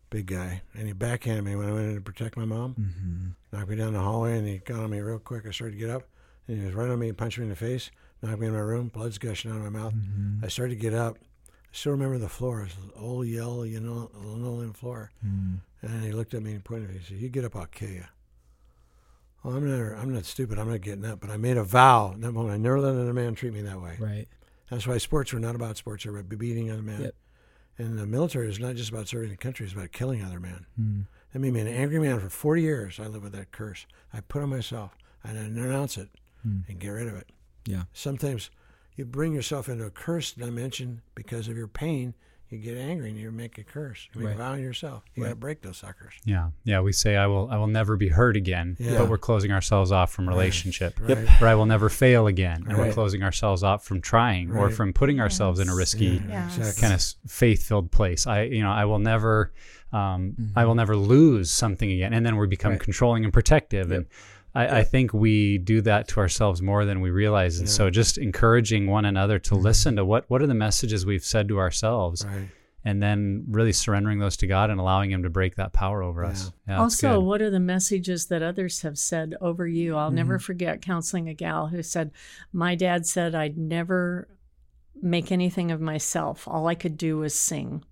big 0.10 0.28
guy, 0.28 0.62
and 0.74 0.88
he 0.88 0.94
backhanded 0.94 1.44
me 1.44 1.56
when 1.56 1.70
I 1.70 1.74
went 1.74 1.90
in 1.90 1.96
to 1.96 2.02
protect 2.02 2.38
my 2.38 2.46
mom. 2.46 2.76
Mm-hmm. 2.80 3.58
Knocked 3.58 3.70
me 3.70 3.76
down 3.76 3.94
the 3.94 4.00
hallway, 4.00 4.38
and 4.38 4.48
he 4.48 4.60
got 4.60 4.80
on 4.80 4.90
me 4.90 5.00
real 5.00 5.20
quick. 5.20 5.46
I 5.48 5.52
started 5.52 5.74
to 5.74 5.80
get 5.80 5.90
up, 5.90 6.04
and 6.48 6.60
he 6.60 6.66
was 6.66 6.76
right 6.76 6.90
on 6.90 7.00
me 7.00 7.10
and 7.10 7.18
punched 7.18 7.38
me 7.38 7.44
in 7.44 7.50
the 7.50 7.56
face, 7.56 7.92
knocked 8.22 8.40
me 8.40 8.48
in 8.48 8.54
my 8.54 8.60
room, 8.60 8.90
blood's 8.90 9.18
gushing 9.18 9.52
out 9.52 9.58
of 9.58 9.64
my 9.64 9.70
mouth. 9.70 9.94
I 10.44 10.48
started 10.48 10.76
to 10.76 10.82
get 10.82 10.94
up. 10.94 11.18
I 11.48 11.72
still 11.72 11.92
remember 11.92 12.18
the 12.18 12.30
floor. 12.30 12.62
It 12.62 12.64
was 12.66 12.78
an 12.84 12.92
old 12.96 13.28
yellow, 13.28 13.64
you 13.64 13.80
know, 13.80 14.10
linoleum 14.16 14.74
floor. 14.74 15.12
And 15.82 16.04
he 16.04 16.12
looked 16.12 16.34
at 16.34 16.44
me 16.44 16.54
and 16.54 16.64
pointed 16.64 16.90
at 16.90 16.94
me. 16.96 17.00
He 17.00 17.06
said, 17.06 17.18
"You 17.22 17.30
get 17.30 17.46
up, 17.46 17.56
I'll 17.56 17.66
kill 17.68 17.90
you." 17.90 18.06
Well, 19.44 19.56
I'm 19.56 19.70
not. 19.70 19.98
I'm 19.98 20.14
not 20.14 20.26
stupid. 20.26 20.60
I'm 20.60 20.70
not 20.70 20.82
getting 20.82 21.06
up. 21.06 21.22
But 21.22 21.30
I 21.30 21.38
made 21.38 21.58
a 21.58 21.64
vow. 21.64 22.12
in 22.14 22.22
That 22.22 22.34
moment, 22.34 22.54
I 22.54 22.58
never 22.58 22.80
let 22.80 22.94
another 22.94 23.14
man 23.14 23.36
treat 23.36 23.54
me 23.54 23.62
that 23.62 23.82
way. 23.82 23.96
Right. 24.00 24.28
That's 24.70 24.86
why 24.86 24.98
sports 24.98 25.32
were 25.32 25.40
not 25.40 25.56
about 25.56 25.78
sports. 25.78 26.04
They're 26.04 26.16
about 26.16 26.38
beating 26.38 26.70
other 26.72 26.82
men. 26.82 27.02
Yep. 27.02 27.16
And 27.80 27.98
the 27.98 28.06
military 28.06 28.50
is 28.50 28.60
not 28.60 28.76
just 28.76 28.90
about 28.92 29.08
serving 29.08 29.30
the 29.30 29.38
country. 29.38 29.66
It's 29.66 29.74
about 29.74 29.92
killing 29.92 30.22
other 30.24 30.40
men. 30.40 31.08
That 31.34 31.40
made 31.40 31.54
me 31.54 31.62
an 31.62 31.68
angry 31.68 32.00
man 32.00 32.20
for 32.20 32.30
40 32.30 32.62
years. 32.62 33.00
I 33.00 33.08
lived 33.08 33.24
with 33.24 33.34
that 33.34 33.52
curse. 33.52 33.86
I 34.14 34.20
put 34.22 34.42
on 34.44 34.50
myself 34.50 34.96
and 35.24 35.38
I 35.40 35.44
renounce 35.44 35.98
it 35.98 36.10
Hmm. 36.44 36.60
and 36.70 36.80
get 36.80 36.90
rid 36.90 37.08
of 37.08 37.16
it. 37.16 37.30
Yeah. 37.66 37.84
Sometimes 37.94 38.50
you 38.96 39.06
bring 39.06 39.34
yourself 39.34 39.68
into 39.70 39.86
a 39.86 39.90
cursed 39.92 40.38
dimension 40.40 41.02
because 41.16 41.48
of 41.48 41.58
your 41.58 41.68
pain. 41.68 42.14
You 42.50 42.58
get 42.58 42.78
angry 42.78 43.10
and 43.10 43.18
you 43.20 43.32
make 43.32 43.58
a 43.60 43.64
curse. 43.64 44.08
You 44.16 44.26
Right. 44.26 44.36
vow 44.36 44.54
on 44.54 44.62
yourself. 44.62 45.04
You 45.14 45.24
got 45.24 45.30
to 45.30 45.36
break 45.36 45.62
those 45.62 45.78
suckers. 45.78 46.14
Yeah, 46.26 46.50
yeah. 46.64 46.80
We 46.82 46.91
say, 46.93 47.16
"I 47.16 47.28
will, 47.28 47.47
I 47.52 47.58
will 47.58 47.68
never 47.68 47.95
be 47.95 48.10
hurt 48.10 48.36
again," 48.36 48.76
Yeah. 48.80 48.97
but 48.97 49.10
we're 49.10 49.20
closing 49.20 49.52
ourselves 49.52 49.91
off 49.91 50.12
from 50.12 50.28
relationship. 50.28 51.00
Right. 51.00 51.41
Or 51.41 51.47
I 51.47 51.54
will 51.54 51.68
never 51.68 51.89
fail 51.89 52.26
again, 52.28 52.66
and 52.68 52.78
we're 52.78 52.91
closing 52.91 53.22
ourselves 53.22 53.62
off 53.62 53.86
from 53.86 54.02
trying 54.02 54.52
or 54.52 54.72
from 54.72 54.93
putting 54.93 55.20
ourselves 55.20 55.60
in 55.60 55.70
a 55.70 55.76
risky 55.76 56.22
Yes. 56.28 56.58
Exactly. 56.58 56.82
kind 56.82 56.93
of 56.93 57.32
faith-filled 57.32 57.91
place. 57.91 58.26
I, 58.26 58.43
you 58.43 58.64
know, 58.64 58.72
I 58.72 58.86
will 58.86 59.00
never, 59.00 59.52
um, 59.93 60.34
Mm-hmm. 60.39 60.58
I 60.58 60.66
will 60.66 60.76
never 60.76 60.95
lose 60.95 61.52
something 61.52 61.91
again, 61.91 62.14
and 62.14 62.26
then 62.26 62.36
we 62.38 62.47
become 62.47 62.78
controlling 62.80 63.24
and 63.26 63.34
protective. 63.34 63.91
And 63.91 64.06
I, 64.56 64.80
I 64.80 64.84
think 64.84 65.14
we 65.14 65.58
do 65.60 65.82
that 65.82 66.08
to 66.10 66.20
ourselves 66.20 66.62
more 66.62 66.84
than 66.86 67.02
we 67.02 67.12
realize. 67.12 67.60
And 67.60 67.70
so, 67.70 67.89
just 67.89 68.18
encouraging 68.18 68.88
one 68.88 69.06
another 69.06 69.38
to 69.39 69.56
listen 69.56 69.95
to 69.97 70.04
what 70.06 70.26
what 70.30 70.41
are 70.41 70.47
the 70.47 70.54
messages 70.56 71.06
we've 71.06 71.24
said 71.24 71.47
to 71.50 71.60
ourselves, 71.60 72.24
Mm-hmm. 72.26 72.36
Right. 72.36 72.50
and 72.86 73.04
then 73.04 73.45
really 73.50 73.74
surrendering 73.74 74.20
those 74.20 74.38
to 74.38 74.47
God 74.47 74.70
and 74.72 74.80
allowing 74.80 75.12
Him 75.12 75.24
to 75.24 75.30
break 75.30 75.56
that 75.58 75.72
power 75.74 76.02
over 76.02 76.24
us. 76.26 76.45
Yeah, 76.68 76.78
that's 76.78 76.82
also, 76.82 77.20
good. 77.20 77.26
what 77.26 77.41
are 77.41 77.50
the 77.52 77.60
messages 77.60 78.26
that 78.28 78.41
others 78.41 78.82
have 78.82 78.97
said 78.97 79.36
over 79.39 79.68
you? 79.68 79.95
I'll 79.95 80.12
never 80.12 80.38
Mm-hmm. 80.38 80.43
forget 80.45 80.82
counseling 80.82 81.30
a 81.30 81.34
gal 81.36 81.68
who 81.68 81.84
said, 81.84 82.12
My 82.52 82.74
dad 82.76 83.06
said 83.06 83.36
I'd 83.36 83.58
never 83.58 84.28
make 85.02 85.32
anything 85.32 85.72
of 85.72 85.80
myself. 85.80 86.47
All 86.47 86.68
I 86.68 86.76
could 86.76 86.97
do 86.97 87.18
was 87.20 87.34
sing. 87.36 87.84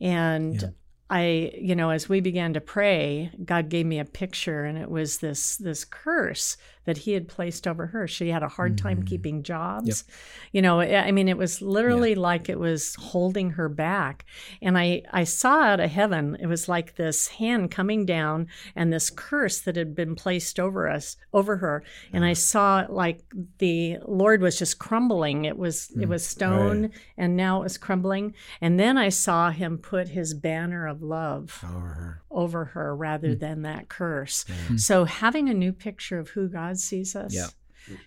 And 0.00 0.60
Yeah. 0.62 0.68
I, 1.08 1.52
you 1.56 1.76
know, 1.76 1.90
as 1.90 2.08
we 2.08 2.20
began 2.20 2.52
to 2.54 2.60
pray, 2.60 3.30
God 3.44 3.68
gave 3.68 3.86
me 3.86 3.98
a 3.98 4.04
picture 4.04 4.64
and 4.64 4.76
it 4.76 4.90
was 4.90 5.18
this 5.18 5.56
this 5.56 5.84
curse 5.84 6.56
that 6.86 6.98
he 6.98 7.12
had 7.12 7.28
placed 7.28 7.66
over 7.66 7.86
her. 7.88 8.08
She 8.08 8.30
had 8.30 8.42
a 8.42 8.48
hard 8.48 8.78
time 8.78 9.02
mm. 9.02 9.06
keeping 9.06 9.42
jobs. 9.42 10.04
You 10.52 10.62
know, 10.62 10.80
I 10.80 11.12
mean, 11.12 11.28
it 11.28 11.36
was 11.36 11.60
literally 11.60 12.14
like 12.14 12.48
it 12.48 12.58
was 12.58 12.94
holding 12.94 13.50
her 13.50 13.68
back. 13.68 14.24
And 14.62 14.78
I, 14.78 15.02
I 15.12 15.24
saw 15.24 15.62
out 15.62 15.80
of 15.80 15.90
heaven, 15.90 16.36
it 16.40 16.46
was 16.46 16.68
like 16.68 16.96
this 16.96 17.28
hand 17.28 17.70
coming 17.70 18.06
down 18.06 18.46
and 18.74 18.92
this 18.92 19.10
curse 19.10 19.60
that 19.60 19.76
had 19.76 19.94
been 19.94 20.14
placed 20.14 20.58
over 20.58 20.88
us, 20.88 21.16
over 21.32 21.58
her. 21.58 21.82
And 22.12 22.24
I 22.24 22.30
uh-huh. 22.30 22.34
saw 22.34 22.86
like 22.88 23.20
the 23.58 23.98
Lord 24.06 24.40
was 24.40 24.58
just 24.58 24.78
crumbling. 24.78 25.44
It 25.44 25.58
was, 25.58 25.90
it 25.90 26.06
mm. 26.06 26.08
was 26.08 26.24
stone 26.26 26.92
and 27.18 27.36
now 27.36 27.60
it 27.60 27.64
was 27.64 27.78
crumbling. 27.78 28.34
And 28.60 28.80
then 28.80 28.96
I 28.96 29.10
saw 29.10 29.50
him 29.50 29.78
put 29.78 30.08
his 30.08 30.34
banner 30.34 30.86
of 30.86 31.02
love 31.02 31.64
Over 31.64 31.88
her. 31.88 32.22
over 32.30 32.64
her 32.64 32.96
rather 32.96 33.34
mm. 33.34 33.40
than 33.40 33.62
that 33.62 33.88
curse. 33.88 34.44
So 34.76 35.04
having 35.04 35.48
a 35.48 35.54
new 35.54 35.72
picture 35.72 36.18
of 36.18 36.30
who 36.30 36.48
God 36.48 36.75
sees 36.76 37.14
us, 37.16 37.34
Yeah. 37.34 37.48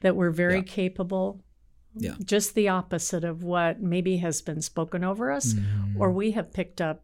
that 0.01 0.15
we're 0.15 0.31
very 0.31 0.57
Yeah. 0.57 0.61
capable, 0.63 1.43
Yeah. 1.95 2.15
just 2.23 2.55
the 2.55 2.69
opposite 2.69 3.23
of 3.23 3.43
what 3.43 3.81
maybe 3.81 4.17
has 4.17 4.41
been 4.41 4.61
spoken 4.61 5.03
over 5.03 5.31
us 5.31 5.53
mm. 5.53 5.95
or 5.97 6.11
we 6.11 6.31
have 6.31 6.53
picked 6.53 6.81
up 6.81 7.03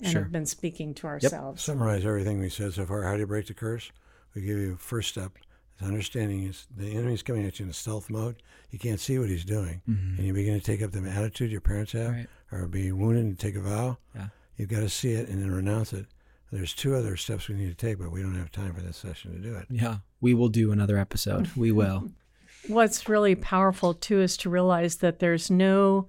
and 0.00 0.12
Sure. 0.12 0.22
have 0.22 0.32
been 0.32 0.46
speaking 0.46 0.94
to 0.94 1.06
ourselves. 1.06 1.62
Summarize 1.62 2.06
everything 2.06 2.38
we 2.40 2.48
said 2.48 2.72
so 2.74 2.86
far. 2.86 3.02
How 3.02 3.14
do 3.14 3.20
you 3.20 3.26
break 3.26 3.46
the 3.46 3.54
curse? 3.54 3.90
We 4.34 4.42
give 4.42 4.58
you 4.58 4.76
first 4.76 5.10
step. 5.10 5.36
is 5.80 5.86
Understanding 5.86 6.44
is 6.44 6.66
the 6.74 6.92
enemy's 6.92 7.22
coming 7.22 7.44
at 7.46 7.58
you 7.58 7.64
in 7.64 7.70
a 7.70 7.74
stealth 7.74 8.08
mode. 8.10 8.42
You 8.70 8.78
can't 8.78 9.00
see 9.00 9.18
what 9.18 9.28
he's 9.28 9.44
doing, 9.44 9.82
mm-hmm. 9.88 10.16
and 10.18 10.26
you 10.26 10.32
begin 10.32 10.54
to 10.58 10.64
take 10.64 10.82
up 10.82 10.92
the 10.92 11.00
attitude 11.10 11.50
your 11.50 11.60
parents 11.60 11.92
have, 11.92 12.12
Right. 12.12 12.28
or 12.52 12.66
be 12.66 12.92
wounded 12.92 13.24
and 13.24 13.38
take 13.38 13.56
a 13.56 13.60
vow. 13.60 13.98
Yeah. 14.14 14.28
You've 14.56 14.68
got 14.68 14.80
to 14.80 14.88
see 14.90 15.12
it 15.12 15.28
and 15.28 15.42
then 15.42 15.50
renounce 15.50 15.92
it. 15.92 16.06
There's 16.52 16.74
two 16.74 16.94
other 16.94 17.16
steps 17.16 17.48
we 17.48 17.54
need 17.54 17.68
to 17.68 17.74
take, 17.74 17.98
but 17.98 18.10
we 18.10 18.22
don't 18.22 18.34
have 18.34 18.50
time 18.52 18.74
for 18.74 18.80
this 18.82 18.96
session 18.96 19.32
to 19.32 19.38
do 19.38 19.54
it. 19.54 19.66
Yeah. 19.70 19.98
We 20.20 20.34
will 20.34 20.48
do 20.48 20.72
another 20.72 20.98
episode. 20.98 21.50
We 21.56 21.72
will. 21.72 22.10
What's 22.66 23.08
really 23.08 23.34
powerful 23.34 23.94
too 23.94 24.20
is 24.20 24.36
to 24.38 24.50
realize 24.50 24.96
that 24.96 25.18
there's 25.18 25.50
no, 25.50 26.08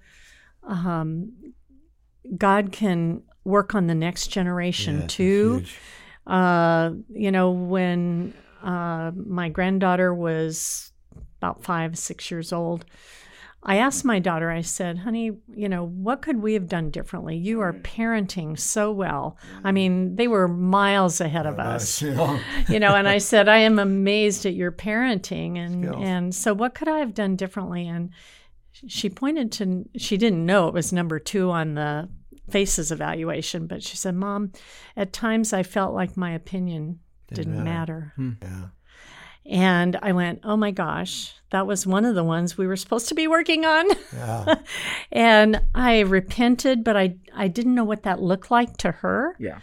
um, 0.64 1.32
God 2.38 2.72
can 2.72 3.24
work 3.44 3.74
on 3.74 3.88
the 3.88 3.96
next 3.96 4.28
generation 4.28 5.02
Yeah, 5.02 5.08
too. 5.08 5.64
Uh, 6.28 6.92
you 7.10 7.32
know, 7.32 7.52
when 7.52 8.34
uh, 8.62 9.12
my 9.16 9.50
granddaughter 9.50 10.14
was 10.14 10.92
about 11.38 11.64
five, 11.64 11.98
six 11.98 12.30
years 12.30 12.54
old, 12.54 12.86
I 13.64 13.78
asked 13.78 14.04
my 14.04 14.18
daughter, 14.18 14.50
I 14.50 14.62
said, 14.62 15.00
honey, 15.00 15.32
you 15.54 15.70
know, 15.70 15.86
what 15.86 16.24
could 16.24 16.42
we 16.42 16.54
have 16.56 16.68
done 16.68 16.90
differently? 16.90 17.38
You 17.38 17.62
are 17.62 17.74
mm. 17.74 17.82
parenting 17.84 18.58
so 18.60 18.92
well. 18.92 19.38
I 19.64 19.70
mm. 19.70 19.74
mean, 19.76 20.16
they 20.16 20.28
were 20.28 20.48
miles 20.48 21.22
ahead 21.22 21.46
of 21.46 21.60
oh, 21.60 21.62
us. 21.62 22.02
You 22.70 22.80
know, 22.80 22.96
and 22.96 23.08
i 23.08 23.18
said 23.18 23.50
i 23.50 23.58
am 23.58 23.80
amazed 23.80 24.46
at 24.46 24.54
your 24.54 24.72
parenting 24.72 25.58
and 25.58 25.86
Skills. 25.86 26.04
and 26.04 26.36
so 26.36 26.54
what 26.54 26.74
could 26.74 26.88
i 26.88 27.00
have 27.00 27.14
done 27.14 27.36
differently? 27.36 27.88
And 27.88 28.12
she 28.72 29.10
pointed 29.10 29.52
to 29.54 29.86
she 29.98 30.18
didn't 30.18 30.46
know 30.46 30.68
it 30.68 30.74
was 30.74 30.94
number 30.94 31.20
two 31.20 31.52
on 31.52 31.76
the 31.76 32.10
faces 32.50 32.92
evaluation 32.92 33.68
but 33.68 33.84
she 33.84 33.96
said 33.96 34.16
mom 34.16 34.52
at 34.98 35.14
times 35.14 35.54
i 35.54 35.64
felt 35.64 35.94
like 35.94 36.18
my 36.18 36.32
opinion 36.32 37.00
didn't, 37.34 37.64
matter, 37.64 38.14
hmm. 38.16 38.32
yeah. 38.42 38.66
And 39.46 39.98
i 40.02 40.12
went 40.12 40.40
oh 40.44 40.56
my 40.58 40.72
gosh 40.72 41.34
that 41.50 41.68
was 41.68 41.86
one 41.86 42.06
of 42.06 42.16
the 42.16 42.24
ones 42.24 42.58
we 42.58 42.66
were 42.68 42.76
supposed 42.78 43.10
to 43.10 43.16
be 43.16 43.28
working 43.28 43.66
on 43.66 43.86
Yeah. 44.14 44.56
and 45.12 45.62
i 45.76 46.00
repented 46.02 46.84
but 46.84 46.96
i 46.96 47.16
i 47.36 47.48
didn't 47.48 47.76
know 47.76 47.84
what 47.84 48.04
that 48.04 48.22
looked 48.22 48.52
like 48.52 48.78
to 48.78 48.92
her 48.92 49.36
Yeah. 49.40 49.60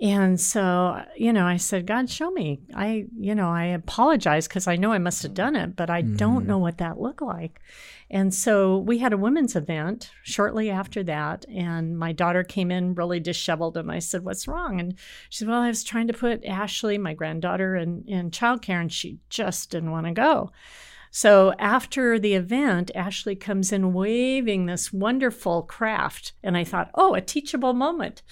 And 0.00 0.40
so, 0.40 1.04
you 1.16 1.32
know, 1.32 1.44
I 1.44 1.56
said, 1.56 1.86
God, 1.86 2.08
show 2.08 2.30
me. 2.30 2.60
I, 2.72 3.06
you 3.18 3.34
know, 3.34 3.50
I 3.50 3.64
apologize 3.64 4.46
because 4.46 4.68
I 4.68 4.76
know 4.76 4.92
I 4.92 4.98
must 4.98 5.24
have 5.24 5.34
done 5.34 5.56
it, 5.56 5.74
but 5.74 5.90
I 5.90 6.02
don't 6.02 6.40
mm-hmm. 6.40 6.48
know 6.48 6.58
what 6.58 6.78
that 6.78 7.00
looked 7.00 7.22
like. 7.22 7.60
And 8.08 8.32
so 8.32 8.78
we 8.78 8.98
had 8.98 9.12
a 9.12 9.18
women's 9.18 9.56
event 9.56 10.12
shortly 10.22 10.70
after 10.70 11.02
that. 11.04 11.44
And 11.52 11.98
my 11.98 12.12
daughter 12.12 12.44
came 12.44 12.70
in 12.70 12.94
really 12.94 13.18
disheveled. 13.18 13.76
And 13.76 13.90
I 13.90 13.98
said, 13.98 14.24
What's 14.24 14.46
wrong? 14.46 14.78
And 14.78 14.94
she 15.30 15.38
said, 15.38 15.48
Well, 15.48 15.60
I 15.60 15.68
was 15.68 15.82
trying 15.82 16.06
to 16.06 16.12
put 16.12 16.44
Ashley, 16.44 16.96
my 16.96 17.14
granddaughter, 17.14 17.74
in, 17.74 18.04
in 18.06 18.30
childcare, 18.30 18.80
and 18.80 18.92
she 18.92 19.18
just 19.30 19.70
didn't 19.70 19.90
want 19.90 20.06
to 20.06 20.12
go. 20.12 20.52
So 21.18 21.52
after 21.58 22.16
the 22.16 22.34
event, 22.34 22.92
Ashley 22.94 23.34
comes 23.34 23.72
in 23.72 23.92
waving 23.92 24.66
this 24.66 24.92
wonderful 24.92 25.62
craft. 25.64 26.30
And 26.44 26.56
I 26.56 26.62
thought, 26.62 26.92
oh, 26.94 27.14
a 27.14 27.20
teachable 27.20 27.72
moment. 27.72 28.22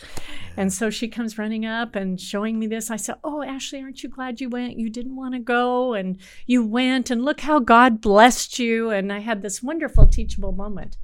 And 0.56 0.72
so 0.72 0.88
she 0.88 1.08
comes 1.08 1.36
running 1.36 1.66
up 1.66 1.96
and 1.96 2.20
showing 2.20 2.60
me 2.60 2.68
this. 2.68 2.88
I 2.88 2.94
said, 2.94 3.16
Oh, 3.24 3.42
Ashley, 3.42 3.82
aren't 3.82 4.04
you 4.04 4.08
glad 4.08 4.40
you 4.40 4.48
went? 4.48 4.78
You 4.78 4.88
didn't 4.88 5.16
want 5.16 5.34
to 5.34 5.40
go, 5.40 5.94
and 5.94 6.18
you 6.46 6.64
went, 6.64 7.10
and 7.10 7.24
look 7.24 7.40
how 7.40 7.58
God 7.58 8.00
blessed 8.00 8.60
you. 8.60 8.90
And 8.90 9.12
I 9.12 9.18
had 9.18 9.42
this 9.42 9.64
wonderful 9.64 10.06
teachable 10.06 10.52
moment. 10.52 10.96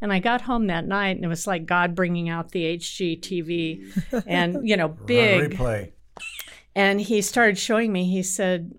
And 0.00 0.12
I 0.12 0.20
got 0.20 0.42
home 0.42 0.68
that 0.68 0.86
night, 0.86 1.16
and 1.16 1.24
it 1.24 1.28
was 1.28 1.48
like 1.48 1.66
God 1.66 1.96
bringing 1.96 2.28
out 2.28 2.52
the 2.52 2.78
HGTV 2.78 4.22
and, 4.24 4.68
you 4.68 4.76
know, 4.76 4.86
big. 5.06 5.56
Replay. 5.56 5.90
And 6.76 7.00
he 7.00 7.22
started 7.22 7.58
showing 7.58 7.92
me, 7.92 8.04
he 8.04 8.22
said, 8.22 8.72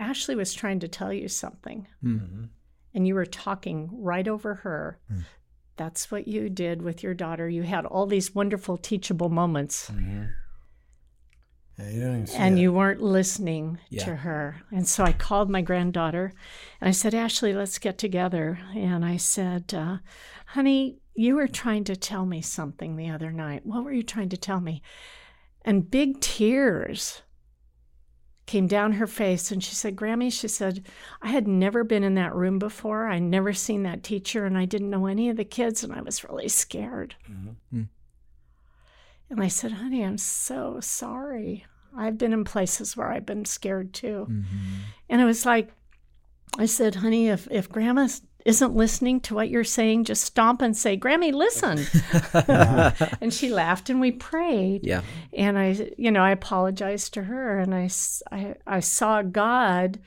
Ashley 0.00 0.34
was 0.34 0.52
trying 0.54 0.80
to 0.80 0.88
tell 0.88 1.12
you 1.12 1.28
something, 1.28 1.86
Mm-hmm. 2.02 2.44
and 2.94 3.06
you 3.06 3.14
were 3.14 3.26
talking 3.26 3.90
right 3.92 4.26
over 4.26 4.54
her. 4.56 4.98
Hmm. 5.08 5.20
That's 5.76 6.10
what 6.10 6.26
you 6.26 6.48
did 6.50 6.82
with 6.82 7.02
your 7.02 7.14
daughter. 7.14 7.48
You 7.48 7.62
had 7.62 7.86
all 7.86 8.06
these 8.06 8.34
wonderful 8.34 8.76
teachable 8.76 9.28
moments, 9.28 9.90
Yeah, 11.78 11.88
you 11.90 12.00
don't 12.00 12.12
even 12.14 12.26
see 12.26 12.36
and 12.36 12.58
it. 12.58 12.60
you 12.60 12.72
weren't 12.72 13.00
listening 13.00 13.78
Yeah. 13.88 14.04
to 14.04 14.16
her. 14.16 14.62
And 14.70 14.86
so 14.86 15.04
I 15.04 15.12
called 15.12 15.48
my 15.48 15.62
granddaughter, 15.62 16.32
and 16.80 16.88
I 16.88 16.92
said, 16.92 17.14
Ashley, 17.14 17.54
let's 17.54 17.78
get 17.78 17.96
together. 17.96 18.58
And 18.74 19.04
I 19.04 19.16
said, 19.16 19.72
uh, 19.72 19.98
honey, 20.46 20.98
you 21.14 21.36
were 21.36 21.48
trying 21.48 21.84
to 21.84 21.96
tell 21.96 22.26
me 22.26 22.42
something 22.42 22.96
the 22.96 23.08
other 23.08 23.32
night. 23.32 23.64
What 23.64 23.84
were 23.84 23.92
you 23.92 24.02
trying 24.02 24.28
to 24.30 24.36
tell 24.36 24.60
me? 24.60 24.82
And 25.64 25.90
big 25.90 26.20
tears 26.20 27.22
came 28.50 28.66
down 28.66 28.94
her 28.94 29.06
face 29.06 29.52
and 29.52 29.62
she 29.62 29.76
said, 29.76 29.94
Grammy, 29.94 30.32
she 30.32 30.48
said, 30.48 30.84
I 31.22 31.28
had 31.28 31.46
never 31.46 31.84
been 31.84 32.02
in 32.02 32.14
that 32.16 32.34
room 32.34 32.58
before. 32.58 33.06
I 33.06 33.20
never 33.20 33.52
seen 33.52 33.84
that 33.84 34.02
teacher 34.02 34.44
and 34.44 34.58
I 34.58 34.64
didn't 34.64 34.90
know 34.90 35.06
any 35.06 35.28
of 35.28 35.36
the 35.36 35.44
kids 35.44 35.84
and 35.84 35.92
I 35.92 36.00
was 36.02 36.24
really 36.24 36.48
scared. 36.48 37.14
Mhm. 37.30 37.86
And 39.30 39.40
I 39.40 39.46
said, 39.46 39.70
honey, 39.70 40.02
I'm 40.04 40.18
so 40.18 40.80
sorry. 40.80 41.64
I've 41.96 42.18
been 42.18 42.32
in 42.32 42.42
places 42.42 42.96
where 42.96 43.06
I've 43.12 43.24
been 43.24 43.44
scared 43.44 43.92
too. 43.94 44.26
And 45.08 45.20
it 45.20 45.24
was 45.24 45.46
like, 45.46 45.70
I 46.58 46.66
said, 46.66 46.96
honey, 46.96 47.28
if, 47.28 47.46
if 47.52 47.68
grandma 47.68 48.08
isn't 48.44 48.74
listening 48.74 49.20
to 49.20 49.34
what 49.34 49.50
you're 49.50 49.64
saying, 49.64 50.04
just 50.04 50.24
stomp 50.24 50.62
and 50.62 50.76
say, 50.76 50.96
Grammy, 50.96 51.32
listen. 51.32 51.78
and 53.20 53.32
she 53.32 53.50
laughed 53.50 53.90
and 53.90 54.00
we 54.00 54.12
prayed 54.12 54.80
Yeah. 54.84 55.02
and 55.32 55.58
I, 55.58 55.92
you 55.98 56.10
know, 56.10 56.22
I 56.22 56.30
apologized 56.30 57.14
to 57.14 57.24
her, 57.24 57.58
and 57.58 57.74
I, 57.74 57.90
I, 58.30 58.54
I 58.66 58.80
saw 58.80 59.22
God 59.22 60.00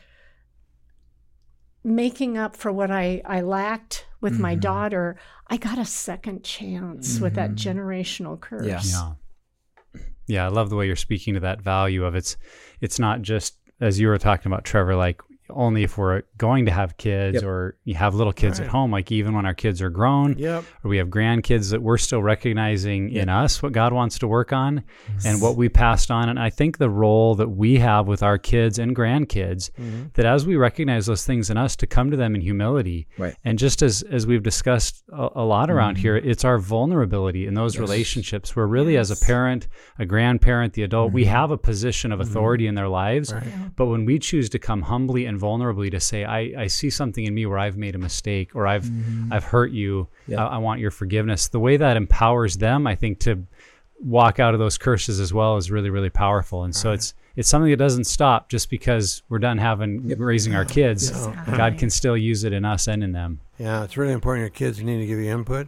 making 1.84 2.38
up 2.38 2.56
for 2.56 2.72
what 2.72 2.92
I, 2.92 3.22
I 3.26 3.42
lacked 3.42 4.08
with 4.22 4.40
my 4.40 4.54
mm-hmm. 4.54 4.62
daughter. 4.62 5.18
I 5.48 5.58
got 5.58 5.78
a 5.78 5.86
second 5.86 6.44
chance 6.44 7.20
with 7.20 7.36
that 7.36 7.52
mm-hmm. 7.52 7.80
generational 7.80 8.40
curse. 8.40 8.66
Yeah. 8.66 8.82
Yeah. 8.84 9.14
Yeah, 10.26 10.46
I 10.46 10.48
love 10.48 10.70
the 10.70 10.78
way 10.78 10.88
you're 10.88 10.96
speaking 10.96 11.34
to 11.34 11.42
that 11.42 11.62
value 11.62 12.06
of 12.06 12.16
it's 12.16 12.38
it's 12.80 12.98
not 12.98 13.22
just 13.22 13.58
as 13.82 14.00
you 14.00 14.08
were 14.08 14.18
talking 14.18 14.52
about 14.52 14.64
Trevor 14.64 14.96
like 14.96 15.22
only 15.50 15.84
if 15.84 15.98
we're 15.98 16.24
going 16.38 16.66
to 16.66 16.72
have 16.72 16.98
kids 16.98 17.36
Yep. 17.36 17.44
or 17.44 17.78
you 17.84 17.96
have 17.96 18.16
little 18.16 18.34
kids 18.34 18.60
Right. 18.60 18.66
at 18.66 18.72
home 18.72 18.92
like 18.92 19.12
even 19.12 19.34
when 19.34 19.46
our 19.46 19.54
kids 19.54 19.82
are 19.82 19.90
grown 19.90 20.38
Yep. 20.38 20.64
or 20.84 20.90
we 20.90 20.98
have 20.98 21.10
grandkids 21.10 21.72
that 21.72 21.82
we're 21.82 21.98
still 21.98 22.22
recognizing 22.22 23.10
in 23.10 23.30
us 23.30 23.62
what 23.62 23.74
God 23.74 23.94
wants 23.94 24.20
to 24.20 24.28
work 24.28 24.54
on 24.54 24.84
and 25.26 25.42
what 25.42 25.56
we 25.56 25.70
passed 25.70 26.12
on. 26.12 26.30
And 26.30 26.40
I 26.40 26.50
think 26.50 26.78
the 26.78 26.90
role 26.90 27.36
that 27.36 27.50
we 27.50 27.78
have 27.80 28.08
with 28.08 28.24
our 28.24 28.38
kids 28.38 28.80
and 28.80 28.96
grandkids, 28.96 29.72
mm-hmm. 29.72 30.04
that 30.14 30.26
as 30.26 30.46
we 30.46 30.56
recognize 30.56 31.06
those 31.06 31.26
things 31.26 31.50
in 31.50 31.58
us, 31.58 31.76
to 31.78 31.88
come 31.88 32.12
to 32.12 32.18
them 32.18 32.36
in 32.36 32.42
humility. 32.42 33.08
Right. 33.18 33.36
And 33.44 33.58
just 33.58 33.82
as 33.82 34.04
as 34.04 34.28
we've 34.28 34.44
discussed 34.44 35.04
a, 35.12 35.30
a 35.36 35.44
lot 35.44 35.70
around 35.70 35.96
mm-hmm. 35.96 36.02
here, 36.02 36.16
it's 36.18 36.46
our 36.46 36.58
vulnerability 36.58 37.48
in 37.48 37.54
those 37.54 37.78
relationships 37.78 38.56
where 38.56 38.68
really 38.68 38.98
as 38.98 39.12
a 39.12 39.26
parent, 39.26 39.68
a 40.00 40.06
grandparent, 40.06 40.74
the 40.74 40.84
adult, 40.84 41.12
we 41.12 41.24
mm-hmm. 41.24 41.32
have 41.32 41.52
a 41.52 41.58
position 41.58 42.12
of 42.12 42.20
authority 42.20 42.68
in 42.68 42.76
their 42.76 42.90
lives. 42.90 43.34
But 43.76 43.88
when 43.88 44.06
we 44.06 44.20
choose 44.20 44.50
to 44.50 44.60
come 44.60 44.84
humbly 44.84 45.26
and 45.26 45.33
vulnerably 45.40 45.90
to 45.92 46.00
say, 46.00 46.24
I, 46.26 46.54
I 46.64 46.68
see 46.68 46.90
something 46.90 47.26
in 47.26 47.34
me 47.34 47.46
where 47.46 47.58
I've 47.60 47.78
made 47.78 47.96
a 47.96 48.00
mistake 48.00 48.56
or 48.56 48.68
I've 48.68 48.90
I've 49.32 49.44
hurt 49.44 49.72
you, 49.72 50.08
Yeah. 50.28 50.46
I, 50.46 50.56
I 50.56 50.58
want 50.58 50.80
your 50.80 50.92
forgiveness. 50.92 51.48
The 51.48 51.60
way 51.60 51.78
that 51.78 51.98
empowers 51.98 52.58
them, 52.58 52.88
I 52.88 52.96
think, 52.96 53.20
to 53.22 53.44
walk 54.00 54.40
out 54.40 54.54
of 54.54 54.60
those 54.60 54.78
curses 54.78 55.20
as 55.20 55.34
well 55.34 55.58
is 55.58 55.72
really, 55.72 55.90
really 55.90 56.10
powerful. 56.10 56.64
And 56.64 56.76
so 56.76 56.92
it's 56.92 57.14
it's 57.36 57.50
something 57.50 57.72
that 57.72 57.78
doesn't 57.78 58.04
stop 58.04 58.48
just 58.50 58.70
because 58.70 59.24
we're 59.28 59.40
done 59.40 59.58
having 59.58 60.08
raising 60.20 60.54
our 60.56 60.66
kids. 60.66 61.10
God 61.58 61.78
can 61.80 61.90
still 61.90 62.16
use 62.16 62.44
it 62.44 62.54
in 62.54 62.64
us 62.64 62.88
and 62.88 63.04
in 63.04 63.12
them. 63.12 63.40
Yeah, 63.58 63.84
it's 63.84 63.98
really 63.98 64.14
important. 64.14 64.42
Your 64.42 64.50
kids 64.52 64.82
need 64.84 65.00
to 65.00 65.08
give 65.08 65.18
you 65.20 65.32
input. 65.32 65.68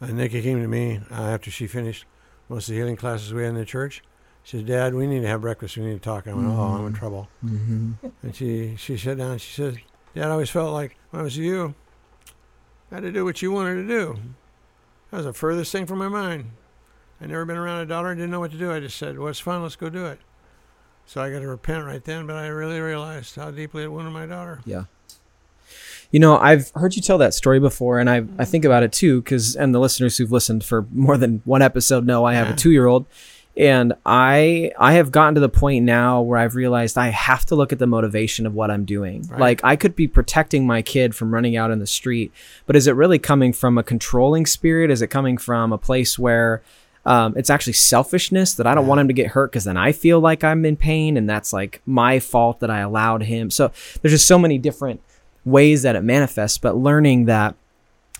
Uh, 0.00 0.06
Nikki 0.06 0.40
came 0.42 0.60
to 0.62 0.68
me 0.68 1.00
uh, 1.10 1.14
after 1.14 1.50
she 1.50 1.66
finished 1.66 2.06
most 2.48 2.68
of 2.68 2.74
the 2.74 2.78
healing 2.80 2.96
classes 2.96 3.34
we 3.34 3.42
had 3.42 3.50
in 3.50 3.56
the 3.56 3.64
church. 3.64 4.02
She 4.46 4.58
said, 4.58 4.66
Dad, 4.66 4.94
we 4.94 5.08
need 5.08 5.22
to 5.22 5.26
have 5.26 5.40
breakfast. 5.40 5.76
We 5.76 5.82
need 5.84 5.94
to 5.94 5.98
talk. 5.98 6.28
I 6.28 6.32
went, 6.32 6.46
Oh, 6.46 6.52
I'm 6.60 6.86
in 6.86 6.92
Mm. 6.92 6.96
trouble. 6.98 7.28
Mm-hmm. 7.44 7.92
And 8.22 8.34
she, 8.36 8.76
she 8.76 8.96
sat 8.96 9.18
down. 9.18 9.38
She 9.38 9.52
said, 9.52 9.78
Dad, 10.14 10.28
I 10.28 10.30
always 10.30 10.50
felt 10.50 10.72
like 10.72 10.96
when 11.10 11.18
I 11.20 11.24
was 11.24 11.36
you, 11.36 11.74
I 12.92 12.94
had 12.94 13.02
to 13.02 13.10
do 13.10 13.24
what 13.24 13.42
you 13.42 13.50
wanted 13.50 13.74
to 13.82 13.88
do. 13.88 14.16
That 15.10 15.16
was 15.16 15.26
the 15.26 15.32
furthest 15.32 15.72
thing 15.72 15.84
from 15.86 15.98
my 15.98 16.06
mind. 16.06 16.52
I'd 17.20 17.30
never 17.30 17.44
been 17.44 17.56
around 17.56 17.80
a 17.80 17.86
daughter. 17.86 18.08
I 18.08 18.14
didn't 18.14 18.30
know 18.30 18.38
what 18.38 18.52
to 18.52 18.56
do. 18.58 18.70
I 18.72 18.78
just 18.78 18.96
said, 18.98 19.18
Well, 19.18 19.26
it's 19.28 19.40
fun. 19.40 19.62
Let's 19.64 19.74
go 19.74 19.90
do 19.90 20.06
it. 20.06 20.20
So 21.06 21.20
I 21.20 21.32
got 21.32 21.40
to 21.40 21.48
repent 21.48 21.84
right 21.84 22.04
then. 22.04 22.28
But 22.28 22.36
I 22.36 22.46
really 22.46 22.78
realized 22.78 23.34
how 23.34 23.50
deeply 23.50 23.82
it 23.82 23.90
wounded 23.90 24.12
my 24.12 24.26
daughter. 24.26 24.60
Yeah. 24.64 24.84
You 26.12 26.20
know, 26.20 26.38
I've 26.38 26.70
heard 26.70 26.94
you 26.94 27.02
tell 27.02 27.18
that 27.18 27.34
story 27.34 27.58
before, 27.58 27.98
and 27.98 28.08
I 28.08 28.24
I 28.38 28.44
think 28.44 28.64
about 28.64 28.84
it 28.84 28.92
too, 28.92 29.20
because 29.22 29.56
and 29.56 29.74
the 29.74 29.80
listeners 29.80 30.16
who've 30.16 30.30
listened 30.30 30.64
for 30.64 30.86
more 30.92 31.16
than 31.16 31.42
one 31.44 31.62
episode 31.62 32.06
know 32.06 32.24
I 32.24 32.34
have 32.34 32.48
a 32.48 32.54
two 32.54 32.70
year 32.70 32.86
old, 32.86 33.06
and 33.56 33.94
I 34.04 34.72
I 34.78 34.94
have 34.94 35.10
gotten 35.10 35.34
to 35.36 35.40
the 35.40 35.48
point 35.48 35.84
now 35.84 36.20
where 36.20 36.38
I've 36.38 36.54
realized 36.54 36.98
I 36.98 37.08
have 37.08 37.46
to 37.46 37.54
look 37.54 37.72
at 37.72 37.78
the 37.78 37.86
motivation 37.86 38.46
of 38.46 38.54
what 38.54 38.70
I'm 38.70 38.84
doing. 38.84 39.22
Right. 39.28 39.40
Like 39.40 39.60
I 39.64 39.76
could 39.76 39.96
be 39.96 40.06
protecting 40.08 40.66
my 40.66 40.82
kid 40.82 41.14
from 41.14 41.32
running 41.32 41.56
out 41.56 41.70
in 41.70 41.78
the 41.78 41.86
street, 41.86 42.32
but 42.66 42.76
is 42.76 42.86
it 42.86 42.92
really 42.92 43.18
coming 43.18 43.52
from 43.52 43.78
a 43.78 43.82
controlling 43.82 44.46
spirit? 44.46 44.90
Is 44.90 45.00
it 45.02 45.08
coming 45.08 45.38
from 45.38 45.72
a 45.72 45.78
place 45.78 46.18
where 46.18 46.62
um, 47.06 47.34
it's 47.36 47.50
actually 47.50 47.74
selfishness 47.74 48.54
that 48.54 48.66
I 48.66 48.74
don't 48.74 48.84
Yeah. 48.84 48.88
want 48.88 49.00
him 49.02 49.06
to 49.08 49.14
get 49.14 49.28
hurt 49.28 49.52
because 49.52 49.64
then 49.64 49.76
I 49.76 49.92
feel 49.92 50.18
like 50.20 50.42
I'm 50.42 50.64
in 50.64 50.76
pain 50.76 51.16
and 51.16 51.28
that's 51.30 51.52
like 51.52 51.80
my 51.86 52.18
fault 52.18 52.60
that 52.60 52.70
I 52.70 52.80
allowed 52.80 53.22
him. 53.22 53.48
So 53.50 53.70
there's 54.02 54.12
just 54.12 54.26
so 54.26 54.38
many 54.40 54.58
different 54.58 55.00
ways 55.44 55.82
that 55.82 55.94
it 55.94 56.02
manifests, 56.02 56.58
but 56.58 56.76
learning 56.76 57.26
that 57.26 57.54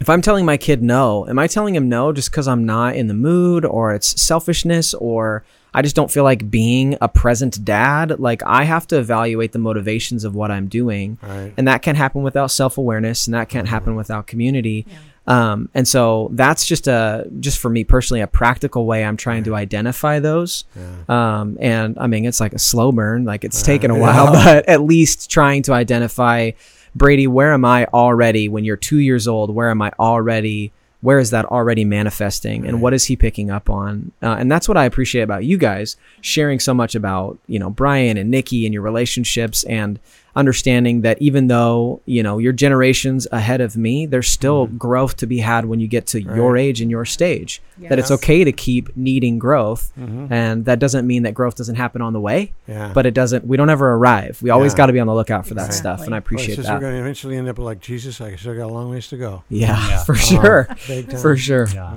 if 0.01 0.09
I'm 0.11 0.21
telling 0.23 0.45
my 0.45 0.57
kid 0.57 0.83
no, 0.83 1.27
am 1.27 1.39
I 1.39 1.47
telling 1.47 1.75
him 1.75 1.89
no 1.89 2.13
just 2.13 2.31
because 2.31 2.47
I'm 2.49 2.65
not 2.67 2.97
in 2.97 3.07
the 3.09 3.15
mood 3.15 3.65
or 3.65 3.95
it's 3.95 4.21
selfishness 4.21 4.93
or 4.95 5.45
I 5.73 5.83
just 5.83 5.97
don't 5.97 6.11
feel 6.11 6.25
like 6.25 6.51
being 6.51 6.97
a 7.01 7.09
present 7.09 7.65
dad? 7.65 8.19
Like 8.21 8.43
I 8.45 8.65
have 8.65 8.87
to 8.89 8.99
evaluate 8.99 9.53
the 9.53 9.59
motivations 9.59 10.25
of 10.25 10.35
what 10.35 10.51
I'm 10.51 10.69
doing. 10.69 11.19
Right. 11.23 11.53
And 11.57 11.67
that 11.69 11.83
can't 11.83 11.97
happen 11.99 12.23
without 12.23 12.51
self 12.51 12.77
awareness 12.79 13.27
and 13.27 13.35
that 13.35 13.49
can't 13.49 13.69
happen 13.69 13.95
without 13.97 14.27
community. 14.27 14.87
Um, 15.29 15.71
and 15.75 15.89
so 15.89 16.29
that's 16.35 16.65
just 16.67 16.87
a 16.87 17.27
just 17.41 17.59
for 17.59 17.69
me 17.69 17.83
personally 17.83 18.21
a 18.21 18.29
practical 18.29 18.87
way 18.87 19.05
I'm 19.05 19.17
trying 19.17 19.43
to 19.45 19.57
identify 19.57 20.21
those. 20.21 20.65
Yeah. 20.77 21.41
Um, 21.41 21.57
and 21.61 21.99
I 21.99 22.07
mean 22.07 22.25
it's 22.27 22.39
like 22.41 22.53
a 22.53 22.59
slow 22.61 22.93
burn, 22.93 23.25
like 23.25 23.45
it's 23.45 23.61
Uh, 23.63 23.67
taken 23.67 23.91
a 23.91 23.95
yeah. 23.95 24.01
while, 24.01 24.33
but 24.45 24.69
at 24.69 24.83
least 24.83 25.29
trying 25.31 25.63
to 25.65 25.73
identify 25.73 26.53
Brady, 26.97 27.27
where 27.27 27.53
am 27.53 27.65
I 27.67 27.85
already 27.93 28.49
when 28.49 28.65
you're 28.65 28.77
two 28.77 28.99
years 28.99 29.29
old? 29.29 29.55
Where 29.55 29.69
am 29.69 29.83
I 29.83 29.93
already? 29.99 30.73
Where 31.03 31.19
is 31.19 31.31
that 31.31 31.45
already 31.45 31.85
manifesting, 31.85 32.67
and 32.67 32.81
what 32.81 32.95
is 32.95 33.05
he 33.05 33.17
picking 33.17 33.51
up 33.51 33.69
on? 33.69 34.13
Uh, 34.23 34.37
and 34.39 34.51
that's 34.51 34.67
what 34.67 34.79
I 34.79 34.87
appreciate 34.87 35.21
about 35.21 35.45
you 35.45 35.59
guys 35.59 35.99
sharing 36.23 36.59
so 36.59 36.73
much 36.73 36.95
about 36.95 37.39
you 37.47 37.59
know 37.59 37.69
Brian 37.69 38.17
and 38.17 38.31
Nikki 38.31 38.65
and 38.65 38.73
your 38.73 38.83
relationships 38.83 39.63
and 39.65 40.01
understanding 40.37 41.01
that 41.01 41.21
even 41.21 41.49
though 41.49 42.01
you 42.05 42.23
know 42.23 42.39
your 42.39 42.53
generations 42.53 43.27
ahead 43.33 43.61
of 43.61 43.77
me, 43.77 44.07
there's 44.07 44.29
still 44.29 44.67
growth 44.67 45.17
to 45.17 45.27
be 45.27 45.39
had 45.39 45.65
when 45.65 45.81
you 45.81 45.89
get 45.89 46.07
to 46.09 46.23
your 46.23 46.53
Mm-hmm. 46.53 46.57
Age 46.59 46.81
and 46.83 46.91
your 46.91 47.05
stage. 47.05 47.61
That 47.79 47.99
it's 47.99 48.11
okay 48.11 48.45
to 48.45 48.53
keep 48.53 48.97
needing 48.97 49.39
growth, 49.39 49.93
Mhm. 49.99 50.31
and 50.31 50.65
that 50.67 50.79
doesn't 50.79 51.07
mean 51.07 51.25
that 51.25 51.35
growth 51.35 51.57
doesn't 51.57 51.75
happen 51.75 52.01
on 52.01 52.13
the 52.15 52.21
way 52.21 52.53
Yeah. 52.69 52.91
but 52.95 53.05
it 53.05 53.13
doesn't 53.15 53.47
we 53.47 53.57
don't 53.59 53.69
ever 53.69 53.93
arrive 53.95 54.39
we 54.43 54.49
always 54.51 54.73
Yeah. 54.73 54.77
got 54.79 54.87
to 54.87 54.93
be 54.95 55.01
on 55.01 55.07
the 55.07 55.15
lookout 55.15 55.47
for 55.47 55.55
that 55.55 55.75
stuff 55.75 56.05
and 56.07 56.15
i 56.15 56.19
appreciate 56.19 56.55
since 56.55 56.67
that 56.67 56.75
we're 56.75 56.81
going 56.81 56.95
to 56.95 57.01
eventually 57.01 57.37
end 57.37 57.49
up 57.49 57.59
like 57.59 57.81
Jesus, 57.81 58.19
I 58.21 58.35
still 58.37 58.55
got 58.55 58.65
a 58.71 58.73
long 58.73 58.91
ways 58.91 59.09
to 59.09 59.17
go. 59.19 59.43
yeah, 59.51 59.89
Yeah. 59.89 59.99
for 60.05 60.13
Oh, 60.13 60.17
sure 60.17 60.69
big 60.87 61.11
time. 61.11 61.21
for 61.21 61.37
sure 61.37 61.69
Yeah. 61.75 61.93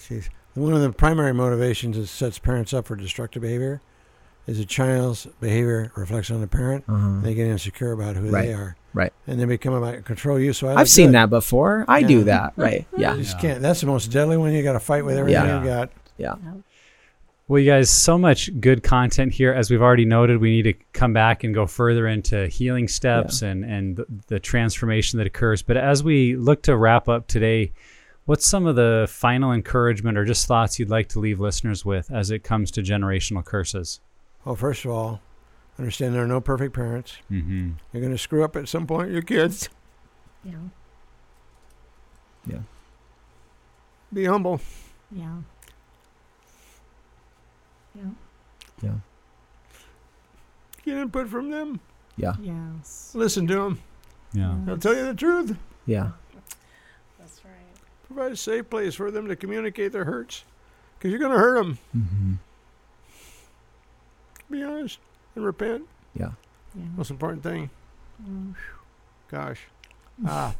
Jeez. 0.00 0.28
One 0.54 0.72
of 0.72 0.80
the 0.80 0.90
primary 0.92 1.34
motivations 1.34 1.96
that 1.98 2.06
sets 2.06 2.38
parents 2.38 2.72
up 2.72 2.86
for 2.86 2.96
destructive 2.96 3.42
behavior 3.42 3.80
is 4.46 4.60
a 4.60 4.64
child's 4.64 5.26
behavior 5.40 5.90
reflects 5.96 6.30
on 6.30 6.40
the 6.40 6.46
parent. 6.46 6.84
uh-huh. 6.88 7.20
They 7.22 7.34
get 7.34 7.46
insecure 7.48 7.92
about 7.92 8.16
who 8.16 8.30
Right. 8.30 8.46
they 8.46 8.52
are. 8.54 8.76
Right. 8.94 9.12
And 9.26 9.38
they 9.40 9.44
become 9.44 9.74
about 9.74 10.04
control 10.04 10.38
you. 10.38 10.52
So 10.52 10.68
I 10.68 10.76
i've 10.76 10.88
seen 10.88 11.08
good. 11.08 11.14
that 11.16 11.30
before 11.30 11.84
i 11.88 11.98
Yeah. 11.98 12.06
do 12.08 12.24
that 12.24 12.52
right 12.56 12.86
yeah 12.96 13.14
You 13.14 13.22
just 13.22 13.36
Yeah. 13.36 13.40
can't. 13.40 13.62
That's 13.62 13.80
the 13.80 13.86
most 13.86 14.10
deadly 14.12 14.36
one. 14.36 14.52
You 14.52 14.62
got 14.62 14.72
to 14.74 14.80
fight 14.80 15.04
with 15.04 15.16
everything 15.18 15.42
Yeah. 15.44 15.60
you 15.60 15.66
got. 15.66 15.90
yeah 16.16 16.34
Well, 17.48 17.60
you 17.60 17.70
guys, 17.70 17.90
so 17.90 18.18
much 18.18 18.50
good 18.60 18.82
content 18.82 19.32
here. 19.32 19.52
As 19.52 19.70
we've 19.70 19.82
already 19.82 20.04
noted, 20.04 20.40
we 20.40 20.50
need 20.50 20.62
to 20.64 20.72
come 20.92 21.12
back 21.12 21.44
and 21.44 21.54
go 21.54 21.64
further 21.66 22.08
into 22.08 22.48
healing 22.48 22.88
steps 22.88 23.42
and 23.42 23.64
and 23.64 23.96
the, 23.96 24.06
the 24.28 24.40
transformation 24.40 25.18
that 25.18 25.26
occurs. 25.28 25.62
But 25.62 25.76
as 25.76 26.02
we 26.02 26.34
look 26.36 26.62
to 26.62 26.76
wrap 26.76 27.08
up 27.08 27.28
today, 27.28 27.72
what's 28.24 28.44
some 28.46 28.66
of 28.66 28.74
the 28.74 29.06
final 29.08 29.52
encouragement 29.52 30.18
or 30.18 30.24
just 30.24 30.48
thoughts 30.48 30.78
you'd 30.80 30.90
like 30.90 31.08
to 31.10 31.20
leave 31.20 31.38
listeners 31.38 31.84
with 31.84 32.10
as 32.10 32.30
it 32.32 32.42
comes 32.42 32.70
to 32.72 32.82
generational 32.82 33.44
curses? 33.44 34.00
Well, 34.46 34.54
first 34.54 34.84
of 34.84 34.92
all, 34.92 35.20
understand 35.76 36.14
there 36.14 36.22
are 36.22 36.28
no 36.28 36.40
perfect 36.40 36.72
parents. 36.72 37.16
Mm-hmm. 37.30 37.72
You're 37.92 38.00
going 38.00 38.12
to 38.14 38.18
screw 38.18 38.44
up 38.44 38.54
at 38.54 38.68
some 38.68 38.86
point. 38.86 39.10
Your 39.10 39.20
kids. 39.22 39.68
Yeah. 40.44 40.52
Yeah. 42.46 42.58
Be 44.12 44.24
humble. 44.24 44.60
Yeah. 45.10 45.38
Yeah. 47.96 48.10
Yeah. 48.82 48.92
Get 50.84 50.96
input 50.98 51.28
from 51.28 51.50
them. 51.50 51.80
yeah 52.16 52.34
Yes. 52.40 53.10
Listen 53.14 53.48
to 53.48 53.54
them. 53.56 53.80
Yeah. 54.32 54.54
They'll 54.64 54.78
tell 54.78 54.94
you 54.94 55.06
the 55.06 55.14
truth. 55.14 55.56
yeah 55.86 56.10
That's 57.18 57.44
right. 57.44 57.52
Provide 58.06 58.30
a 58.32 58.36
safe 58.36 58.70
place 58.70 58.94
for 58.94 59.10
them 59.10 59.26
to 59.26 59.34
communicate 59.34 59.90
their 59.90 60.04
hurts. 60.04 60.44
Because 60.96 61.10
you're 61.10 61.18
going 61.18 61.32
to 61.32 61.38
hurt 61.38 61.56
them. 61.58 61.78
mm-hmm. 61.96 62.32
Be 64.50 64.62
honest 64.62 64.98
and 65.34 65.44
repent. 65.44 65.84
yeah 66.14 66.32
Yeah. 66.74 66.84
Most 66.96 67.10
important 67.10 67.42
thing. 67.42 67.70
Mm. 68.22 68.54
Gosh. 69.30 69.60
Ah, 70.24 70.54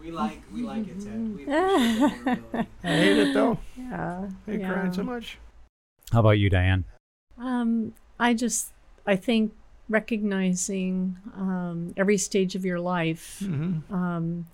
we 0.00 0.10
like 0.10 0.40
we 0.50 0.62
like 0.62 0.88
it 0.88 0.96
ted 1.04 1.36
we 1.36 1.44
I 1.52 2.66
hate 2.82 3.18
it 3.18 3.34
though. 3.34 3.58
Yeah. 3.76 4.28
I 4.46 4.50
hate 4.50 4.60
yeah. 4.60 4.72
crying 4.72 4.92
so 4.94 5.02
much. 5.02 5.36
How 6.10 6.20
about 6.20 6.38
you, 6.40 6.48
Diane? 6.48 6.84
Um, 7.36 7.92
I 8.18 8.32
just, 8.32 8.72
I 9.06 9.16
think 9.16 9.52
recognizing 9.90 11.18
um, 11.36 11.92
every 11.98 12.16
stage 12.16 12.54
of 12.54 12.64
your 12.64 12.80
life, 12.80 13.40
Mm-hmm. 13.44 13.92
um, 13.94 14.46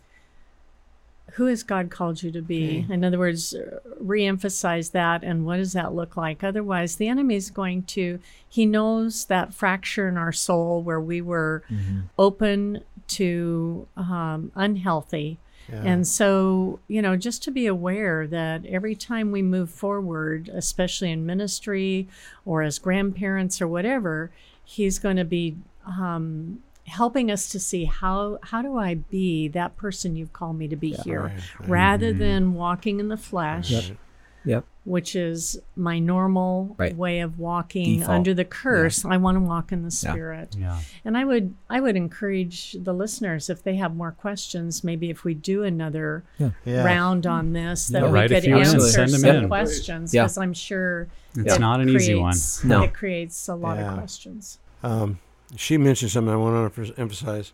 who 1.33 1.47
has 1.47 1.63
God 1.63 1.91
called 1.91 2.23
you 2.23 2.31
to 2.33 2.43
be? 2.43 2.85
Okay. 2.85 2.95
In 2.95 3.05
other 3.05 3.19
words, 3.19 3.55
uh, 3.55 3.81
reemphasize 4.03 4.93
that 4.93 5.23
and 5.23 5.45
what 5.45 5.59
does 5.59 5.73
that 5.73 5.95
look 5.95 6.17
like? 6.17 6.43
Otherwise, 6.43 6.97
the 6.97 7.09
enemy 7.09 7.37
is 7.37 7.51
going 7.51 7.83
to, 7.85 8.19
he 8.49 8.67
knows 8.67 9.27
that 9.27 9.55
fracture 9.55 10.09
in 10.09 10.17
our 10.17 10.33
soul 10.33 10.83
where 10.83 11.01
we 11.01 11.21
were 11.21 11.63
mm-hmm. 11.71 12.01
open 12.19 12.83
to 13.09 13.87
um, 13.97 14.53
unhealthy. 14.55 15.39
Yeah. 15.71 15.83
And 15.85 16.09
so, 16.09 16.81
you 16.89 17.03
know, 17.03 17.17
just 17.17 17.43
to 17.45 17.51
be 17.51 17.67
aware 17.67 18.27
that 18.27 18.65
every 18.65 18.95
time 18.95 19.31
we 19.31 19.43
move 19.43 19.71
forward, 19.71 20.49
especially 20.53 21.11
in 21.11 21.27
ministry 21.27 22.09
or 22.47 22.63
as 22.63 22.79
grandparents 22.79 23.61
or 23.61 23.69
whatever, 23.69 24.31
he's 24.65 24.99
going 24.99 25.17
to 25.17 25.25
be 25.25 25.57
um, 25.87 26.63
helping 26.89 27.31
us 27.31 27.49
to 27.51 27.61
see 27.61 27.85
how 27.85 28.39
how 28.43 28.63
do 28.63 28.77
I 28.79 28.95
be 28.95 29.49
that 29.49 29.77
person 29.77 30.17
you've 30.17 30.33
called 30.33 30.59
me 30.59 30.69
to 30.69 30.77
be 30.77 30.93
here, 31.05 31.23
Right, 31.25 31.33
right, 31.61 31.69
rather 31.69 32.13
Mhm. 32.15 32.19
than 32.19 32.55
walking 32.55 33.01
in 33.01 33.09
the 33.09 33.17
flesh, 33.17 33.73
right. 33.73 33.97
yep 34.45 34.65
which 34.85 35.15
is 35.15 35.61
my 35.77 35.99
normal 35.99 36.75
Right. 36.79 36.97
way 36.97 37.21
of 37.21 37.39
walking 37.39 37.99
Default. 37.99 38.11
under 38.17 38.33
the 38.33 38.45
curse. 38.47 39.05
I 39.05 39.19
want 39.19 39.37
to 39.37 39.41
walk 39.41 39.71
in 39.71 39.83
the 39.83 39.91
spirit. 39.91 40.57
Yeah. 40.59 40.81
And 41.05 41.15
I 41.19 41.27
would 41.27 41.53
I 41.69 41.79
would 41.81 41.95
encourage 41.95 42.75
the 42.83 42.95
listeners 42.95 43.51
if 43.51 43.63
they 43.63 43.77
have 43.77 43.95
more 43.95 44.13
questions, 44.13 44.83
maybe 44.83 45.11
if 45.11 45.25
we 45.25 45.35
do 45.35 45.63
another 45.63 46.25
Yeah. 46.39 46.85
round 46.85 47.27
on 47.27 47.53
this, 47.53 47.89
that 47.89 48.01
Yeah, 48.03 48.09
we 48.09 48.15
write 48.15 48.31
could 48.31 48.47
answer 48.47 48.81
send 48.81 49.13
'em 49.13 49.21
some 49.21 49.37
in. 49.37 49.49
questions 49.49 50.15
Yeah. 50.15 50.23
because 50.23 50.39
I'm 50.39 50.55
sure 50.55 51.09
It's 51.37 51.57
it 51.57 51.61
not 51.61 51.83
an 51.83 51.91
easy 51.91 52.15
one. 52.15 52.35
No. 52.65 52.83
It 52.83 52.95
creates 52.95 53.47
a 53.47 53.55
lot 53.55 53.77
Yeah. 53.77 53.91
of 53.91 53.99
questions. 53.99 54.59
Um, 54.83 55.19
she 55.57 55.77
mentioned 55.79 56.11
something 56.11 56.33
I 56.33 56.37
want 56.37 56.75
to 56.75 56.93
emphasize. 56.99 57.53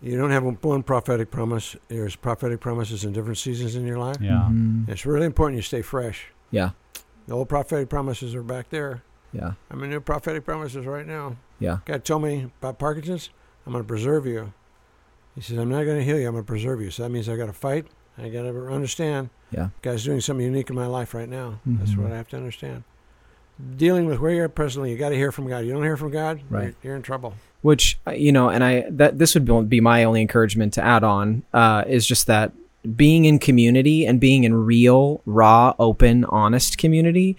You 0.00 0.16
don't 0.16 0.30
have 0.30 0.44
one- 0.44 0.58
one 0.62 0.82
prophetic 0.82 1.30
promise. 1.30 1.74
There's 1.88 2.14
prophetic 2.16 2.60
promises 2.60 3.04
in 3.04 3.12
different 3.12 3.38
seasons 3.38 3.74
in 3.74 3.84
your 3.86 3.98
life. 3.98 4.18
Yeah. 4.20 4.48
Mhm. 4.50 4.88
It's 4.88 5.04
really 5.04 5.26
important 5.26 5.56
you 5.56 5.62
stay 5.62 5.82
fresh. 5.82 6.26
yeah 6.50 6.70
The 7.26 7.34
old 7.34 7.48
prophetic 7.48 7.88
promises 7.90 8.34
are 8.34 8.42
back 8.42 8.70
there. 8.70 9.02
yeah 9.32 9.52
I'm 9.70 9.82
in 9.82 9.90
new 9.90 10.00
prophetic 10.00 10.44
promises 10.44 10.86
right 10.86 11.06
now. 11.06 11.36
yeah 11.58 11.78
God 11.84 12.04
told 12.04 12.22
me 12.22 12.50
about 12.60 12.78
Parkinson's. 12.78 13.30
I'm 13.66 13.72
going 13.72 13.84
to 13.84 13.88
preserve 13.88 14.24
you. 14.26 14.52
He 15.34 15.42
says, 15.42 15.58
I'm 15.58 15.68
not 15.68 15.84
going 15.84 15.98
to 15.98 16.04
heal 16.04 16.18
you. 16.18 16.26
I'm 16.26 16.32
going 16.32 16.44
to 16.44 16.48
preserve 16.48 16.80
you. 16.80 16.90
So 16.90 17.02
that 17.02 17.10
means 17.10 17.28
I 17.28 17.36
got 17.36 17.46
to 17.46 17.52
fight. 17.52 17.86
I 18.16 18.28
got 18.30 18.42
to 18.42 18.66
understand. 18.68 19.28
Yeah. 19.50 19.68
God's 19.82 20.04
doing 20.04 20.20
something 20.22 20.44
unique 20.46 20.70
in 20.70 20.74
my 20.76 20.86
life 20.86 21.12
right 21.14 21.28
now. 21.28 21.60
That's 21.66 21.90
Mhm. 21.92 21.98
what 22.04 22.12
I 22.12 22.16
have 22.16 22.28
to 22.28 22.36
understand. 22.36 22.82
Dealing 23.76 24.06
with 24.06 24.20
where 24.20 24.30
you're 24.32 24.44
at 24.44 24.54
presently, 24.54 24.90
you 24.92 24.96
got 24.96 25.08
to 25.08 25.16
hear 25.16 25.32
from 25.32 25.48
God. 25.48 25.58
You 25.64 25.72
don't 25.72 25.82
hear 25.82 25.96
from 25.96 26.10
God, 26.12 26.40
Right. 26.48 26.62
you're, 26.64 26.74
you're 26.82 26.96
in 26.96 27.02
trouble. 27.02 27.34
which 27.62 27.98
uh, 28.06 28.12
you 28.12 28.30
know 28.30 28.48
and 28.48 28.62
i 28.62 28.84
that 28.88 29.18
this 29.18 29.34
would 29.34 29.44
be- 29.44 29.62
be 29.62 29.80
my 29.80 30.04
only 30.04 30.20
encouragement 30.20 30.72
to 30.74 30.80
add 30.82 31.02
on 31.02 31.42
uh, 31.52 31.82
is 31.88 32.06
just 32.06 32.28
that 32.28 32.52
being 32.94 33.24
in 33.24 33.38
community 33.40 34.06
and 34.06 34.20
being 34.20 34.44
in 34.44 34.54
real 34.54 35.20
raw 35.26 35.74
open 35.80 36.24
honest 36.26 36.78
community 36.78 37.36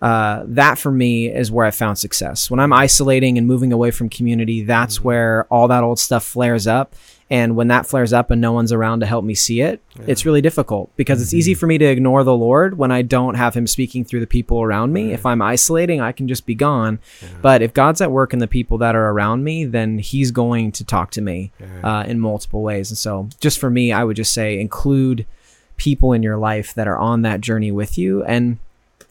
uh, 0.00 0.44
that 0.46 0.78
for 0.78 0.92
me 0.92 1.26
is 1.26 1.50
where 1.50 1.64
I 1.66 1.70
found 1.70 1.98
success. 1.98 2.50
When 2.50 2.60
I'm 2.60 2.72
isolating 2.72 3.38
and 3.38 3.46
moving 3.46 3.72
away 3.72 3.90
from 3.90 4.10
community, 4.10 4.62
that's 4.62 5.02
where 5.02 5.46
all 5.50 5.68
that 5.68 5.82
old 5.82 5.98
stuff 5.98 6.22
flares 6.22 6.66
up. 6.66 6.94
And 7.28 7.56
when 7.56 7.66
that 7.68 7.86
flares 7.86 8.12
up 8.12 8.30
and 8.30 8.40
no 8.40 8.52
one's 8.52 8.70
around 8.70 9.00
to 9.00 9.06
help 9.06 9.24
me 9.24 9.34
see 9.34 9.60
it, 9.60 9.82
it's 10.06 10.24
really 10.24 10.40
difficult 10.40 10.94
because 10.96 11.20
it's 11.20 11.34
easy 11.34 11.54
for 11.54 11.66
me 11.66 11.76
to 11.76 11.84
ignore 11.84 12.22
the 12.22 12.36
Lord 12.36 12.78
when 12.78 12.92
I 12.92 13.02
don't 13.02 13.34
have 13.34 13.54
Him 13.54 13.66
speaking 13.66 14.04
through 14.04 14.20
the 14.20 14.28
people 14.28 14.62
around 14.62 14.92
me. 14.92 15.12
If 15.12 15.26
I'm 15.26 15.42
isolating, 15.42 16.00
I 16.00 16.12
can 16.12 16.28
just 16.28 16.46
be 16.46 16.54
gone. 16.54 17.00
But 17.42 17.62
if 17.62 17.74
God's 17.74 18.00
at 18.00 18.12
work 18.12 18.32
in 18.32 18.38
the 18.38 18.46
people 18.46 18.78
that 18.78 18.94
are 18.94 19.10
around 19.10 19.42
me, 19.42 19.64
then 19.64 19.98
He's 19.98 20.30
going 20.30 20.70
to 20.72 20.84
talk 20.84 21.10
to 21.12 21.20
me 21.20 21.50
uh, 21.82 22.04
in 22.06 22.20
multiple 22.20 22.62
ways. 22.62 22.90
And 22.90 22.98
so, 22.98 23.28
just 23.40 23.58
for 23.58 23.70
me, 23.70 23.92
I 23.92 24.04
would 24.04 24.16
just 24.16 24.32
say 24.32 24.60
include 24.60 25.26
people 25.76 26.12
in 26.12 26.22
your 26.22 26.36
life 26.38 26.74
that 26.74 26.86
are 26.86 26.98
on 26.98 27.22
that 27.22 27.40
journey 27.40 27.72
with 27.72 27.98
you 27.98 28.22
and 28.24 28.58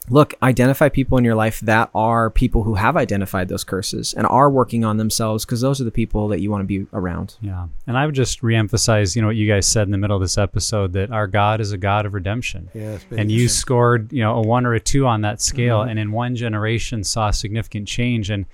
look 0.09 0.35
identify 0.43 0.87
people 0.87 1.17
in 1.17 1.23
your 1.23 1.35
life 1.35 1.59
that 1.61 1.89
are 1.95 2.29
people 2.29 2.63
who 2.63 2.75
have 2.75 2.95
identified 2.95 3.47
those 3.47 3.63
curses 3.63 4.13
and 4.13 4.27
are 4.27 4.49
working 4.49 4.85
on 4.85 4.97
themselves 4.97 5.45
because 5.45 5.61
those 5.61 5.81
are 5.81 5.83
the 5.83 5.91
people 5.91 6.27
that 6.27 6.41
you 6.41 6.51
want 6.51 6.61
to 6.61 6.65
be 6.65 6.85
around 6.93 7.35
Yeah. 7.41 7.67
And 7.87 7.97
I 7.97 8.05
would 8.05 8.15
just 8.15 8.41
reemphasize, 8.41 9.15
you 9.15 9.21
know, 9.21 9.29
what 9.29 9.35
you 9.35 9.47
guys 9.47 9.67
said 9.67 9.87
in 9.87 9.91
the 9.91 9.97
middle 9.97 10.15
of 10.15 10.21
this 10.21 10.37
episode 10.37 10.93
that 10.93 11.11
our 11.11 11.27
God 11.27 11.59
is 11.59 11.71
a 11.71 11.77
God 11.77 12.05
of 12.05 12.13
redemption. 12.13 12.69
Yeah, 12.73 12.99
And 13.11 13.31
you 13.31 13.47
scored, 13.47 14.13
you 14.13 14.21
know, 14.21 14.35
a 14.35 14.41
one 14.41 14.65
or 14.65 14.73
a 14.73 14.79
two 14.79 15.07
on 15.07 15.21
that 15.21 15.41
scale, 15.41 15.81
and 15.81 15.99
in 15.99 16.11
one 16.11 16.35
generation 16.35 17.03
saw 17.03 17.31
significant 17.31 17.87
change. 17.87 18.29
And 18.29 18.45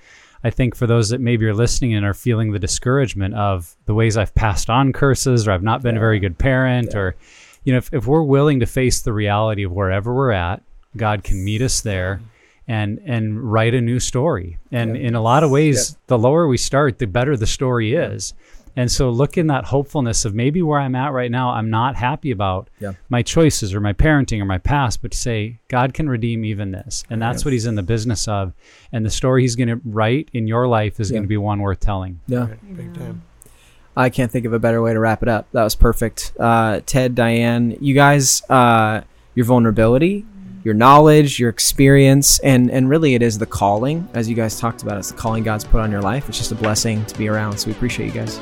I 0.44 0.50
think 0.50 0.74
for 0.74 0.86
those 0.86 1.10
that 1.10 1.20
maybe 1.20 1.44
you're 1.44 1.54
listening 1.54 1.94
and 1.94 2.04
are 2.06 2.14
feeling 2.14 2.52
the 2.52 2.58
discouragement 2.58 3.34
of 3.34 3.76
the 3.86 3.94
ways 3.94 4.16
I've 4.16 4.34
passed 4.34 4.70
on 4.70 4.92
curses, 4.92 5.46
or 5.46 5.52
I've 5.52 5.62
not 5.62 5.82
been 5.82 5.96
a 5.96 6.00
very 6.00 6.18
good 6.18 6.38
parent, 6.38 6.94
or, 6.94 7.14
you 7.64 7.72
know, 7.72 7.78
if, 7.78 7.92
if 7.92 8.06
we're 8.06 8.22
willing 8.22 8.60
to 8.60 8.66
face 8.66 9.00
the 9.00 9.12
reality 9.12 9.64
of 9.64 9.72
wherever 9.72 10.14
we're 10.14 10.32
at, 10.32 10.62
God 10.96 11.24
can 11.24 11.44
meet 11.44 11.62
us 11.62 11.80
there 11.80 12.20
and 12.68 13.00
and 13.04 13.52
write 13.52 13.74
a 13.74 13.80
new 13.80 13.98
story. 14.00 14.58
And 14.70 14.96
in 14.96 15.14
a 15.14 15.20
lot 15.22 15.42
of 15.44 15.50
ways, 15.50 15.96
the 16.06 16.18
lower 16.18 16.46
we 16.46 16.56
start, 16.58 16.98
the 16.98 17.06
better 17.06 17.36
the 17.36 17.46
story 17.46 17.94
is. 17.94 18.34
And 18.74 18.90
so 18.90 19.10
look 19.10 19.36
in 19.36 19.48
that 19.48 19.66
hopefulness 19.66 20.24
of 20.24 20.34
maybe 20.34 20.62
where 20.62 20.80
I'm 20.80 20.94
at 20.94 21.12
right 21.12 21.30
now, 21.30 21.50
I'm 21.50 21.68
not 21.68 21.94
happy 21.96 22.30
about 22.30 22.70
Yeah. 22.80 22.92
my 23.10 23.20
choices 23.20 23.74
or 23.74 23.80
my 23.80 23.92
parenting 23.92 24.40
or 24.40 24.46
my 24.46 24.56
past, 24.56 25.02
but 25.02 25.10
to 25.10 25.18
say 25.18 25.58
God 25.68 25.92
can 25.92 26.08
redeem 26.08 26.42
even 26.46 26.70
this. 26.70 27.04
And 27.10 27.20
that's 27.20 27.44
what 27.44 27.52
he's 27.52 27.66
in 27.66 27.74
the 27.74 27.82
business 27.82 28.26
of. 28.28 28.54
And 28.90 29.04
the 29.04 29.10
story 29.10 29.42
he's 29.42 29.56
going 29.56 29.68
to 29.68 29.78
write 29.84 30.30
in 30.32 30.46
your 30.46 30.66
life 30.68 31.00
is 31.00 31.10
going 31.10 31.22
to 31.24 31.28
be 31.28 31.36
one 31.36 31.60
worth 31.60 31.80
telling. 31.80 32.20
yeah 32.28 32.46
big 32.74 32.94
time. 32.94 33.20
i 33.94 34.08
can't 34.08 34.30
think 34.32 34.46
of 34.46 34.54
a 34.54 34.58
better 34.58 34.80
way 34.80 34.94
to 34.94 34.98
wrap 35.00 35.22
it 35.22 35.28
up 35.28 35.46
that 35.52 35.62
was 35.64 35.74
perfect 35.74 36.32
uh, 36.40 36.80
ted 36.86 37.14
diane 37.14 37.76
you 37.78 37.92
guys 37.94 38.40
uh, 38.48 39.02
your 39.34 39.44
vulnerability 39.44 40.24
your 40.64 40.74
knowledge 40.74 41.38
your 41.38 41.50
experience 41.50 42.38
and 42.40 42.70
and 42.70 42.88
really 42.88 43.14
it 43.14 43.22
is 43.22 43.38
the 43.38 43.46
calling 43.46 44.08
as 44.14 44.28
you 44.28 44.34
guys 44.34 44.58
talked 44.58 44.82
about 44.82 44.96
it's 44.96 45.10
the 45.10 45.16
calling 45.16 45.42
god's 45.42 45.64
put 45.64 45.80
on 45.80 45.90
your 45.90 46.02
life 46.02 46.28
it's 46.28 46.38
just 46.38 46.52
a 46.52 46.54
blessing 46.54 47.04
to 47.06 47.18
be 47.18 47.28
around 47.28 47.58
so 47.58 47.66
we 47.66 47.72
appreciate 47.72 48.06
you 48.06 48.12
guys 48.12 48.38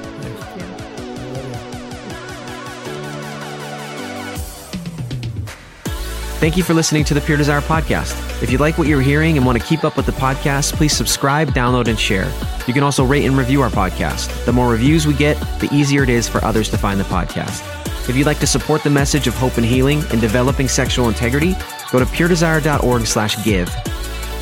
Thank 6.40 6.56
you 6.56 6.62
for 6.62 6.72
listening 6.72 7.04
to 7.04 7.12
the 7.12 7.20
Pure 7.20 7.36
Desire 7.36 7.60
podcast. 7.60 8.42
If 8.42 8.50
you 8.50 8.56
like 8.56 8.78
what 8.78 8.88
you're 8.88 9.02
hearing 9.02 9.36
and 9.36 9.44
want 9.44 9.60
to 9.60 9.64
keep 9.66 9.84
up 9.84 9.94
with 9.94 10.06
the 10.06 10.12
podcast, 10.12 10.72
please 10.72 10.96
subscribe, 10.96 11.50
download, 11.50 11.86
and 11.86 12.00
share. 12.00 12.32
You 12.66 12.72
can 12.72 12.82
also 12.82 13.04
rate 13.04 13.26
and 13.26 13.36
review 13.36 13.60
our 13.60 13.68
podcast. 13.68 14.46
The 14.46 14.52
more 14.54 14.70
reviews 14.70 15.06
we 15.06 15.12
get, 15.12 15.38
the 15.60 15.68
easier 15.70 16.02
it 16.02 16.08
is 16.08 16.30
for 16.30 16.42
others 16.42 16.70
to 16.70 16.78
find 16.78 16.98
the 16.98 17.04
podcast. 17.04 17.60
If 18.08 18.16
you'd 18.16 18.24
like 18.24 18.38
to 18.38 18.46
support 18.46 18.82
the 18.82 18.88
message 18.88 19.26
of 19.26 19.34
hope 19.34 19.58
and 19.58 19.66
healing 19.66 20.02
and 20.12 20.18
developing 20.18 20.66
sexual 20.66 21.08
integrity, 21.08 21.54
go 21.90 21.98
to 21.98 22.04
puredesire.org 22.04 23.06
slash 23.06 23.42
give. 23.44 23.68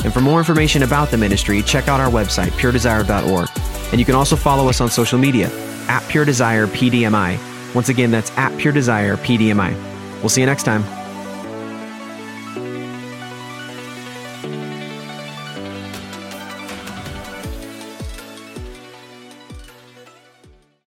And 0.04 0.12
for 0.12 0.20
more 0.20 0.38
information 0.38 0.82
about 0.82 1.10
the 1.10 1.16
ministry, 1.16 1.62
check 1.62 1.88
out 1.88 2.00
our 2.00 2.10
website, 2.10 2.50
puredesire.org. 2.50 3.48
And 3.90 3.98
you 3.98 4.04
can 4.04 4.14
also 4.14 4.36
follow 4.36 4.68
us 4.68 4.80
on 4.80 4.90
social 4.90 5.18
media 5.18 5.50
at 5.88 6.06
Pure 6.08 6.26
Desire 6.26 6.66
PDMI. 6.66 7.74
Once 7.74 7.88
again, 7.88 8.10
that's 8.10 8.30
at 8.36 8.56
Pure 8.58 8.74
Desire 8.74 9.16
PDMI. 9.16 9.74
We'll 10.20 10.28
see 10.28 10.40
you 10.40 10.46
next 10.46 10.64
time. 10.64 10.84